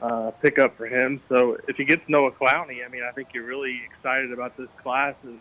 uh, 0.00 0.30
pickup 0.42 0.76
for 0.76 0.86
him. 0.86 1.20
So 1.28 1.58
if 1.68 1.76
he 1.76 1.84
gets 1.84 2.02
Noah 2.08 2.32
Clowney, 2.32 2.84
I 2.84 2.88
mean, 2.88 3.02
I 3.08 3.12
think 3.12 3.28
you're 3.34 3.44
really 3.44 3.82
excited 3.84 4.32
about 4.32 4.56
this 4.56 4.68
class. 4.82 5.14
And, 5.22 5.40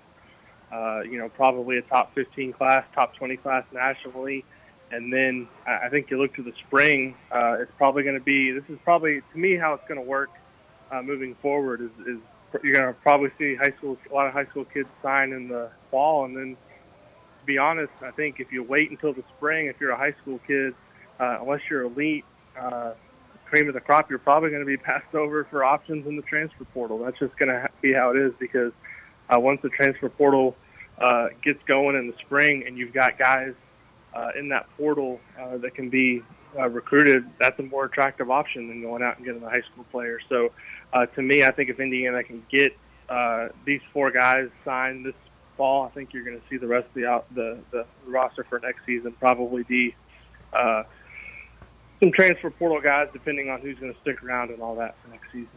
uh, 0.72 1.02
you 1.02 1.18
know, 1.18 1.30
probably 1.30 1.78
a 1.78 1.82
top 1.84 2.14
15 2.16 2.54
class, 2.54 2.84
top 2.94 3.16
20 3.16 3.38
class 3.38 3.64
nationally. 3.74 4.46
And 4.92 5.14
then 5.14 5.48
I 5.68 5.88
think 5.90 6.10
you 6.10 6.20
look 6.20 6.34
to 6.36 6.44
the 6.44 6.54
spring, 6.68 7.16
uh, 7.32 7.58
it's 7.60 7.72
probably 7.78 8.02
going 8.02 8.18
to 8.18 8.24
be, 8.24 8.52
this 8.52 8.64
is 8.70 8.80
probably, 8.84 9.22
to 9.22 9.38
me, 9.38 9.56
how 9.56 9.74
it's 9.76 9.88
going 9.88 10.00
to 10.00 10.06
work 10.06 10.32
uh, 10.92 11.02
moving 11.04 11.36
forward 11.44 11.82
is, 11.82 12.08
is 12.08 12.20
you're 12.64 12.88
to 12.88 12.94
probably 13.02 13.30
see 13.38 13.56
high 13.56 13.74
school 13.78 13.98
a 14.10 14.14
lot 14.14 14.28
of 14.28 14.34
high 14.34 14.46
school 14.46 14.66
kids 14.66 14.90
sign 15.02 15.32
in 15.32 15.48
the 15.48 15.70
fall, 15.92 16.26
and 16.26 16.36
then 16.36 16.58
to 17.40 17.46
be 17.46 17.58
honest, 17.58 17.94
I 18.02 18.12
think 18.12 18.40
if 18.40 18.52
you 18.52 18.64
wait 18.64 18.92
until 18.92 19.14
the 19.14 19.24
spring, 19.38 19.68
if 19.68 19.76
you're 19.80 19.92
a 19.92 19.98
high 19.98 20.16
school 20.22 20.40
kid, 20.48 20.74
uh, 21.20 21.40
unless 21.42 21.62
you're 21.70 21.84
elite, 21.84 22.26
uh, 22.60 22.94
cream 23.50 23.68
of 23.68 23.74
the 23.74 23.82
crop, 23.82 24.10
you're 24.10 24.20
probably 24.20 24.50
going 24.50 24.62
to 24.62 24.66
be 24.66 24.78
passed 24.92 25.14
over 25.14 25.46
for 25.50 25.64
options 25.64 26.08
in 26.08 26.16
the 26.16 26.22
transfer 26.24 26.66
portal. 26.66 27.00
That's 27.00 27.18
just 27.20 27.38
going 27.38 27.50
to 27.50 27.70
be 27.82 27.94
how 27.94 28.12
it 28.12 28.18
is 28.18 28.34
because 28.40 28.72
uh, 29.30 29.40
once 29.40 29.60
the 29.62 29.70
transfer 29.70 30.10
portal 30.10 30.56
uh, 31.00 31.28
gets 31.44 31.60
going 31.68 31.96
in 31.96 32.08
the 32.08 32.16
spring, 32.26 32.64
and 32.66 32.78
you've 32.78 32.94
got 32.94 33.18
guys 33.18 33.54
uh, 34.14 34.30
in 34.38 34.50
that 34.50 34.66
portal 34.78 35.20
uh, 35.40 35.58
that 35.58 35.76
can 35.76 35.90
be 35.90 36.22
uh, 36.58 36.68
recruited, 36.70 37.24
that's 37.40 37.58
a 37.60 37.64
more 37.64 37.86
attractive 37.86 38.30
option 38.30 38.68
than 38.68 38.82
going 38.82 39.04
out 39.04 39.18
and 39.18 39.26
getting 39.26 39.44
a 39.44 39.50
high 39.50 39.62
school 39.72 39.86
player. 39.92 40.20
So, 40.30 40.52
uh, 40.94 41.06
to 41.08 41.22
me, 41.22 41.44
I 41.44 41.52
think 41.52 41.70
if 41.70 41.80
Indiana 41.80 42.24
can 42.24 42.46
get 42.50 42.76
uh, 43.10 43.50
these 43.66 43.82
four 43.94 44.12
guys 44.12 44.50
signed 44.66 45.06
this 45.06 45.16
fall, 45.58 45.84
I 45.86 45.90
think 45.90 46.14
you're 46.14 46.24
going 46.24 46.40
to 46.40 46.44
see 46.50 46.58
the 46.58 46.68
rest 46.68 46.88
of 46.88 46.94
the 46.94 47.06
out, 47.06 47.34
the, 47.36 47.60
the 47.72 47.86
roster 48.06 48.44
for 48.44 48.60
next 48.60 48.86
season 48.86 49.12
probably 49.20 49.64
be 49.64 49.96
uh, 50.54 50.84
some 52.00 52.12
transfer 52.12 52.50
portal 52.50 52.82
guys, 52.82 53.10
depending 53.12 53.50
on 53.50 53.62
who's 53.62 53.78
going 53.78 53.94
to 53.94 54.00
stick 54.02 54.24
around 54.24 54.52
and 54.52 54.62
all 54.62 54.76
that 54.76 54.96
for 55.04 55.12
next 55.12 55.28
season. 55.32 55.50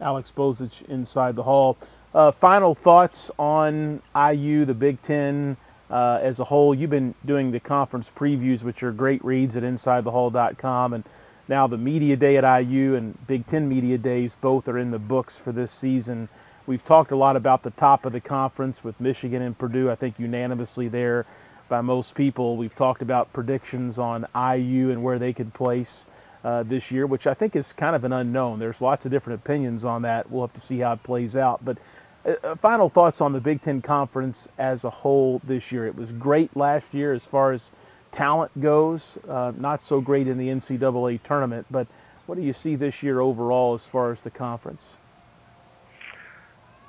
Alex 0.00 0.32
Bozich 0.34 0.82
inside 0.88 1.36
the 1.36 1.42
hall. 1.42 1.76
Uh, 2.14 2.32
final 2.32 2.74
thoughts 2.74 3.30
on 3.38 4.02
IU, 4.16 4.64
the 4.64 4.74
Big 4.74 5.00
Ten 5.02 5.56
uh, 5.90 6.18
as 6.22 6.40
a 6.40 6.44
whole. 6.44 6.74
You've 6.74 6.90
been 6.90 7.14
doing 7.24 7.50
the 7.50 7.60
conference 7.60 8.10
previews, 8.14 8.62
which 8.62 8.82
are 8.82 8.92
great 8.92 9.24
reads 9.24 9.56
at 9.56 9.62
InsideTheHall.com, 9.62 10.94
and 10.94 11.04
Now 11.50 11.66
the 11.66 11.76
media 11.76 12.14
day 12.14 12.36
at 12.36 12.60
IU 12.60 12.94
and 12.94 13.26
Big 13.26 13.44
Ten 13.44 13.68
media 13.68 13.98
days 13.98 14.36
both 14.40 14.68
are 14.68 14.78
in 14.78 14.92
the 14.92 15.00
books 15.00 15.36
for 15.36 15.50
this 15.50 15.72
season. 15.72 16.28
We've 16.64 16.84
talked 16.84 17.10
a 17.10 17.16
lot 17.16 17.34
about 17.34 17.64
the 17.64 17.72
top 17.72 18.06
of 18.06 18.12
the 18.12 18.20
conference 18.20 18.84
with 18.84 19.00
Michigan 19.00 19.42
and 19.42 19.58
Purdue. 19.58 19.90
I 19.90 19.96
think 19.96 20.20
unanimously 20.20 20.86
there 20.86 21.26
by 21.68 21.80
most 21.80 22.14
people. 22.14 22.56
We've 22.56 22.76
talked 22.76 23.02
about 23.02 23.32
predictions 23.32 23.98
on 23.98 24.28
IU 24.32 24.92
and 24.92 25.02
where 25.02 25.18
they 25.18 25.32
could 25.32 25.52
place 25.52 26.06
uh, 26.44 26.62
this 26.62 26.92
year, 26.92 27.04
which 27.04 27.26
I 27.26 27.34
think 27.34 27.56
is 27.56 27.72
kind 27.72 27.96
of 27.96 28.04
an 28.04 28.12
unknown. 28.12 28.60
There's 28.60 28.80
lots 28.80 29.04
of 29.04 29.10
different 29.10 29.40
opinions 29.40 29.84
on 29.84 30.02
that. 30.02 30.30
We'll 30.30 30.46
have 30.46 30.54
to 30.54 30.60
see 30.60 30.78
how 30.78 30.92
it 30.92 31.02
plays 31.02 31.34
out. 31.34 31.64
But 31.64 31.78
uh, 32.24 32.34
uh, 32.44 32.54
final 32.54 32.88
thoughts 32.88 33.20
on 33.20 33.32
the 33.32 33.40
Big 33.40 33.60
Ten 33.60 33.82
Conference 33.82 34.46
as 34.56 34.84
a 34.84 34.90
whole 34.90 35.40
this 35.42 35.72
year. 35.72 35.88
It 35.88 35.96
was 35.96 36.12
great 36.12 36.56
last 36.56 36.94
year 36.94 37.12
as 37.12 37.24
far 37.24 37.50
as 37.50 37.68
talent 38.12 38.58
goes, 38.60 39.18
uh, 39.28 39.52
not 39.56 39.82
so 39.82 40.00
great 40.00 40.28
in 40.28 40.38
the 40.38 40.48
NCAA 40.48 41.22
tournament. 41.22 41.66
But 41.70 41.86
what 42.26 42.36
do 42.36 42.42
you 42.42 42.52
see 42.52 42.76
this 42.76 43.02
year 43.02 43.20
overall 43.20 43.74
as 43.74 43.86
far 43.86 44.12
as 44.12 44.22
the 44.22 44.30
conference? 44.30 44.82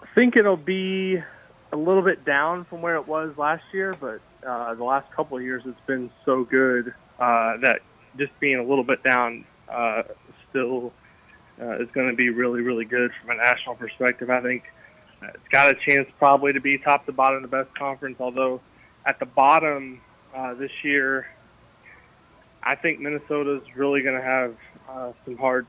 I 0.01 0.07
think 0.15 0.35
it'll 0.35 0.57
be 0.57 1.21
a 1.71 1.77
little 1.77 2.01
bit 2.01 2.25
down 2.25 2.65
from 2.65 2.81
where 2.81 2.95
it 2.95 3.07
was 3.07 3.33
last 3.37 3.63
year, 3.73 3.95
but 3.99 4.21
uh, 4.45 4.75
the 4.75 4.83
last 4.83 5.11
couple 5.11 5.37
of 5.37 5.43
years 5.43 5.63
it's 5.65 5.79
been 5.87 6.09
so 6.25 6.43
good 6.43 6.93
uh, 7.19 7.57
that 7.61 7.79
just 8.17 8.31
being 8.39 8.57
a 8.57 8.63
little 8.63 8.83
bit 8.83 9.03
down 9.03 9.45
uh, 9.69 10.03
still 10.49 10.91
uh, 11.61 11.77
is 11.79 11.87
going 11.93 12.09
to 12.09 12.15
be 12.15 12.29
really, 12.29 12.61
really 12.61 12.85
good 12.85 13.11
from 13.21 13.31
a 13.31 13.35
national 13.35 13.75
perspective. 13.75 14.29
I 14.29 14.41
think 14.41 14.63
it's 15.21 15.47
got 15.49 15.69
a 15.69 15.75
chance 15.87 16.09
probably 16.17 16.53
to 16.53 16.61
be 16.61 16.77
top 16.77 17.05
to 17.05 17.11
bottom 17.11 17.41
the 17.41 17.47
best 17.47 17.73
conference, 17.77 18.17
although 18.19 18.59
at 19.05 19.19
the 19.19 19.25
bottom 19.25 20.01
uh, 20.35 20.53
this 20.53 20.71
year, 20.83 21.27
I 22.63 22.75
think 22.75 22.99
Minnesota's 22.99 23.63
really 23.75 24.01
going 24.01 24.15
to 24.15 24.23
have 24.23 24.55
uh, 24.89 25.11
some 25.25 25.37
hard 25.37 25.65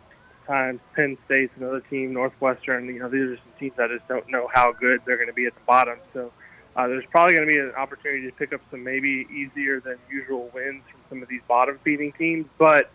times. 0.47 0.81
Penn 0.95 1.17
State's 1.27 1.53
another 1.57 1.81
team, 1.81 2.13
Northwestern. 2.13 2.87
You 2.87 3.01
know, 3.01 3.09
these 3.09 3.23
are 3.23 3.37
some 3.37 3.53
teams 3.59 3.75
I 3.79 3.89
just 3.89 4.07
don't 4.09 4.29
know 4.31 4.49
how 4.53 4.73
good 4.73 5.01
they're 5.07 5.17
going 5.17 5.29
to 5.29 5.35
be 5.35 5.47
at 5.47 5.55
the 5.55 5.61
bottom. 5.67 5.99
So 6.13 6.33
uh, 6.77 6.89
there's 6.89 7.05
probably 7.11 7.35
going 7.35 7.47
to 7.47 7.53
be 7.53 7.59
an 7.59 7.73
opportunity 7.77 8.27
to 8.27 8.37
pick 8.37 8.53
up 8.53 8.61
some 8.71 8.83
maybe 8.85 9.27
easier 9.31 9.81
than 9.81 9.97
usual 10.11 10.51
wins 10.55 10.83
from 10.91 11.01
some 11.09 11.23
of 11.23 11.29
these 11.29 11.43
bottom 11.49 11.79
feeding 11.85 12.13
teams. 12.13 12.47
But 12.59 12.91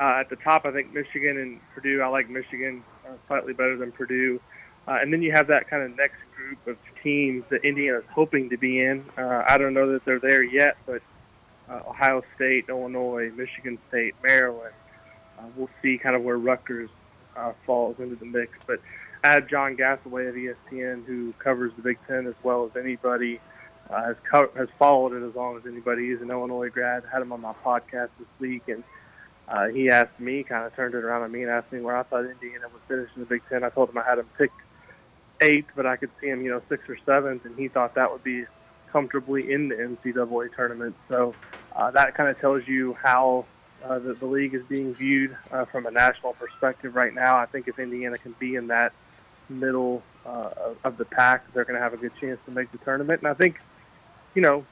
uh, 0.00 0.20
at 0.20 0.30
the 0.30 0.36
top, 0.36 0.64
I 0.64 0.72
think 0.72 0.92
Michigan 0.92 1.38
and 1.38 1.60
Purdue. 1.74 2.00
I 2.00 2.08
like 2.08 2.28
Michigan 2.28 2.82
uh, 3.06 3.14
slightly 3.26 3.52
better 3.52 3.76
than 3.76 3.92
Purdue. 3.92 4.40
Uh, 4.86 4.98
and 5.02 5.12
then 5.12 5.22
you 5.22 5.32
have 5.32 5.48
that 5.48 5.68
kind 5.68 5.82
of 5.82 5.96
next 5.96 6.18
group 6.48 6.66
of 6.66 7.02
teams 7.02 7.44
that 7.50 7.64
Indiana's 7.64 8.04
hoping 8.10 8.50
to 8.50 8.56
be 8.56 8.80
in. 8.80 9.04
Uh, 9.16 9.44
I 9.46 9.58
don't 9.58 9.74
know 9.74 9.92
that 9.92 10.04
they're 10.04 10.20
there 10.20 10.42
yet, 10.42 10.76
but 10.86 11.02
uh, 11.68 11.80
Ohio 11.88 12.22
State, 12.36 12.66
Illinois, 12.68 13.30
Michigan 13.36 13.78
State, 13.88 14.14
Maryland. 14.22 14.74
Uh, 15.38 15.42
we'll 15.56 15.70
see 15.82 15.98
kind 15.98 16.16
of 16.16 16.22
where 16.22 16.38
Rutgers 16.38 16.90
uh, 17.36 17.52
falls 17.66 17.96
into 17.98 18.16
the 18.16 18.24
mix. 18.24 18.52
But 18.66 18.80
I 19.22 19.32
have 19.32 19.48
John 19.48 19.76
Gasaway 19.76 20.28
of 20.28 20.34
ESPN, 20.34 21.04
who 21.04 21.34
covers 21.38 21.72
the 21.76 21.82
Big 21.82 21.98
Ten 22.06 22.26
as 22.26 22.34
well 22.42 22.64
as 22.64 22.76
anybody, 22.80 23.40
uh, 23.90 24.04
has 24.04 24.16
co- 24.30 24.50
has 24.56 24.68
followed 24.78 25.12
it 25.12 25.26
as 25.26 25.34
long 25.34 25.56
as 25.56 25.66
anybody. 25.66 26.10
He's 26.10 26.20
an 26.20 26.30
Illinois 26.30 26.70
grad. 26.70 27.04
Had 27.12 27.22
him 27.22 27.32
on 27.32 27.40
my 27.40 27.54
podcast 27.64 28.10
this 28.18 28.28
week, 28.38 28.62
and 28.68 28.82
uh, 29.48 29.66
he 29.68 29.90
asked 29.90 30.18
me, 30.18 30.42
kind 30.42 30.66
of 30.66 30.74
turned 30.74 30.94
it 30.94 31.04
around 31.04 31.22
on 31.22 31.32
me, 31.32 31.42
and 31.42 31.50
asked 31.50 31.72
me 31.72 31.80
where 31.80 31.96
I 31.96 32.02
thought 32.04 32.24
Indiana 32.24 32.66
would 32.72 32.82
finish 32.88 33.10
in 33.14 33.20
the 33.20 33.26
Big 33.26 33.42
Ten. 33.48 33.64
I 33.64 33.70
told 33.70 33.90
him 33.90 33.98
I 33.98 34.04
had 34.04 34.18
him 34.18 34.28
picked 34.38 34.60
eighth, 35.40 35.70
but 35.76 35.86
I 35.86 35.96
could 35.96 36.10
see 36.20 36.28
him, 36.28 36.42
you 36.42 36.50
know, 36.50 36.62
sixth 36.68 36.88
or 36.88 36.98
seventh, 37.06 37.44
and 37.44 37.58
he 37.58 37.68
thought 37.68 37.94
that 37.94 38.10
would 38.10 38.24
be 38.24 38.44
comfortably 38.92 39.52
in 39.52 39.68
the 39.68 39.74
NCAA 39.76 40.54
tournament. 40.54 40.94
So 41.08 41.34
uh, 41.76 41.90
that 41.92 42.16
kind 42.16 42.28
of 42.28 42.40
tells 42.40 42.66
you 42.66 42.96
how 43.02 43.46
uh, 43.84 43.98
the, 43.98 44.14
the 44.14 44.26
league 44.26 44.54
is 44.54 44.62
being 44.68 44.94
viewed 44.94 45.36
uh, 45.52 45.64
from 45.66 45.86
a 45.86 45.90
national 45.90 46.32
perspective 46.34 46.94
right 46.94 47.14
now. 47.14 47.36
I 47.36 47.46
think 47.46 47.68
if 47.68 47.78
Indiana 47.78 48.18
can 48.18 48.34
be 48.38 48.56
in 48.56 48.68
that 48.68 48.92
middle 49.48 50.02
uh, 50.26 50.50
of 50.84 50.96
the 50.98 51.04
pack, 51.04 51.52
they're 51.54 51.64
going 51.64 51.76
to 51.76 51.82
have 51.82 51.94
a 51.94 51.98
good 51.98 52.12
chance 52.20 52.38
to 52.46 52.50
make 52.50 52.70
the 52.72 52.78
tournament. 52.78 53.22
And 53.22 53.30
I 53.30 53.34
think, 53.34 53.56
you 54.34 54.42
know, 54.42 54.64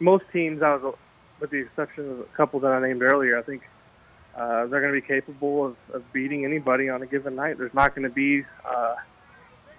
most 0.00 0.24
teams, 0.32 0.62
I 0.62 0.74
was, 0.74 0.94
with 1.40 1.50
the 1.50 1.58
exception 1.58 2.10
of 2.10 2.20
a 2.20 2.24
couple 2.36 2.60
that 2.60 2.72
I 2.72 2.80
named 2.80 3.02
earlier, 3.02 3.38
I 3.38 3.42
think 3.42 3.62
uh, 4.36 4.66
they're 4.66 4.80
going 4.80 4.94
to 4.94 5.00
be 5.00 5.06
capable 5.06 5.66
of, 5.66 5.76
of 5.92 6.12
beating 6.12 6.44
anybody 6.44 6.88
on 6.88 7.02
a 7.02 7.06
given 7.06 7.34
night. 7.36 7.58
There's 7.58 7.74
not 7.74 7.94
going 7.94 8.08
to 8.08 8.14
be 8.14 8.44
uh, 8.68 8.94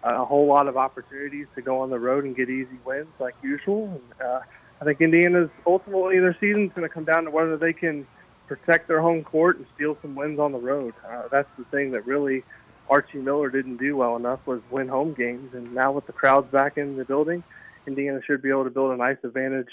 a 0.04 0.26
whole 0.26 0.48
lot 0.48 0.68
of 0.68 0.78
opportunities 0.78 1.48
to 1.56 1.62
go 1.62 1.80
on 1.80 1.90
the 1.90 2.00
road 2.00 2.26
and 2.26 2.36
get 2.36 2.50
easy 2.50 2.78
wins 2.86 3.08
like 3.20 3.36
usual. 3.42 3.86
And, 3.86 4.28
uh, 4.28 4.40
I 4.82 4.86
think 4.86 5.00
Indiana's 5.00 5.50
ultimately 5.66 6.20
their 6.20 6.36
season 6.40 6.66
is 6.66 6.72
going 6.74 6.88
to 6.88 6.94
come 6.94 7.06
down 7.06 7.24
to 7.24 7.32
whether 7.32 7.56
they 7.56 7.72
can 7.72 8.06
protect 8.48 8.90
their 8.90 9.02
home 9.02 9.24
court 9.24 9.58
and 9.58 9.66
steal 9.76 9.98
some 10.02 10.16
wins 10.16 10.40
on 10.40 10.52
the 10.52 10.60
road. 10.60 10.94
Uh, 11.08 11.24
that's 11.32 11.48
the 11.58 11.64
thing 11.66 11.92
that 11.92 12.06
really 12.06 12.44
Archie 12.90 13.20
Miller 13.20 13.50
didn't 13.50 13.78
do 13.78 13.96
well 13.96 14.18
enough 14.18 14.46
was 14.46 14.62
win 14.70 14.90
home 14.90 15.14
games. 15.14 15.54
And 15.54 15.74
now 15.74 15.94
with 15.94 16.06
the 16.06 16.12
crowds 16.12 16.52
back 16.52 16.78
in 16.78 16.98
the 16.98 17.06
building, 17.06 17.44
Indiana 17.88 18.20
should 18.26 18.42
be 18.42 18.50
able 18.50 18.66
to 18.66 18.70
build 18.70 18.92
a 18.92 18.98
nice 18.98 19.18
advantage 19.24 19.72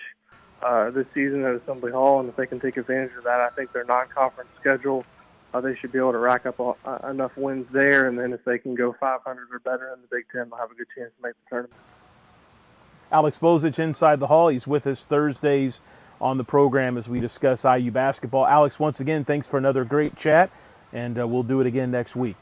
uh, 0.63 0.91
this 0.91 1.07
season 1.13 1.45
at 1.45 1.55
Assembly 1.57 1.91
Hall. 1.91 2.21
And 2.21 2.29
if 2.29 2.37
they 2.37 2.47
can 2.47 2.61
take 2.61 2.77
advantage 2.77 3.17
of 3.19 3.25
that, 3.25 3.41
I 3.41 3.49
think 3.51 3.73
their 3.73 3.85
non-conference 3.85 4.51
schedule, 4.61 5.05
uh, 5.53 5.61
they 5.61 5.75
should 5.75 5.93
be 5.93 5.99
able 5.99 6.13
to 6.13 6.19
rack 6.19 6.47
up 6.47 6.61
uh, 6.61 7.09
enough 7.09 7.37
wins 7.37 7.67
there. 7.73 8.09
And 8.09 8.19
then 8.19 8.33
if 8.33 8.45
they 8.45 8.59
can 8.59 8.75
go 8.75 8.95
500 8.99 9.49
or 9.53 9.59
better 9.61 9.93
in 9.93 10.01
the 10.01 10.09
Big 10.11 10.27
Ten, 10.33 10.49
they'll 10.51 10.59
have 10.59 10.71
a 10.71 10.75
good 10.75 10.87
chance 10.97 11.11
to 11.17 11.23
make 11.23 11.35
the 11.35 11.49
tournament. 11.49 11.81
Alex 13.13 13.39
Bozich 13.39 13.79
inside 13.79 14.21
the 14.21 14.27
hall. 14.27 14.49
He's 14.49 14.67
with 14.67 14.87
us 14.87 15.05
Thursdays 15.05 15.81
on 16.21 16.39
the 16.39 16.45
program 16.45 16.97
as 16.97 17.09
we 17.09 17.19
discuss 17.19 17.65
IU 17.65 17.91
basketball. 17.91 18.47
Alex, 18.47 18.79
once 18.79 19.01
again, 19.01 19.25
thanks 19.25 19.47
for 19.47 19.59
another 19.59 19.85
great 19.85 20.15
chat, 20.17 20.51
and 20.93 21.19
uh, 21.19 21.27
we'll 21.27 21.43
do 21.43 21.61
it 21.61 21.67
again 21.67 21.91
next 21.91 22.15
week. 22.15 22.37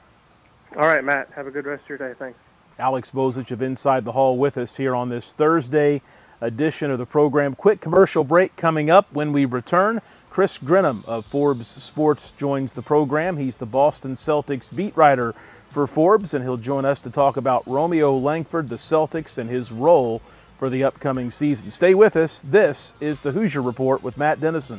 All 0.76 0.86
right, 0.86 1.02
Matt. 1.02 1.30
Have 1.34 1.46
a 1.46 1.50
good 1.50 1.64
rest 1.64 1.84
of 1.84 1.88
your 1.88 1.98
day. 1.98 2.12
Thanks. 2.18 2.38
Alex 2.78 3.10
Bozich 3.10 3.50
of 3.50 3.62
Inside 3.62 4.04
the 4.04 4.12
Hall 4.12 4.36
with 4.36 4.58
us 4.58 4.76
here 4.76 4.94
on 4.94 5.08
this 5.08 5.32
Thursday 5.32 6.02
edition 6.40 6.90
of 6.90 6.98
the 6.98 7.06
program. 7.06 7.54
Quick 7.54 7.80
commercial 7.80 8.22
break 8.22 8.54
coming 8.56 8.90
up 8.90 9.12
when 9.12 9.32
we 9.32 9.46
return. 9.46 10.00
Chris 10.38 10.56
Grenham 10.56 11.02
of 11.08 11.26
Forbes 11.26 11.66
Sports 11.66 12.30
joins 12.38 12.72
the 12.72 12.80
program. 12.80 13.36
He's 13.36 13.56
the 13.56 13.66
Boston 13.66 14.14
Celtics 14.14 14.72
beat 14.72 14.96
writer 14.96 15.34
for 15.70 15.88
Forbes, 15.88 16.32
and 16.32 16.44
he'll 16.44 16.56
join 16.56 16.84
us 16.84 17.00
to 17.00 17.10
talk 17.10 17.36
about 17.36 17.66
Romeo 17.66 18.14
Langford, 18.16 18.68
the 18.68 18.76
Celtics, 18.76 19.38
and 19.38 19.50
his 19.50 19.72
role 19.72 20.22
for 20.60 20.70
the 20.70 20.84
upcoming 20.84 21.32
season. 21.32 21.72
Stay 21.72 21.92
with 21.92 22.14
us. 22.14 22.40
This 22.44 22.92
is 23.00 23.20
the 23.20 23.32
Hoosier 23.32 23.62
Report 23.62 24.04
with 24.04 24.16
Matt 24.16 24.40
Dennison. 24.40 24.78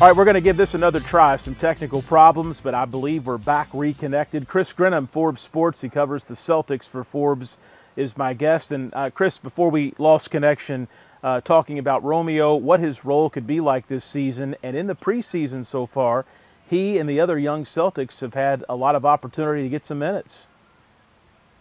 All 0.00 0.06
right, 0.06 0.16
we're 0.16 0.26
going 0.26 0.34
to 0.34 0.40
give 0.40 0.56
this 0.56 0.74
another 0.74 1.00
try. 1.00 1.36
Some 1.38 1.56
technical 1.56 2.02
problems, 2.02 2.60
but 2.60 2.72
I 2.72 2.84
believe 2.84 3.26
we're 3.26 3.36
back 3.36 3.66
reconnected. 3.74 4.46
Chris 4.46 4.72
Grenham, 4.72 5.08
Forbes 5.08 5.42
Sports, 5.42 5.80
he 5.80 5.88
covers 5.88 6.22
the 6.22 6.34
Celtics 6.34 6.84
for 6.84 7.02
Forbes, 7.02 7.56
is 7.96 8.16
my 8.16 8.32
guest. 8.32 8.70
And 8.70 8.94
uh, 8.94 9.10
Chris, 9.10 9.38
before 9.38 9.72
we 9.72 9.94
lost 9.98 10.30
connection, 10.30 10.86
uh, 11.24 11.40
talking 11.40 11.80
about 11.80 12.04
Romeo, 12.04 12.54
what 12.54 12.78
his 12.78 13.04
role 13.04 13.28
could 13.28 13.44
be 13.44 13.58
like 13.58 13.88
this 13.88 14.04
season, 14.04 14.54
and 14.62 14.76
in 14.76 14.86
the 14.86 14.94
preseason 14.94 15.66
so 15.66 15.86
far, 15.86 16.24
he 16.70 16.98
and 16.98 17.10
the 17.10 17.18
other 17.18 17.36
young 17.36 17.64
Celtics 17.64 18.20
have 18.20 18.34
had 18.34 18.64
a 18.68 18.76
lot 18.76 18.94
of 18.94 19.04
opportunity 19.04 19.64
to 19.64 19.68
get 19.68 19.84
some 19.84 19.98
minutes. 19.98 20.32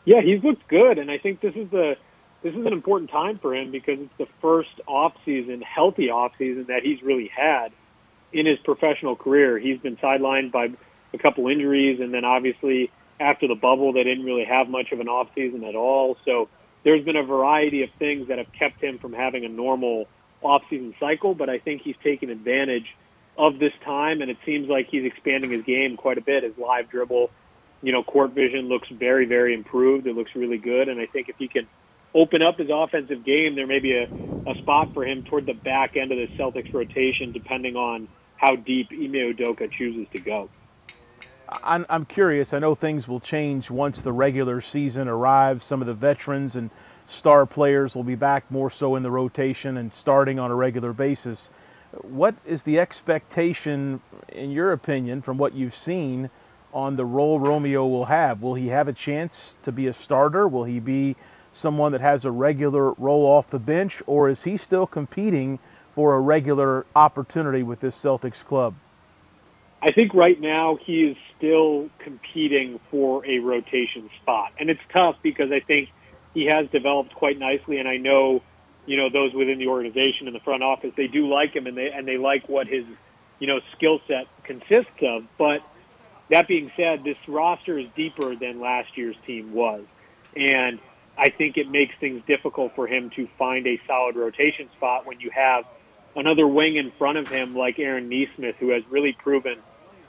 Yeah, 0.05 0.21
he's 0.21 0.43
looked 0.43 0.67
good, 0.67 0.99
and 0.99 1.09
I 1.09 1.17
think 1.17 1.41
this 1.41 1.55
is 1.55 1.71
the 1.71 1.97
this 2.43 2.53
is 2.53 2.67
an 2.67 2.73
important 2.73 3.09
time 3.09 3.39
for 3.39 3.55
him 3.55 3.71
because 3.71 3.99
it's 3.99 4.17
the 4.19 4.27
first 4.43 4.79
off 4.85 5.13
season, 5.25 5.63
healthy 5.63 6.11
off 6.11 6.33
season 6.38 6.65
that 6.67 6.83
he's 6.83 7.01
really 7.01 7.31
had 7.35 7.71
in 8.34 8.45
his 8.45 8.59
professional 8.59 9.15
career. 9.15 9.57
He's 9.57 9.80
been 9.80 9.97
sidelined 9.97 10.51
by 10.51 10.71
a 11.13 11.17
couple 11.17 11.47
injuries, 11.47 11.99
and 11.99 12.13
then 12.13 12.25
obviously 12.25 12.91
after 13.19 13.47
the 13.47 13.55
bubble, 13.55 13.93
they 13.93 14.03
didn't 14.03 14.25
really 14.25 14.45
have 14.45 14.69
much 14.69 14.91
of 14.91 14.99
an 14.99 15.07
off 15.07 15.30
season 15.34 15.63
at 15.63 15.75
all. 15.75 16.17
So 16.25 16.49
there's 16.84 17.03
been 17.03 17.15
a 17.15 17.23
variety 17.23 17.84
of 17.84 17.89
things 17.97 18.28
that 18.28 18.38
have 18.38 18.51
kept 18.53 18.82
him 18.82 18.99
from 18.99 19.13
having 19.13 19.45
a 19.45 19.49
normal 19.49 20.07
off 20.41 20.63
season 20.69 20.93
cycle. 20.99 21.34
But 21.34 21.49
I 21.49 21.59
think 21.59 21.82
he's 21.82 21.95
taken 22.03 22.30
advantage 22.30 22.95
of 23.38 23.59
this 23.59 23.73
time, 23.84 24.21
and 24.21 24.30
it 24.30 24.38
seems 24.45 24.67
like 24.67 24.88
he's 24.89 25.05
expanding 25.05 25.51
his 25.51 25.63
game 25.63 25.97
quite 25.97 26.17
a 26.17 26.21
bit. 26.21 26.43
His 26.43 26.57
live 26.57 26.89
dribble, 26.89 27.30
you 27.82 27.91
know, 27.91 28.03
court 28.03 28.32
vision 28.32 28.67
looks 28.67 28.89
very, 28.89 29.25
very 29.25 29.53
improved. 29.53 30.07
It 30.07 30.15
looks 30.15 30.36
really 30.36 30.57
good, 30.57 30.89
and 30.89 30.99
I 30.99 31.05
think 31.05 31.30
if 31.30 31.38
he 31.38 31.47
can 31.47 31.67
open 32.18 32.41
up 32.41 32.57
his 32.57 32.70
offensive 32.74 33.24
game, 33.24 33.55
there 33.55 33.68
may 33.68 33.80
be 33.80 33.93
a, 33.93 34.49
a 34.49 34.55
spot 34.55 34.89
for 34.93 35.05
him 35.05 35.24
toward 35.24 35.45
the 35.45 35.53
back 35.53 35.95
end 35.95 36.11
of 36.11 36.18
the 36.18 36.28
Celtics 36.38 36.74
rotation, 36.74 37.32
depending 37.32 37.76
on 37.76 38.07
how 38.38 38.55
deep 38.55 38.88
Ime 38.91 39.34
Udoka 39.34 39.72
chooses 39.72 40.07
to 40.13 40.20
go. 40.20 40.49
I'm, 41.47 41.86
I'm 41.89 42.05
curious. 42.05 42.53
I 42.53 42.59
know 42.59 42.76
things 42.76 43.07
will 43.07 43.20
change 43.20 43.70
once 43.70 44.01
the 44.01 44.11
regular 44.11 44.61
season 44.61 45.07
arrives. 45.07 45.65
Some 45.65 45.82
of 45.82 45.88
the 45.88 45.93
veterans 45.93 46.55
and 46.55 46.72
star 47.07 47.45
players 47.45 47.95
will 47.95 48.03
be 48.03 48.15
back 48.15 48.49
more 48.51 48.70
so 48.70 48.95
in 48.95 49.03
the 49.03 49.11
rotation 49.11 49.78
and 49.78 49.93
starting 49.93 50.39
on 50.39 50.51
a 50.51 50.55
regular 50.55 50.93
basis. 50.93 51.49
What 52.01 52.36
is 52.45 52.63
the 52.63 52.80
expectation, 52.80 54.01
in 54.30 54.51
your 54.51 54.74
opinion, 54.74 55.22
from 55.22 55.38
what 55.38 55.53
you've 55.53 55.78
seen, 55.78 56.30
on 56.74 56.95
the 56.97 57.05
role 57.05 57.39
Romeo 57.39 57.88
will 57.88 58.05
have? 58.05 58.41
Will 58.41 58.55
he 58.55 58.68
have 58.68 58.89
a 58.89 58.93
chance 58.93 59.55
to 59.63 59.72
be 59.72 59.88
a 59.88 59.93
starter? 59.93 60.47
Will 60.47 60.65
he 60.65 60.80
be 60.80 61.15
someone 61.57 61.91
that 61.91 62.01
has 62.01 62.25
a 62.25 62.31
regular 62.31 62.93
role 62.93 63.25
off 63.25 63.49
the 63.49 63.59
bench, 63.59 64.01
or 64.05 64.29
is 64.29 64.43
he 64.43 64.57
still 64.57 64.87
competing 64.87 65.59
for 65.95 66.15
a 66.15 66.19
regular 66.19 66.85
opportunity 66.95 67.63
with 67.63 67.79
this 67.79 67.95
Celtics 68.01 68.43
club? 68.45 68.75
I 69.81 69.91
think 69.91 70.13
right 70.13 70.39
now 70.39 70.77
he 70.83 71.03
is 71.03 71.17
still 71.37 71.89
competing 71.99 72.79
for 72.89 73.25
a 73.25 73.39
rotation 73.39 74.09
spot. 74.21 74.51
And 74.59 74.69
it's 74.69 74.81
tough 74.95 75.17
because 75.21 75.51
I 75.51 75.59
think 75.59 75.89
he 76.33 76.45
has 76.45 76.67
developed 76.69 77.13
quite 77.13 77.37
nicely 77.37 77.77
and 77.77 77.87
I 77.87 77.97
know, 77.97 78.41
you 78.85 78.97
know, 78.97 79.09
those 79.09 79.33
within 79.33 79.59
the 79.59 79.67
organization 79.67 80.27
in 80.27 80.33
the 80.33 80.39
front 80.39 80.63
office, 80.63 80.93
they 80.97 81.07
do 81.07 81.27
like 81.27 81.55
him 81.55 81.67
and 81.67 81.77
they 81.77 81.91
and 81.91 82.07
they 82.07 82.17
like 82.17 82.49
what 82.49 82.67
his, 82.67 82.85
you 83.39 83.47
know, 83.47 83.59
skill 83.75 83.99
set 84.07 84.27
consists 84.43 85.01
of. 85.01 85.25
But 85.37 85.61
that 86.29 86.47
being 86.47 86.71
said, 86.75 87.03
this 87.03 87.17
roster 87.27 87.77
is 87.77 87.87
deeper 87.95 88.35
than 88.35 88.59
last 88.59 88.97
year's 88.97 89.15
team 89.25 89.53
was. 89.53 89.83
And 90.35 90.79
I 91.18 91.30
think 91.30 91.57
it 91.57 91.70
makes 91.70 91.93
things 91.99 92.22
difficult 92.28 92.74
for 92.76 92.88
him 92.88 93.09
to 93.15 93.28
find 93.39 93.65
a 93.65 93.80
solid 93.88 94.15
rotation 94.15 94.70
spot 94.78 95.05
when 95.05 95.20
you 95.20 95.32
have 95.32 95.65
another 96.15 96.47
wing 96.47 96.78
in 96.78 96.91
front 96.97 97.18
of 97.18 97.28
him 97.28 97.55
like 97.55 97.80
Aaron 97.80 98.09
Nesmith, 98.09 98.55
who 98.59 98.70
has 98.70 98.84
really 98.89 99.13
proven 99.13 99.57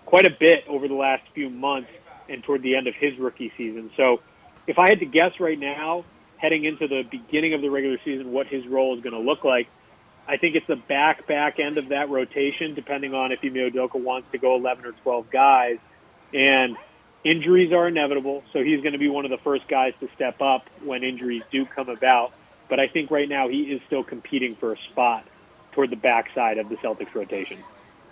quite 0.05 0.27
a 0.27 0.37
bit 0.39 0.65
over 0.69 0.89
the 0.89 0.95
last 0.95 1.23
few 1.35 1.49
months 1.51 1.91
and 2.29 2.43
toward 2.45 2.63
the 2.63 2.77
end 2.77 2.87
of 2.87 2.95
his 2.95 3.19
rookie 3.19 3.53
season. 3.57 3.91
So 3.97 4.21
if 4.67 4.79
I 4.79 4.89
had 4.89 5.01
to 5.01 5.07
guess 5.07 5.33
right 5.41 5.59
now, 5.59 6.05
heading 6.37 6.65
into 6.65 6.87
the 6.87 7.03
beginning 7.11 7.55
of 7.55 7.63
the 7.63 7.71
regular 7.71 7.99
season, 8.05 8.33
what 8.33 8.47
his 8.47 8.67
role 8.67 8.97
is 8.97 9.03
going 9.03 9.15
to 9.15 9.21
look 9.21 9.45
like, 9.45 9.67
I 10.27 10.37
think 10.37 10.57
it's 10.57 10.67
the 10.67 10.77
back 10.77 11.27
back 11.27 11.59
end 11.59 11.79
of 11.79 11.89
that 11.89 12.11
rotation, 12.11 12.75
depending 12.75 13.15
on 13.15 13.33
if 13.33 13.39
Ime 13.43 13.55
Udoka 13.55 13.95
wants 13.95 14.29
to 14.33 14.39
go 14.39 14.57
11 14.57 14.85
or 14.85 14.93
12 14.93 15.31
guys. 15.31 15.79
And 16.35 16.77
Injuries 17.25 17.73
are 17.73 17.89
inevitable, 17.89 18.45
so 18.53 18.63
he's 18.63 18.81
going 18.81 18.93
to 18.93 18.99
be 18.99 19.09
one 19.09 19.25
of 19.25 19.31
the 19.31 19.39
first 19.39 19.67
guys 19.69 19.93
to 20.01 20.09
step 20.15 20.41
up 20.41 20.67
when 20.85 21.03
injuries 21.03 21.43
do 21.51 21.67
come 21.67 21.89
about. 21.89 22.33
But 22.69 22.79
I 22.79 22.87
think 22.87 23.11
right 23.11 23.29
now 23.29 23.49
he 23.49 23.63
is 23.63 23.81
still 23.87 24.05
competing 24.05 24.55
for 24.57 24.73
a 24.73 24.77
spot 24.91 25.27
toward 25.73 25.91
the 25.91 25.97
backside 25.97 26.59
of 26.59 26.69
the 26.69 26.77
Celtics 26.77 27.15
rotation. 27.15 27.59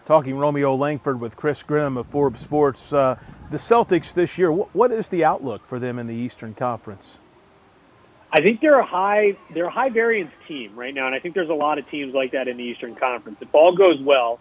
Talking 0.07 0.37
Romeo 0.37 0.75
Langford 0.75 1.21
with 1.21 1.37
Chris 1.37 1.63
Grenham 1.63 1.97
of 1.97 2.07
Forbes 2.07 2.41
Sports. 2.41 2.93
Uh, 2.93 3.17
the 3.51 3.59
Celtics 3.59 4.13
this 4.13 4.39
year, 4.39 4.51
wh- 4.51 4.75
what 4.75 4.93
is 4.93 5.09
the 5.09 5.25
outlook 5.25 5.67
for 5.69 5.79
them 5.79 5.99
in 5.99 6.07
the 6.07 6.15
Eastern 6.15 6.55
Conference? 6.55 7.19
I 8.33 8.41
think 8.41 8.61
they're 8.61 8.79
a 8.79 8.87
high 8.87 9.37
they're 9.55 9.67
a 9.67 9.71
high 9.71 9.89
variance 9.89 10.33
team 10.47 10.75
right 10.77 10.93
now, 10.93 11.07
and 11.07 11.15
I 11.15 11.21
think 11.21 11.35
there's 11.35 11.49
a 11.49 11.55
lot 11.55 11.79
of 11.79 11.89
teams 11.89 12.13
like 12.15 12.33
that 12.33 12.49
in 12.49 12.57
the 12.57 12.65
Eastern 12.65 12.95
Conference. 12.95 13.39
If 13.41 13.55
all 13.55 13.75
goes 13.77 14.01
well, 14.01 14.41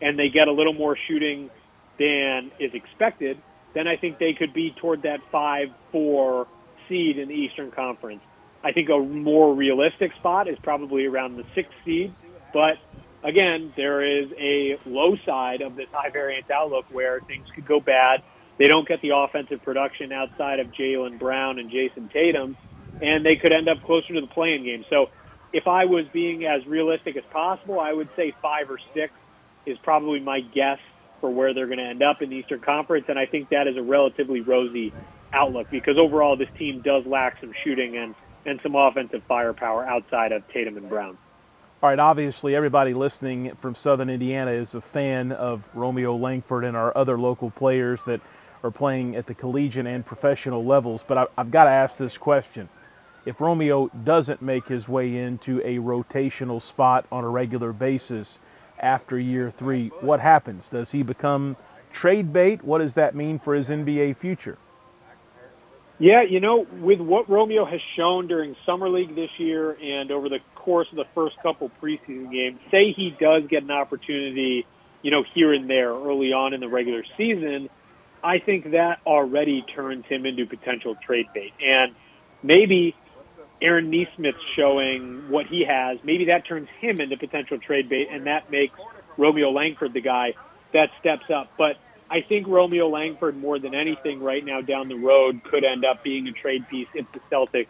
and 0.00 0.18
they 0.18 0.28
get 0.28 0.48
a 0.48 0.52
little 0.52 0.72
more 0.72 0.96
shooting 1.06 1.50
than 1.98 2.50
is 2.58 2.74
expected, 2.74 3.40
then 3.76 3.86
I 3.86 3.96
think 3.96 4.18
they 4.18 4.32
could 4.32 4.54
be 4.54 4.74
toward 4.80 5.02
that 5.02 5.20
5 5.30 5.68
4 5.92 6.46
seed 6.88 7.18
in 7.18 7.28
the 7.28 7.34
Eastern 7.34 7.70
Conference. 7.70 8.22
I 8.64 8.72
think 8.72 8.88
a 8.88 8.98
more 8.98 9.54
realistic 9.54 10.12
spot 10.18 10.48
is 10.48 10.56
probably 10.62 11.04
around 11.04 11.36
the 11.36 11.44
sixth 11.54 11.74
seed. 11.84 12.14
But 12.54 12.78
again, 13.22 13.74
there 13.76 14.00
is 14.02 14.30
a 14.40 14.78
low 14.86 15.14
side 15.26 15.60
of 15.60 15.76
this 15.76 15.88
high 15.92 16.08
variance 16.08 16.46
outlook 16.50 16.86
where 16.90 17.20
things 17.20 17.44
could 17.54 17.68
go 17.68 17.78
bad. 17.78 18.22
They 18.58 18.66
don't 18.66 18.88
get 18.88 19.02
the 19.02 19.10
offensive 19.14 19.62
production 19.62 20.10
outside 20.10 20.58
of 20.58 20.68
Jaylen 20.68 21.18
Brown 21.18 21.58
and 21.58 21.70
Jayson 21.70 22.10
Tatum, 22.10 22.56
and 23.02 23.26
they 23.26 23.36
could 23.36 23.52
end 23.52 23.68
up 23.68 23.82
closer 23.84 24.14
to 24.14 24.22
the 24.22 24.26
play-in 24.26 24.64
game. 24.64 24.86
So 24.88 25.10
if 25.52 25.68
I 25.68 25.84
was 25.84 26.06
being 26.14 26.46
as 26.46 26.66
realistic 26.66 27.16
as 27.18 27.24
possible, 27.30 27.78
I 27.78 27.92
would 27.92 28.08
say 28.16 28.32
five 28.40 28.70
or 28.70 28.78
six 28.94 29.12
is 29.66 29.76
probably 29.84 30.20
my 30.20 30.40
guess 30.40 30.78
for 31.20 31.30
where 31.30 31.54
they're 31.54 31.66
going 31.66 31.78
to 31.78 31.84
end 31.84 32.02
up 32.02 32.22
in 32.22 32.30
the 32.30 32.36
Eastern 32.36 32.60
Conference, 32.60 33.06
and 33.08 33.18
I 33.18 33.26
think 33.26 33.50
that 33.50 33.66
is 33.66 33.76
a 33.76 33.82
relatively 33.82 34.40
rosy 34.40 34.92
outlook 35.32 35.68
because 35.70 35.98
overall 35.98 36.36
this 36.36 36.48
team 36.58 36.80
does 36.80 37.04
lack 37.06 37.40
some 37.40 37.52
shooting 37.64 37.96
and, 37.96 38.14
and 38.44 38.60
some 38.62 38.74
offensive 38.74 39.22
firepower 39.28 39.84
outside 39.84 40.32
of 40.32 40.46
Tatum 40.48 40.76
and 40.76 40.88
Brown. 40.88 41.18
All 41.82 41.90
right, 41.90 41.98
obviously 41.98 42.56
everybody 42.56 42.94
listening 42.94 43.54
from 43.56 43.74
Southern 43.74 44.08
Indiana 44.08 44.50
is 44.50 44.74
a 44.74 44.80
fan 44.80 45.32
of 45.32 45.62
Romeo 45.74 46.16
Langford 46.16 46.64
and 46.64 46.76
our 46.76 46.96
other 46.96 47.18
local 47.18 47.50
players 47.50 48.02
that 48.04 48.20
are 48.64 48.70
playing 48.70 49.14
at 49.16 49.26
the 49.26 49.34
collegiate 49.34 49.86
and 49.86 50.04
professional 50.04 50.64
levels, 50.64 51.04
but 51.06 51.18
I, 51.18 51.26
I've 51.36 51.50
got 51.50 51.64
to 51.64 51.70
ask 51.70 51.96
this 51.96 52.16
question. 52.16 52.68
If 53.26 53.40
Romeo 53.40 53.88
doesn't 54.04 54.40
make 54.40 54.66
his 54.66 54.88
way 54.88 55.16
into 55.16 55.60
a 55.60 55.76
rotational 55.78 56.62
spot 56.62 57.06
on 57.10 57.24
a 57.24 57.28
regular 57.28 57.72
basis, 57.72 58.38
after 58.78 59.18
year 59.18 59.50
three. 59.50 59.88
What 60.00 60.20
happens? 60.20 60.68
Does 60.68 60.90
he 60.90 61.02
become 61.02 61.56
trade 61.92 62.32
bait? 62.32 62.62
What 62.62 62.78
does 62.78 62.94
that 62.94 63.14
mean 63.14 63.38
for 63.38 63.54
his 63.54 63.68
NBA 63.68 64.16
future? 64.16 64.58
Yeah, 65.98 66.22
you 66.22 66.40
know, 66.40 66.66
with 66.80 67.00
what 67.00 67.28
Romeo 67.30 67.64
has 67.64 67.80
shown 67.96 68.26
during 68.26 68.54
summer 68.66 68.88
league 68.88 69.14
this 69.14 69.30
year 69.38 69.72
and 69.82 70.10
over 70.10 70.28
the 70.28 70.40
course 70.54 70.88
of 70.90 70.96
the 70.96 71.06
first 71.14 71.36
couple 71.42 71.70
preseason 71.82 72.30
games, 72.30 72.60
say 72.70 72.92
he 72.92 73.16
does 73.18 73.44
get 73.48 73.62
an 73.62 73.70
opportunity, 73.70 74.66
you 75.00 75.10
know, 75.10 75.24
here 75.34 75.54
and 75.54 75.70
there 75.70 75.90
early 75.90 76.34
on 76.34 76.52
in 76.52 76.60
the 76.60 76.68
regular 76.68 77.02
season, 77.16 77.70
I 78.22 78.40
think 78.40 78.72
that 78.72 79.00
already 79.06 79.62
turns 79.62 80.04
him 80.04 80.26
into 80.26 80.44
potential 80.44 80.96
trade 80.96 81.28
bait. 81.32 81.54
And 81.64 81.94
maybe 82.42 82.94
Aaron 83.62 83.90
Nesmith 83.90 84.36
showing 84.56 85.24
what 85.28 85.46
he 85.46 85.64
has, 85.68 85.98
maybe 86.04 86.26
that 86.26 86.46
turns 86.48 86.68
him 86.80 87.00
into 87.00 87.16
potential 87.16 87.58
trade 87.58 87.88
bait, 87.88 88.08
and 88.12 88.26
that 88.26 88.50
makes 88.50 88.78
Romeo 89.18 89.50
Langford 89.50 89.94
the 89.94 90.02
guy 90.02 90.34
that 90.72 90.90
steps 91.00 91.26
up. 91.34 91.50
But 91.56 91.76
I 92.10 92.18
think 92.28 92.46
Romeo 92.46 92.88
Langford, 92.88 93.36
more 93.36 93.58
than 93.58 93.74
anything 93.74 94.20
right 94.22 94.44
now 94.44 94.60
down 94.60 94.88
the 94.88 94.96
road, 94.96 95.42
could 95.44 95.64
end 95.64 95.84
up 95.84 96.02
being 96.04 96.28
a 96.28 96.32
trade 96.32 96.68
piece 96.68 96.88
if 96.94 97.06
the 97.14 97.20
Celtics 97.32 97.68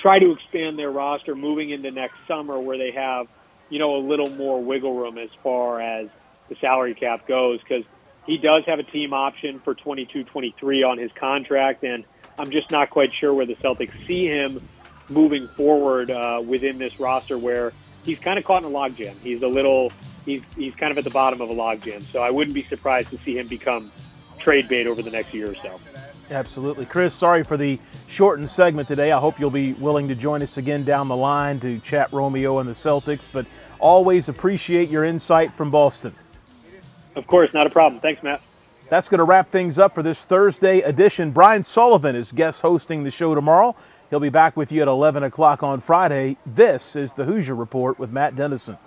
try 0.00 0.18
to 0.18 0.32
expand 0.32 0.78
their 0.78 0.90
roster 0.90 1.34
moving 1.34 1.70
into 1.70 1.90
next 1.90 2.16
summer 2.28 2.60
where 2.60 2.78
they 2.78 2.92
have, 2.96 3.26
you 3.68 3.78
know, 3.78 3.96
a 3.96 4.02
little 4.06 4.30
more 4.30 4.64
wiggle 4.64 4.94
room 4.96 5.18
as 5.18 5.30
far 5.42 5.80
as 5.80 6.08
the 6.48 6.56
salary 6.60 6.94
cap 6.94 7.26
goes 7.26 7.60
because 7.68 7.84
he 8.24 8.38
does 8.38 8.62
have 8.66 8.78
a 8.78 8.84
team 8.84 9.12
option 9.12 9.60
for 9.64 9.74
22-23 9.74 10.88
on 10.88 10.98
his 10.98 11.10
contract, 11.18 11.82
and 11.82 12.04
I'm 12.38 12.50
just 12.50 12.70
not 12.70 12.90
quite 12.90 13.10
sure 13.20 13.34
where 13.34 13.46
the 13.46 13.56
Celtics 13.64 13.90
see 14.06 14.26
him 14.26 14.60
moving 15.08 15.48
forward 15.48 16.10
uh, 16.10 16.42
within 16.44 16.78
this 16.78 16.98
roster 16.98 17.38
where 17.38 17.72
he's 18.04 18.18
kind 18.18 18.38
of 18.38 18.44
caught 18.44 18.62
in 18.62 18.70
a 18.70 18.72
logjam. 18.72 19.18
He's 19.22 19.42
a 19.42 19.48
little, 19.48 19.92
he's, 20.24 20.42
he's 20.54 20.76
kind 20.76 20.90
of 20.90 20.98
at 20.98 21.04
the 21.04 21.10
bottom 21.10 21.40
of 21.40 21.50
a 21.50 21.54
logjam. 21.54 22.02
So 22.02 22.22
I 22.22 22.30
wouldn't 22.30 22.54
be 22.54 22.62
surprised 22.62 23.10
to 23.10 23.18
see 23.18 23.38
him 23.38 23.46
become 23.46 23.90
trade 24.38 24.68
bait 24.68 24.86
over 24.86 25.02
the 25.02 25.10
next 25.10 25.34
year 25.34 25.50
or 25.50 25.54
so. 25.56 25.80
Absolutely. 26.30 26.86
Chris, 26.86 27.14
sorry 27.14 27.44
for 27.44 27.56
the 27.56 27.78
shortened 28.08 28.50
segment 28.50 28.88
today. 28.88 29.12
I 29.12 29.18
hope 29.18 29.38
you'll 29.38 29.50
be 29.50 29.74
willing 29.74 30.08
to 30.08 30.14
join 30.14 30.42
us 30.42 30.56
again 30.56 30.82
down 30.82 31.08
the 31.08 31.16
line 31.16 31.60
to 31.60 31.78
chat 31.80 32.12
Romeo 32.12 32.58
and 32.58 32.68
the 32.68 32.72
Celtics, 32.72 33.22
but 33.32 33.46
always 33.78 34.28
appreciate 34.28 34.88
your 34.88 35.04
insight 35.04 35.52
from 35.52 35.70
Boston. 35.70 36.12
Of 37.14 37.26
course, 37.26 37.54
not 37.54 37.66
a 37.66 37.70
problem. 37.70 38.00
Thanks, 38.00 38.22
Matt. 38.22 38.40
That's 38.88 39.08
going 39.08 39.18
to 39.18 39.24
wrap 39.24 39.50
things 39.50 39.78
up 39.78 39.94
for 39.94 40.02
this 40.02 40.24
Thursday 40.24 40.80
edition. 40.80 41.32
Brian 41.32 41.64
Sullivan 41.64 42.14
is 42.14 42.30
guest 42.30 42.60
hosting 42.60 43.02
the 43.02 43.10
show 43.10 43.34
tomorrow. 43.34 43.74
He'll 44.10 44.20
be 44.20 44.28
back 44.28 44.56
with 44.56 44.70
you 44.70 44.82
at 44.82 44.88
11 44.88 45.24
o'clock 45.24 45.62
on 45.64 45.80
Friday. 45.80 46.36
This 46.46 46.94
is 46.94 47.12
the 47.14 47.24
Hoosier 47.24 47.56
Report 47.56 47.98
with 47.98 48.10
Matt 48.10 48.36
Dennison. 48.36 48.78